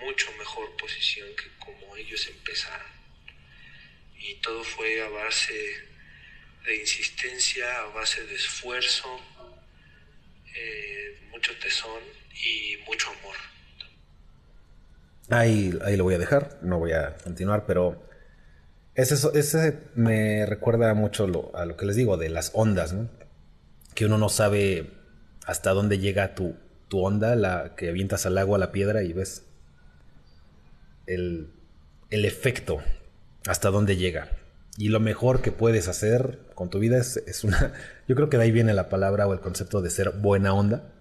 mucho 0.00 0.30
mejor 0.32 0.76
posición 0.76 1.34
que 1.36 1.48
como 1.58 1.96
ellos 1.96 2.26
empezaron. 2.26 2.92
Y 4.18 4.34
todo 4.36 4.62
fue 4.62 5.02
a 5.02 5.08
base 5.08 5.91
de 6.64 6.76
insistencia, 6.76 7.64
a 7.80 7.86
base 7.94 8.24
de 8.24 8.34
esfuerzo, 8.34 9.08
eh, 10.54 11.18
mucho 11.30 11.52
tesón 11.58 12.02
y 12.34 12.76
mucho 12.86 13.10
amor. 13.10 13.36
Ahí, 15.30 15.72
ahí 15.84 15.96
lo 15.96 16.04
voy 16.04 16.14
a 16.14 16.18
dejar, 16.18 16.58
no 16.62 16.78
voy 16.78 16.92
a 16.92 17.16
continuar, 17.16 17.64
pero 17.66 18.06
ese, 18.94 19.14
ese 19.38 19.78
me 19.94 20.44
recuerda 20.46 20.92
mucho 20.94 21.24
a 21.54 21.64
lo 21.64 21.76
que 21.76 21.86
les 21.86 21.96
digo 21.96 22.16
de 22.16 22.28
las 22.28 22.50
ondas, 22.54 22.92
¿no? 22.92 23.08
Que 23.94 24.06
uno 24.06 24.18
no 24.18 24.28
sabe 24.28 24.90
hasta 25.46 25.70
dónde 25.70 25.98
llega 25.98 26.34
tu, 26.34 26.56
tu 26.88 27.04
onda, 27.04 27.34
la 27.36 27.74
que 27.76 27.88
avientas 27.88 28.26
al 28.26 28.36
agua, 28.38 28.56
a 28.56 28.60
la 28.60 28.72
piedra 28.72 29.02
y 29.02 29.12
ves 29.12 29.46
el, 31.06 31.50
el 32.10 32.24
efecto, 32.24 32.82
hasta 33.46 33.70
dónde 33.70 33.96
llega. 33.96 34.28
Y 34.78 34.88
lo 34.88 35.00
mejor 35.00 35.42
que 35.42 35.52
puedes 35.52 35.88
hacer 35.88 36.40
con 36.54 36.70
tu 36.70 36.78
vida 36.78 36.98
es, 36.98 37.18
es, 37.26 37.44
una... 37.44 37.74
Yo 38.08 38.14
creo 38.16 38.30
que 38.30 38.38
de 38.38 38.44
ahí 38.44 38.52
viene 38.52 38.72
la 38.72 38.88
palabra 38.88 39.26
o 39.26 39.32
el 39.32 39.40
concepto 39.40 39.82
de 39.82 39.90
ser 39.90 40.10
buena 40.10 40.54
onda. 40.54 40.92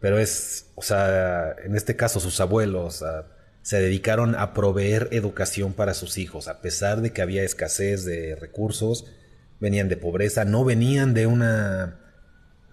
Pero 0.00 0.18
es, 0.18 0.70
o 0.74 0.82
sea, 0.82 1.54
en 1.64 1.76
este 1.76 1.96
caso 1.96 2.20
sus 2.20 2.40
abuelos 2.40 3.04
se 3.62 3.80
dedicaron 3.80 4.34
a 4.34 4.54
proveer 4.54 5.08
educación 5.10 5.72
para 5.72 5.92
sus 5.94 6.18
hijos, 6.18 6.48
a 6.48 6.62
pesar 6.62 7.02
de 7.02 7.12
que 7.12 7.20
había 7.20 7.42
escasez 7.42 8.04
de 8.04 8.36
recursos, 8.36 9.06
venían 9.60 9.88
de 9.88 9.96
pobreza, 9.96 10.44
no 10.44 10.64
venían 10.64 11.14
de 11.14 11.26
una, 11.26 11.98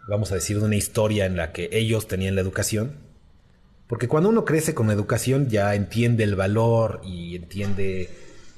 vamos 0.07 0.31
a 0.31 0.35
decir, 0.35 0.59
de 0.59 0.65
una 0.65 0.75
historia 0.75 1.25
en 1.25 1.35
la 1.35 1.51
que 1.51 1.69
ellos 1.71 2.07
tenían 2.07 2.35
la 2.35 2.41
educación. 2.41 2.97
Porque 3.87 4.07
cuando 4.07 4.29
uno 4.29 4.45
crece 4.45 4.73
con 4.73 4.89
educación 4.89 5.49
ya 5.49 5.75
entiende 5.75 6.23
el 6.23 6.35
valor 6.35 7.01
y 7.03 7.35
entiende 7.35 8.09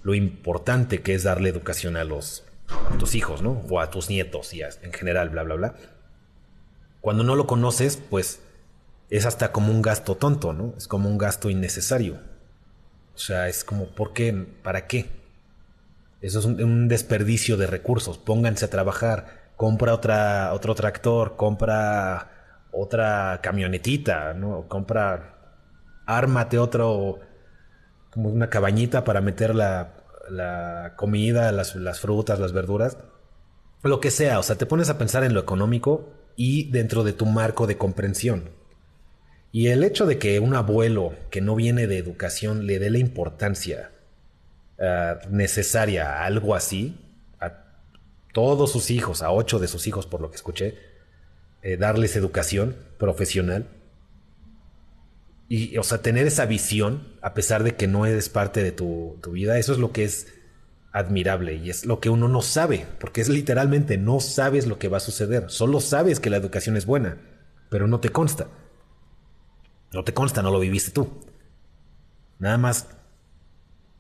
lo 0.08 0.16
importante 0.16 1.02
que 1.02 1.16
es 1.16 1.24
darle 1.24 1.50
educación 1.50 1.98
a 1.98 2.06
los 2.06 2.46
tus 2.98 3.14
hijos, 3.14 3.42
¿no? 3.42 3.62
O 3.70 3.82
a 3.82 3.92
tus 3.92 4.10
nietos 4.10 4.54
y 4.54 4.62
en 4.62 4.94
general, 4.94 5.28
bla, 5.28 5.44
bla, 5.44 5.56
bla. 5.56 5.76
Cuando 7.02 7.26
no 7.26 7.36
lo 7.36 7.46
conoces, 7.46 7.98
pues 7.98 8.40
es 9.10 9.26
hasta 9.26 9.52
como 9.52 9.70
un 9.70 9.82
gasto 9.82 10.16
tonto, 10.16 10.54
¿no? 10.54 10.74
Es 10.78 10.88
como 10.88 11.10
un 11.10 11.18
gasto 11.18 11.50
innecesario. 11.50 12.20
O 13.16 13.18
sea, 13.18 13.50
es 13.50 13.66
como, 13.66 13.90
¿por 13.90 14.14
qué? 14.14 14.32
¿Para 14.64 14.88
qué? 14.88 15.10
Eso 16.22 16.40
es 16.40 16.46
un, 16.46 16.88
desperdicio 16.88 17.58
de 17.58 17.68
recursos. 17.68 18.18
Pónganse 18.18 18.64
a 18.64 18.70
trabajar. 18.70 19.52
Compra 19.58 19.94
otra, 19.94 20.54
otro 20.54 20.74
tractor, 20.74 21.36
compra 21.36 22.32
otra 22.72 23.42
camionetita, 23.44 24.34
¿no? 24.36 24.70
Compra, 24.70 25.36
ármate 26.06 26.60
otro, 26.60 27.20
como 28.10 28.30
una 28.30 28.50
cabañita 28.50 29.04
para 29.04 29.20
meter 29.20 29.54
la, 29.54 29.97
la 30.30 30.94
comida, 30.96 31.52
las, 31.52 31.74
frutas, 32.00 32.40
las 32.40 32.54
verduras. 32.54 32.98
Lo 33.84 34.00
que 34.00 34.12
sea, 34.12 34.40
o 34.40 34.44
sea, 34.44 34.58
te 34.58 34.66
pones 34.66 34.90
a 34.90 34.98
pensar 34.98 35.24
en 35.24 35.34
lo 35.34 35.40
económico 35.40 36.10
y 36.36 36.70
dentro 36.72 37.04
de 37.04 37.14
tu 37.14 37.26
marco 37.26 37.68
de 37.68 37.78
comprensión. 37.78 38.50
Y 39.52 39.68
el 39.68 39.84
hecho 39.84 40.06
de 40.06 40.18
que 40.18 40.40
un 40.40 40.56
abuelo 40.56 41.14
que 41.30 41.42
no 41.42 41.56
viene 41.56 41.88
de 41.88 41.98
educación 41.98 42.68
le 42.68 42.80
dé 42.80 42.90
la 42.90 43.00
importancia 43.00 43.92
eh, 44.78 45.16
necesaria 45.30 46.12
a 46.12 46.26
algo 46.26 46.54
así, 46.54 47.00
a 47.40 47.64
todos 48.34 48.72
sus 48.72 48.92
hijos, 48.92 49.22
a 49.24 49.32
ocho 49.32 49.58
de 49.60 49.68
sus 49.68 49.88
hijos 49.88 50.06
por 50.06 50.22
lo 50.22 50.30
que 50.30 50.36
escuché, 50.36 50.78
eh, 51.62 51.78
darles 51.78 52.16
educación 52.16 52.76
profesional. 52.98 53.68
Y, 55.50 55.78
o 55.78 55.84
sea, 55.84 56.02
tener 56.02 56.28
esa 56.28 56.46
visión, 56.46 57.08
a 57.22 57.34
pesar 57.34 57.64
de 57.64 57.76
que 57.76 57.88
no 57.88 58.06
eres 58.06 58.30
parte 58.30 58.64
de 58.64 58.72
tu, 58.72 59.18
tu 59.22 59.32
vida, 59.32 59.58
eso 59.58 59.72
es 59.72 59.80
lo 59.80 59.92
que 59.92 60.04
es 60.04 60.28
admirable 60.92 61.56
y 61.56 61.70
es 61.70 61.86
lo 61.86 62.00
que 62.00 62.10
uno 62.10 62.28
no 62.28 62.42
sabe, 62.42 62.86
porque 63.00 63.22
es 63.22 63.30
literalmente 63.30 63.98
no 63.98 64.20
sabes 64.20 64.68
lo 64.68 64.80
que 64.80 64.88
va 64.88 64.98
a 64.98 65.02
suceder, 65.02 65.50
solo 65.50 65.80
sabes 65.80 66.20
que 66.20 66.30
la 66.30 66.38
educación 66.38 66.76
es 66.76 66.86
buena, 66.86 67.18
pero 67.70 67.88
no 67.88 68.00
te 68.00 68.10
consta. 68.10 68.48
No 69.94 70.04
te 70.04 70.14
consta, 70.14 70.42
no 70.42 70.52
lo 70.52 70.60
viviste 70.60 70.92
tú. 70.92 71.10
Nada 72.40 72.58
más 72.58 72.88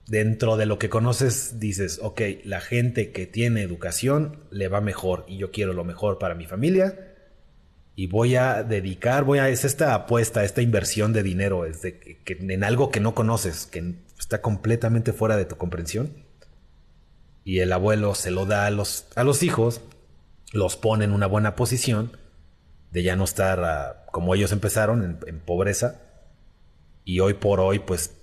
dentro 0.08 0.58
de 0.58 0.66
lo 0.66 0.80
que 0.80 0.89
conoces 0.89 1.60
dices, 1.60 2.00
ok, 2.02 2.22
la 2.43 2.62
gente 2.62 3.12
que 3.12 3.26
tiene 3.26 3.62
educación 3.62 4.39
le 4.52 4.68
va 4.68 4.82
mejor 4.82 5.26
y 5.28 5.38
yo 5.38 5.52
quiero 5.52 5.74
lo 5.74 5.84
mejor 5.84 6.18
para 6.18 6.36
mi 6.36 6.45
familia 6.45 7.07
y 8.00 8.06
voy 8.06 8.36
a 8.36 8.62
dedicar, 8.62 9.24
voy 9.24 9.39
a, 9.39 9.50
es 9.50 9.66
esta 9.66 9.95
apuesta, 9.95 10.43
esta 10.43 10.62
inversión 10.62 11.14
de 11.14 11.24
dinero, 11.24 11.66
es 11.66 11.82
de 11.82 11.98
que, 11.98 12.38
en 12.39 12.64
algo 12.64 12.91
que 12.91 13.00
no 13.00 13.16
conoces, 13.16 13.66
que 13.66 13.95
está 14.20 14.39
completamente 14.39 15.14
fuera 15.14 15.36
de 15.36 15.45
tu 15.45 15.58
comprensión. 15.58 16.14
Y 17.43 17.58
el 17.58 17.74
abuelo 17.74 18.14
se 18.14 18.30
lo 18.30 18.45
da 18.45 18.68
a 18.68 18.70
los, 18.70 19.08
a 19.16 19.24
los 19.24 19.41
hijos, 19.41 19.82
los 20.54 20.78
pone 20.78 21.06
en 21.06 21.12
una 21.12 21.26
buena 21.26 21.56
posición 21.56 22.16
de 22.91 23.02
ya 23.02 23.16
no 23.16 23.24
estar 23.24 23.64
ah, 23.64 24.06
como 24.12 24.36
ellos 24.36 24.52
empezaron 24.52 25.20
en, 25.26 25.39
pobreza 25.39 26.00
y 27.04 27.20
hoy 27.20 27.34
por 27.34 27.60
hoy 27.60 27.80
pues 27.80 28.14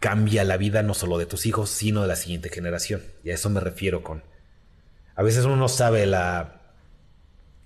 cambia 0.00 0.42
la 0.42 0.56
vida 0.56 0.82
no 0.82 0.94
solo 0.94 1.18
de 1.18 1.26
tus 1.26 1.44
hijos 1.44 1.68
sino 1.68 2.00
de 2.02 2.08
la 2.08 2.16
siguiente 2.16 2.48
generación 2.48 3.02
y 3.22 3.30
a 3.30 3.34
eso 3.34 3.48
me 3.48 3.60
refiero 3.60 4.02
con 4.02 4.24
a 5.14 5.22
veces 5.22 5.44
uno 5.44 5.54
no 5.56 5.68
sabe 5.68 6.06
la 6.06 6.61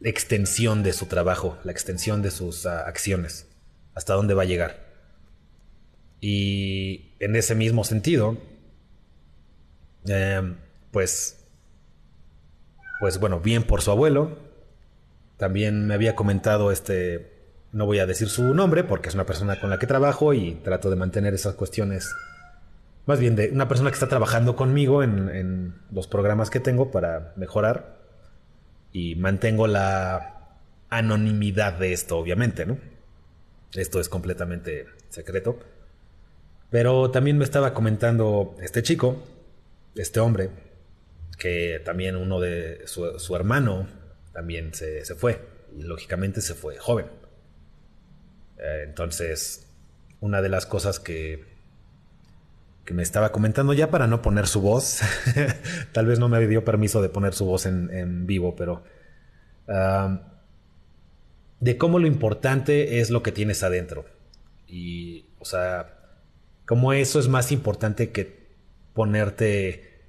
extensión 0.03 0.83
de 0.83 0.93
su 0.93 1.07
trabajo 1.07 1.59
la 1.65 1.73
extensión 1.73 2.23
de 2.23 2.31
sus 2.31 2.67
ah, 2.67 2.87
acciones 2.87 3.47
hasta 3.95 4.15
dónde 4.15 4.35
va 4.35 4.43
a 4.43 4.47
llegar. 4.47 4.85
Y 6.21 7.15
en 7.19 7.37
ese 7.37 7.55
mismo 7.55 7.85
sentido 7.85 8.37
em, 10.07 10.57
pues 10.91 11.45
pues 13.01 13.19
bueno 13.21 13.41
bien 13.41 13.63
por 13.63 13.83
su 13.83 13.91
abuelo 13.91 14.39
también 15.37 15.87
me 15.87 15.95
había 15.95 16.15
comentado 16.15 16.73
este, 16.73 17.37
no 17.73 17.87
voy 17.87 17.99
a 17.99 18.07
decir 18.07 18.29
su 18.29 18.55
nombre 18.55 18.85
porque 18.85 19.09
es 19.09 19.15
una 19.15 19.27
persona 19.27 19.61
con 19.61 19.71
la 19.71 19.79
que 19.79 19.87
trabajo 19.87 20.33
y 20.33 20.55
trato 20.65 20.89
de 20.91 20.97
mantener 20.97 21.35
esas 21.35 21.55
cuestiones, 21.55 22.15
más 23.05 23.21
bien 23.21 23.37
de 23.37 23.51
una 23.51 23.69
persona 23.69 23.91
que 23.91 23.95
está 23.95 24.09
trabajando 24.09 24.57
conmigo 24.57 25.03
en, 25.03 25.75
los 25.93 26.07
programas 26.09 26.51
que 26.51 26.61
tengo 26.61 26.91
para 26.91 27.35
mejorar 27.37 27.96
y 28.93 29.17
mantengo 29.17 29.67
la 29.67 30.59
anonimidad 30.89 31.75
de 31.75 31.93
esto, 31.93 32.19
obviamente, 32.19 32.67
¿no? 32.67 32.79
Esto 33.75 34.01
es 34.01 34.09
completamente 34.09 34.87
secreto. 35.09 35.59
Pero 36.71 37.11
también 37.11 37.39
me 37.39 37.45
estaba 37.45 37.75
comentando 37.75 38.57
este 38.61 38.83
chico, 38.83 39.23
este 39.95 40.21
hombre, 40.21 40.51
que 41.39 41.81
también 41.85 42.17
uno 42.17 42.41
de 42.41 42.83
su 42.87 43.37
hermano 43.37 43.87
también 44.37 44.75
se, 44.75 45.03
fue. 45.15 45.41
Y 45.75 45.83
lógicamente 45.83 46.43
se 46.43 46.55
fue 46.55 46.77
joven. 46.77 47.07
Eh, 48.59 48.83
entonces, 48.85 49.67
una 50.21 50.43
de 50.43 50.51
las 50.51 50.67
cosas 50.67 51.01
que, 51.01 51.56
que 52.87 52.95
me 52.95 53.03
estaba 53.03 53.33
comentando 53.33 53.75
ya 53.75 53.91
para 53.91 54.07
no 54.07 54.23
poner 54.23 54.47
su 54.47 54.63
voz, 54.63 55.01
tal 55.93 56.07
vez 56.07 56.19
no 56.19 56.29
me 56.29 56.47
dio 56.47 56.65
permiso 56.65 57.03
de 57.03 57.11
poner 57.11 57.35
su 57.35 57.45
voz 57.45 57.67
en, 57.67 58.27
vivo, 58.27 58.57
pero 58.57 58.85
de 61.61 61.77
cómo 61.77 61.99
lo 61.99 62.07
importante 62.07 63.01
es 63.01 63.11
lo 63.11 63.23
que 63.23 63.33
tienes 63.33 63.63
adentro. 63.63 64.07
Y, 64.69 65.27
o 65.41 65.45
sea, 65.45 65.99
cómo 66.65 66.93
eso 66.93 67.19
es 67.19 67.29
más 67.29 67.53
importante 67.53 68.11
que 68.11 68.47
ponerte 68.95 70.05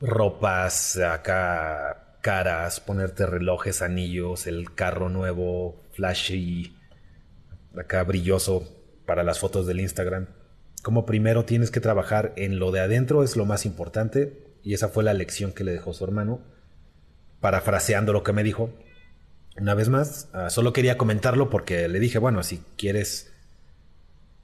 ropas 0.00 0.98
acá 0.98 2.18
caras, 2.20 2.80
ponerte 2.80 3.26
relojes, 3.26 3.80
anillos, 3.80 4.46
el 4.46 4.74
carro 4.74 5.08
nuevo, 5.08 5.82
flashy, 5.92 6.76
acá 7.76 8.04
brilloso 8.04 8.68
para 9.06 9.22
las 9.22 9.38
fotos 9.38 9.66
del 9.66 9.80
Instagram. 9.80 10.26
Como 10.82 11.04
primero 11.04 11.44
tienes 11.44 11.70
que 11.70 11.80
trabajar 11.80 12.32
en 12.36 12.58
lo 12.58 12.70
de 12.70 12.80
adentro 12.80 13.22
es 13.22 13.36
lo 13.36 13.44
más 13.44 13.66
importante 13.66 14.50
y 14.62 14.74
esa 14.74 14.88
fue 14.88 15.04
la 15.04 15.14
lección 15.14 15.52
que 15.52 15.64
le 15.64 15.72
dejó 15.72 15.92
su 15.92 16.04
hermano, 16.04 16.40
parafraseando 17.40 18.12
lo 18.12 18.22
que 18.22 18.32
me 18.32 18.42
dijo. 18.42 18.70
Una 19.56 19.74
vez 19.74 19.88
más, 19.88 20.28
ah, 20.32 20.48
solo 20.48 20.72
quería 20.72 20.96
comentarlo 20.96 21.50
porque 21.50 21.88
le 21.88 22.00
dije, 22.00 22.18
bueno, 22.18 22.42
si 22.42 22.62
quieres 22.76 23.32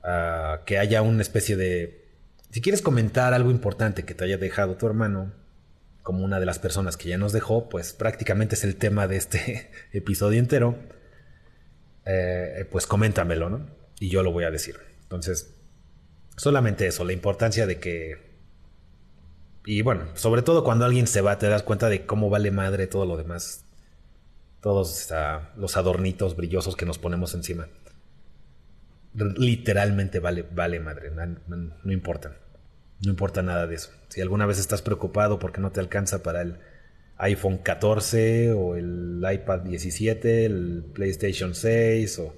ah, 0.02 0.60
que 0.66 0.78
haya 0.78 1.02
una 1.02 1.22
especie 1.22 1.56
de... 1.56 2.04
Si 2.50 2.60
quieres 2.60 2.82
comentar 2.82 3.34
algo 3.34 3.50
importante 3.50 4.04
que 4.04 4.14
te 4.14 4.24
haya 4.24 4.38
dejado 4.38 4.76
tu 4.76 4.86
hermano, 4.86 5.32
como 6.02 6.24
una 6.24 6.38
de 6.38 6.46
las 6.46 6.58
personas 6.58 6.96
que 6.96 7.08
ya 7.08 7.18
nos 7.18 7.32
dejó, 7.32 7.68
pues 7.68 7.92
prácticamente 7.92 8.54
es 8.54 8.64
el 8.64 8.76
tema 8.76 9.08
de 9.08 9.16
este 9.16 9.70
episodio 9.92 10.38
entero, 10.38 10.76
eh, 12.04 12.66
pues 12.70 12.86
coméntamelo, 12.86 13.50
¿no? 13.50 13.66
Y 13.98 14.10
yo 14.10 14.22
lo 14.22 14.32
voy 14.32 14.44
a 14.44 14.50
decir. 14.50 14.76
Entonces, 15.02 15.55
solamente 16.36 16.86
eso, 16.86 17.04
la 17.04 17.12
importancia 17.12 17.66
de 17.66 17.78
que... 17.80 18.26
Y 19.64 19.82
bueno, 19.82 20.04
sobre 20.14 20.42
todo 20.42 20.62
cuando 20.62 20.84
alguien 20.84 21.06
se 21.06 21.20
va, 21.20 21.38
te 21.38 21.48
das 21.48 21.62
cuenta 21.62 21.88
de 21.88 22.06
cómo 22.06 22.30
vale 22.30 22.50
madre 22.50 22.86
todo 22.86 23.04
lo 23.04 23.16
demás. 23.16 23.64
Todos 24.60 25.12
los 25.56 25.76
adornitos 25.76 26.36
brillosos 26.36 26.76
que 26.76 26.86
nos 26.86 26.98
ponemos 26.98 27.34
encima. 27.34 27.68
Literalmente 29.14 30.20
vale, 30.20 30.42
vale 30.42 30.78
madre, 30.78 31.10
no, 31.10 31.26
no 31.82 31.92
importan. 31.92 32.36
No 33.04 33.10
importa 33.10 33.42
nada 33.42 33.66
de 33.66 33.74
eso. 33.74 33.90
Si 34.08 34.20
alguna 34.20 34.46
vez 34.46 34.58
estás 34.58 34.82
preocupado 34.82 35.38
porque 35.38 35.60
no 35.60 35.72
te 35.72 35.80
alcanza 35.80 36.22
para 36.22 36.42
el 36.42 36.58
iPhone 37.18 37.58
14 37.58 38.52
o 38.52 38.76
el 38.76 39.22
iPad 39.30 39.60
17, 39.60 40.44
el 40.44 40.84
PlayStation 40.94 41.54
6 41.54 42.18
o... 42.20 42.34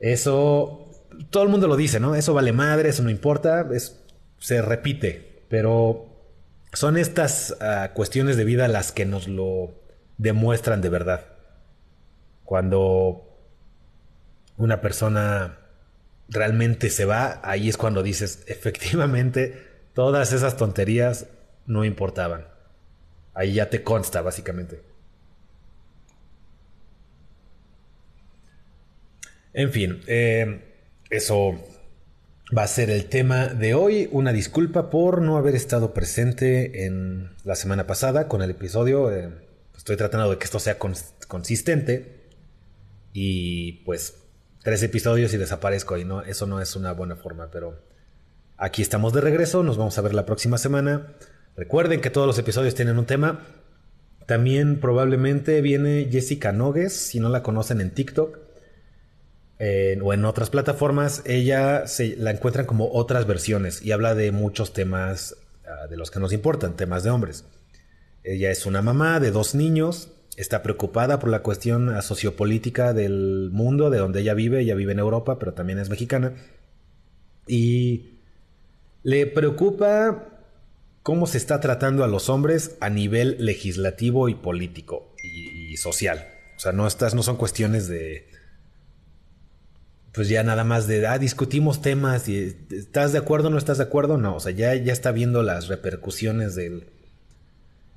Eso 0.00 0.91
todo 1.30 1.42
el 1.42 1.48
mundo 1.48 1.68
lo 1.68 1.76
dice, 1.76 2.00
¿no? 2.00 2.14
Eso 2.14 2.34
vale 2.34 2.52
madre, 2.52 2.88
eso 2.88 3.02
no 3.02 3.10
importa, 3.10 3.68
es, 3.72 4.02
se 4.38 4.62
repite, 4.62 5.44
pero 5.48 6.06
son 6.72 6.96
estas 6.96 7.56
ah, 7.60 7.92
cuestiones 7.94 8.36
de 8.36 8.44
vida 8.44 8.68
las 8.68 8.92
que 8.92 9.04
nos 9.04 9.28
lo 9.28 9.74
demuestran 10.18 10.80
de 10.80 10.88
verdad. 10.88 11.26
Cuando 12.44 13.28
una 14.56 14.80
persona 14.80 15.58
realmente 16.28 16.90
se 16.90 17.04
va, 17.04 17.40
ahí 17.42 17.68
es 17.68 17.76
cuando 17.76 18.02
dices, 18.02 18.44
efectivamente, 18.46 19.66
todas 19.94 20.32
esas 20.32 20.56
tonterías 20.56 21.26
no 21.66 21.84
importaban. 21.84 22.46
Ahí 23.34 23.54
ya 23.54 23.70
te 23.70 23.82
consta, 23.82 24.20
básicamente. 24.22 24.82
En 29.54 29.70
fin, 29.70 30.00
eh, 30.06 30.71
eso 31.12 31.62
va 32.56 32.62
a 32.62 32.66
ser 32.66 32.90
el 32.90 33.04
tema 33.04 33.48
de 33.48 33.74
hoy. 33.74 34.08
Una 34.12 34.32
disculpa 34.32 34.88
por 34.88 35.20
no 35.20 35.36
haber 35.36 35.54
estado 35.54 35.92
presente 35.92 36.86
en 36.86 37.30
la 37.44 37.54
semana 37.54 37.86
pasada 37.86 38.28
con 38.28 38.40
el 38.40 38.50
episodio. 38.50 39.12
Eh, 39.12 39.30
estoy 39.76 39.96
tratando 39.96 40.30
de 40.30 40.38
que 40.38 40.44
esto 40.44 40.58
sea 40.58 40.78
consistente. 40.78 42.30
Y 43.12 43.84
pues 43.84 44.14
tres 44.62 44.82
episodios 44.82 45.34
y 45.34 45.36
desaparezco 45.36 45.98
y 45.98 46.04
no, 46.06 46.22
eso 46.22 46.46
no 46.46 46.62
es 46.62 46.76
una 46.76 46.92
buena 46.92 47.16
forma, 47.16 47.50
pero 47.50 47.78
aquí 48.56 48.80
estamos 48.80 49.12
de 49.12 49.20
regreso, 49.20 49.62
nos 49.62 49.76
vamos 49.76 49.98
a 49.98 50.02
ver 50.02 50.14
la 50.14 50.24
próxima 50.24 50.56
semana. 50.56 51.14
Recuerden 51.56 52.00
que 52.00 52.08
todos 52.08 52.26
los 52.26 52.38
episodios 52.38 52.74
tienen 52.74 52.98
un 52.98 53.04
tema. 53.04 53.40
También 54.26 54.80
probablemente 54.80 55.60
viene 55.60 56.08
Jessica 56.10 56.52
Nogues, 56.52 56.94
si 56.94 57.20
no 57.20 57.28
la 57.28 57.42
conocen 57.42 57.82
en 57.82 57.90
TikTok 57.90 58.41
o 60.02 60.12
en 60.12 60.24
otras 60.24 60.50
plataformas, 60.50 61.22
ella 61.24 61.86
se 61.86 62.16
la 62.16 62.32
encuentran 62.32 62.66
como 62.66 62.90
otras 62.92 63.26
versiones 63.26 63.80
y 63.82 63.92
habla 63.92 64.14
de 64.14 64.32
muchos 64.32 64.72
temas 64.72 65.36
ah, 65.64 65.86
de 65.88 65.96
los 65.96 66.10
que 66.10 66.18
nos 66.18 66.32
importan, 66.32 66.74
temas 66.74 67.04
de 67.04 67.10
hombres. 67.10 67.44
Ella 68.24 68.50
es 68.50 68.66
una 68.66 68.82
mamá 68.82 69.20
de 69.20 69.30
dos 69.30 69.54
niños, 69.54 70.08
está 70.36 70.62
preocupada 70.62 71.20
por 71.20 71.30
la 71.30 71.42
cuestión 71.42 72.02
sociopolítica 72.02 72.92
del 72.92 73.50
mundo, 73.52 73.90
de 73.90 73.98
donde 73.98 74.20
ella 74.22 74.34
vive, 74.34 74.60
ella 74.60 74.74
vive 74.74 74.92
en 74.92 74.98
Europa, 74.98 75.38
pero 75.38 75.54
también 75.54 75.78
es 75.78 75.90
mexicana, 75.90 76.34
y 77.46 78.18
le 79.04 79.26
preocupa 79.28 80.28
cómo 81.04 81.26
se 81.28 81.38
está 81.38 81.60
tratando 81.60 82.02
a 82.02 82.08
los 82.08 82.28
hombres 82.28 82.76
a 82.80 82.90
nivel 82.90 83.36
legislativo 83.38 84.28
y 84.28 84.34
político 84.34 85.14
y, 85.22 85.72
y 85.72 85.76
social. 85.76 86.26
O 86.56 86.60
sea, 86.60 86.72
no, 86.72 86.86
estas 86.86 87.14
no 87.14 87.22
son 87.22 87.36
cuestiones 87.36 87.86
de 87.86 88.41
pues 90.12 90.28
ya 90.28 90.42
nada 90.42 90.64
más 90.64 90.86
de, 90.86 91.06
ah, 91.06 91.18
discutimos 91.18 91.80
temas 91.80 92.28
y 92.28 92.56
estás 92.70 93.12
de 93.12 93.18
acuerdo 93.18 93.48
o 93.48 93.50
no 93.50 93.58
estás 93.58 93.78
de 93.78 93.84
acuerdo, 93.84 94.18
no, 94.18 94.36
o 94.36 94.40
sea, 94.40 94.52
ya, 94.52 94.74
ya 94.74 94.92
está 94.92 95.10
viendo 95.10 95.42
las 95.42 95.68
repercusiones 95.68 96.54
de 96.54 96.86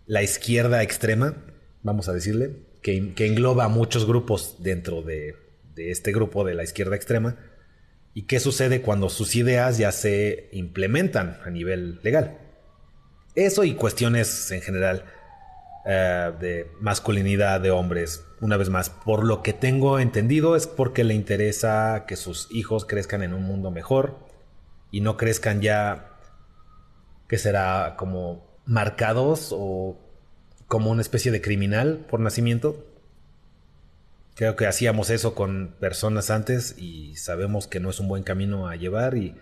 la 0.05 0.23
izquierda 0.23 0.81
extrema, 0.81 1.35
vamos 1.83 2.07
a 2.07 2.13
decirle, 2.13 2.55
que, 2.81 3.13
que 3.13 3.25
engloba 3.25 3.65
a 3.65 3.69
muchos 3.69 4.05
grupos 4.05 4.57
dentro 4.59 5.01
de, 5.01 5.35
de, 5.75 5.91
este 5.91 6.13
grupo 6.13 6.45
de 6.45 6.53
la 6.53 6.63
izquierda 6.63 6.95
extrema, 6.95 7.35
y 8.13 8.23
qué 8.23 8.39
sucede 8.39 8.81
cuando 8.81 9.09
sus 9.09 9.35
ideas 9.35 9.77
ya 9.77 9.91
se 9.91 10.47
implementan 10.53 11.37
a 11.43 11.49
nivel 11.49 11.99
legal. 12.01 12.37
Eso 13.35 13.65
y 13.65 13.73
cuestiones 13.73 14.51
en 14.51 14.61
general 14.61 15.03
eh, 15.87 16.31
de 16.39 16.71
masculinidad 16.79 17.61
de 17.61 17.69
hombres. 17.69 18.25
Una 18.41 18.57
vez 18.57 18.69
más, 18.69 18.89
por 18.89 19.23
lo 19.23 19.43
que 19.43 19.53
tengo 19.53 19.99
entendido 19.99 20.55
es 20.55 20.65
porque 20.65 21.03
le 21.03 21.13
interesa 21.13 22.05
que 22.07 22.15
sus 22.15 22.47
hijos 22.49 22.85
crezcan 22.85 23.21
en 23.21 23.35
un 23.35 23.43
mundo 23.43 23.69
mejor 23.69 24.17
y 24.89 25.01
no 25.01 25.15
crezcan 25.15 25.61
ya 25.61 26.17
que 27.27 27.37
será 27.37 27.93
como 27.99 28.43
marcados 28.65 29.49
o 29.51 29.95
como 30.67 30.89
una 30.89 31.03
especie 31.03 31.31
de 31.31 31.41
criminal 31.41 32.03
por 32.09 32.19
nacimiento. 32.19 32.83
Creo 34.33 34.55
que 34.55 34.65
hacíamos 34.65 35.11
eso 35.11 35.35
con 35.35 35.75
personas 35.79 36.31
antes 36.31 36.79
y 36.79 37.15
sabemos 37.15 37.67
que 37.67 37.79
no 37.79 37.91
es 37.91 37.99
un 37.99 38.07
buen 38.07 38.23
camino 38.23 38.67
a 38.67 38.75
llevar 38.75 39.17
y 39.17 39.35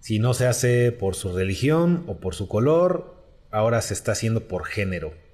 si 0.00 0.20
no 0.20 0.32
se 0.32 0.46
hace 0.46 0.90
por 0.90 1.16
su 1.16 1.36
religión 1.36 2.04
o 2.06 2.16
por 2.16 2.34
su 2.34 2.48
color, 2.48 3.14
ahora 3.50 3.82
se 3.82 3.92
está 3.92 4.12
haciendo 4.12 4.48
por 4.48 4.64
género 4.64 5.25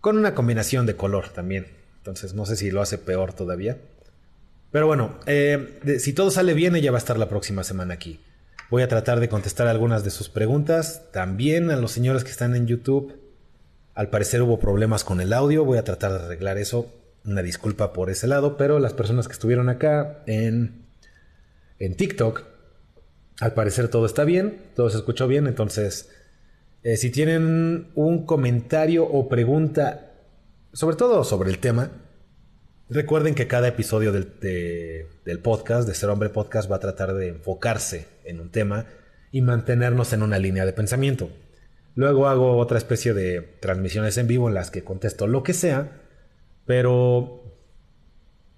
con 0.00 0.16
una 0.16 0.34
combinación 0.34 0.86
de 0.86 0.96
color 0.96 1.28
también. 1.28 1.66
Entonces 1.98 2.34
no 2.34 2.46
sé 2.46 2.56
si 2.56 2.70
lo 2.70 2.80
hace 2.80 2.98
peor 2.98 3.32
todavía. 3.32 3.78
Pero 4.70 4.86
bueno, 4.86 5.18
eh, 5.26 5.98
si 5.98 6.12
todo 6.12 6.30
sale 6.30 6.54
bien, 6.54 6.76
ella 6.76 6.92
va 6.92 6.98
a 6.98 7.00
estar 7.00 7.18
la 7.18 7.28
próxima 7.28 7.64
semana 7.64 7.94
aquí. 7.94 8.20
Voy 8.70 8.82
a 8.82 8.88
tratar 8.88 9.18
de 9.18 9.28
contestar 9.28 9.66
algunas 9.66 10.04
de 10.04 10.10
sus 10.10 10.28
preguntas. 10.28 11.02
También 11.12 11.70
a 11.70 11.76
los 11.76 11.90
señores 11.90 12.22
que 12.22 12.30
están 12.30 12.54
en 12.54 12.68
YouTube. 12.68 13.20
Al 13.94 14.10
parecer 14.10 14.42
hubo 14.42 14.60
problemas 14.60 15.02
con 15.02 15.20
el 15.20 15.32
audio. 15.32 15.64
Voy 15.64 15.76
a 15.76 15.84
tratar 15.84 16.12
de 16.12 16.24
arreglar 16.24 16.56
eso. 16.56 16.86
Una 17.24 17.42
disculpa 17.42 17.92
por 17.92 18.10
ese 18.10 18.28
lado. 18.28 18.56
Pero 18.56 18.78
las 18.78 18.92
personas 18.92 19.26
que 19.26 19.32
estuvieron 19.32 19.68
acá 19.68 20.22
en, 20.26 20.86
en 21.80 21.96
TikTok, 21.96 22.44
al 23.40 23.54
parecer 23.54 23.88
todo 23.88 24.06
está 24.06 24.22
bien. 24.22 24.62
Todo 24.76 24.88
se 24.88 24.98
escuchó 24.98 25.26
bien. 25.26 25.48
Entonces 25.48 26.08
eh, 26.82 26.96
si 26.96 27.10
tienen 27.10 27.90
un 27.94 28.24
comentario 28.26 29.04
o 29.04 29.28
pregunta, 29.28 30.12
sobre 30.72 30.96
todo 30.96 31.24
sobre 31.24 31.50
el 31.50 31.58
tema, 31.58 31.90
recuerden 32.88 33.34
que 33.34 33.46
cada 33.46 33.68
episodio 33.68 34.12
del, 34.12 34.32
del 35.24 35.38
podcast, 35.40 35.86
de 35.86 35.94
Ser 35.94 36.10
Hombre 36.10 36.30
Podcast, 36.30 36.70
va 36.70 36.76
a 36.76 36.80
tratar 36.80 37.14
de 37.14 37.28
enfocarse 37.28 38.06
en 38.24 38.40
un 38.40 38.50
tema 38.50 38.86
y 39.30 39.42
mantenernos 39.42 40.12
en 40.12 40.22
una 40.22 40.38
línea 40.38 40.64
de 40.64 40.72
pensamiento. 40.72 41.30
Luego 41.94 42.28
hago 42.28 42.56
otra 42.56 42.78
especie 42.78 43.14
de 43.14 43.42
transmisiones 43.60 44.16
en 44.16 44.26
vivo 44.26 44.48
en 44.48 44.54
las 44.54 44.70
que 44.70 44.84
contesto 44.84 45.26
lo 45.26 45.42
que 45.42 45.52
sea, 45.52 46.00
pero 46.64 47.42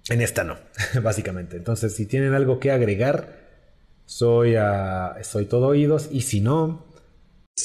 en 0.09 0.21
esta 0.21 0.45
no, 0.45 0.59
básicamente. 1.03 1.57
Entonces, 1.57 1.95
si 1.95 2.07
tienen 2.07 2.35
algo 2.35 2.61
que 2.61 2.71
agregar, 2.71 3.41
soy, 4.05 4.55
soy 5.23 5.47
todo 5.47 5.69
oídos 5.69 6.09
y 6.11 6.23
si 6.23 6.41
no, 6.41 6.92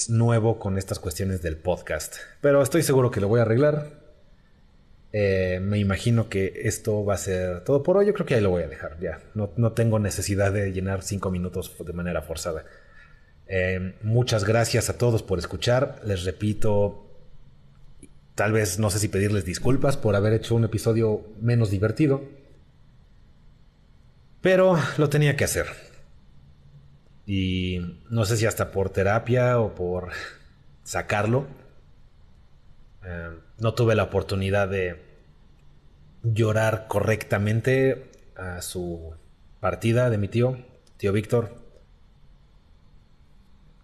nuevo 0.09 0.59
con 0.59 0.77
estas 0.77 0.99
cuestiones 0.99 1.41
del 1.41 1.57
podcast, 1.57 2.15
pero 2.41 2.61
estoy 2.61 2.83
seguro 2.83 3.09
que 3.09 3.21
lo 3.21 3.27
voy 3.27 3.39
a 3.39 3.43
arreglar. 3.43 4.05
Eh, 5.13 5.59
me 5.61 5.79
imagino 5.79 6.27
que 6.29 6.61
esto 6.65 7.05
va 7.05 7.13
a 7.13 7.17
ser 7.17 7.63
todo 7.63 7.81
por 7.83 7.97
hoy. 7.97 8.05
Yo 8.05 8.13
creo 8.13 8.25
que 8.25 8.35
ahí 8.35 8.41
lo 8.41 8.49
voy 8.49 8.63
a 8.63 8.67
dejar. 8.67 8.99
Ya, 8.99 9.21
no, 9.33 9.71
tengo 9.71 9.99
necesidad 9.99 10.51
de 10.51 10.71
llenar 10.73 11.03
cinco 11.03 11.31
minutos 11.31 11.73
de 11.79 11.93
manera 11.93 12.21
forzada. 12.21 12.65
Eh, 13.47 13.95
muchas 14.03 14.43
gracias 14.43 14.89
a 14.89 14.97
todos 14.97 15.23
por 15.23 15.39
escuchar. 15.39 16.01
Les 16.03 16.25
repito, 16.25 17.09
tal 18.35 18.51
vez 18.51 18.79
no 18.79 18.89
sé 18.89 18.99
si 18.99 19.07
pedirles 19.07 19.45
disculpas 19.45 19.95
por 19.95 20.15
haber 20.15 20.33
hecho 20.33 20.55
un 20.55 20.65
episodio 20.65 21.25
menos 21.41 21.71
divertido, 21.71 22.23
pero 24.41 24.77
lo 24.97 25.09
tenía 25.09 25.37
que 25.37 25.45
hacer. 25.45 25.86
Y 27.27 27.99
no 28.09 28.23
sé 28.23 28.37
si 28.37 28.45
hasta 28.45 28.71
por 28.71 28.89
terapia 28.89 29.59
o 29.59 29.75
por 29.75 30.11
sacarlo. 30.83 31.45
Eh, 33.03 33.37
no 33.59 33.73
tuve 33.73 33.95
la 33.95 34.03
oportunidad 34.03 34.69
de 34.69 35.05
llorar 36.23 36.87
correctamente 36.87 38.11
a 38.37 38.61
su 38.61 39.13
partida 39.59 40.09
de 40.09 40.17
mi 40.17 40.29
tío, 40.29 40.57
tío 40.95 41.11
Víctor. 41.11 41.55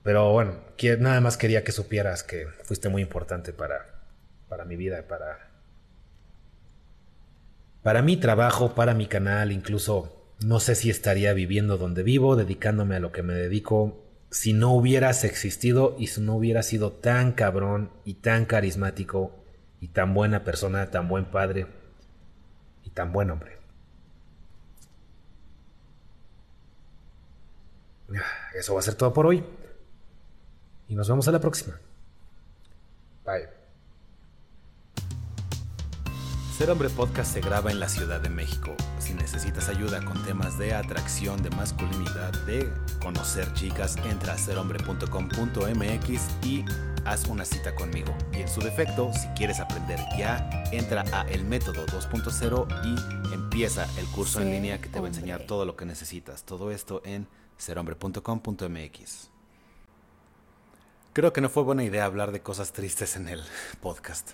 Pero 0.04 0.32
bueno, 0.32 0.60
nada 1.00 1.20
más 1.20 1.38
quería 1.38 1.66
que 1.66 1.72
supieras 1.74 2.24
que 2.24 2.48
fuiste 2.64 2.88
muy 2.88 3.02
importante 3.02 3.52
para, 3.52 4.04
para 4.48 4.64
mi 4.64 4.78
vida, 4.78 5.06
para, 5.08 5.50
para 7.82 8.02
mi 8.02 8.16
trabajo, 8.16 8.74
para 8.74 8.94
mi 8.94 9.08
canal, 9.08 9.52
incluso 9.52 10.23
no 10.42 10.60
sé 10.60 10.76
si 10.76 10.90
estaría 10.90 11.34
viviendo 11.34 11.78
donde 11.78 12.04
vivo, 12.04 12.36
dedicándome 12.36 12.96
a 12.96 13.00
lo 13.00 13.12
que 13.12 13.24
me 13.24 13.34
dedico, 13.34 14.04
si 14.30 14.54
no 14.54 14.74
hubieras 14.74 15.24
existido 15.24 15.96
y 16.00 16.08
si 16.08 16.22
no 16.22 16.36
hubieras 16.36 16.66
sido 16.66 16.92
tan 16.92 17.34
cabrón 17.34 17.92
y 18.04 18.16
tan 18.16 18.46
carismático 18.46 19.32
y 19.80 19.90
tan 19.90 20.14
buena 20.14 20.44
persona, 20.44 20.90
tan 20.90 21.08
buen 21.08 21.26
padre 21.26 21.68
y 22.84 22.90
tan 22.90 23.12
buen 23.12 23.32
hombre. 23.32 23.58
Eso 28.56 28.74
va 28.74 28.80
a 28.80 28.84
ser 28.84 28.96
todo 28.96 29.14
por 29.14 29.26
hoy. 29.26 29.44
Y 30.88 30.96
nos 30.96 31.08
vemos 31.08 31.28
a 31.28 31.32
la 31.32 31.40
próxima. 31.40 31.80
Bye. 33.26 33.50
Ser 36.58 36.70
Hombre 36.70 36.90
Podcast 36.90 37.34
se 37.34 37.42
graba 37.42 37.72
en 37.72 37.80
la 37.80 37.90
Ciudad 37.90 38.22
de 38.22 38.30
México. 38.30 38.76
Si 39.04 39.14
necesitas 39.14 39.68
ayuda 39.68 40.02
con 40.06 40.24
temas 40.24 40.58
de 40.58 40.74
atracción, 40.74 41.44
de 41.44 41.50
masculinidad, 41.50 42.32
de 42.46 42.72
conocer 43.02 43.52
chicas, 43.52 43.98
entra 44.06 44.32
a 44.32 44.38
serhombre.com.mx 44.38 46.46
y 46.46 46.64
haz 47.04 47.28
una 47.28 47.44
cita 47.44 47.76
conmigo. 47.76 48.16
Y 48.32 48.38
en 48.38 48.48
su 48.48 48.62
defecto, 48.62 49.12
si 49.12 49.28
quieres 49.36 49.60
aprender 49.60 50.00
ya, 50.18 50.50
entra 50.72 51.04
a 51.12 51.24
El 51.24 51.44
Método 51.44 51.86
2.0 51.88 52.66
y 52.86 53.34
empieza 53.34 53.90
el 54.00 54.08
curso 54.08 54.40
en 54.40 54.52
línea 54.52 54.80
que 54.80 54.88
te 54.88 55.02
va 55.02 55.08
a 55.08 55.10
enseñar 55.10 55.40
hombre. 55.40 55.48
todo 55.48 55.66
lo 55.66 55.76
que 55.76 55.86
necesitas. 55.86 56.46
Todo 56.46 56.72
esto 56.72 57.02
en 57.04 57.28
serhombre.com.mx. 57.58 59.32
Creo 61.12 61.34
que 61.34 61.42
no 61.42 61.50
fue 61.50 61.64
buena 61.64 61.84
idea 61.84 62.06
hablar 62.06 62.32
de 62.32 62.42
cosas 62.42 62.72
tristes 62.72 63.18
en 63.18 63.28
el 63.28 63.44
podcast. 63.82 64.32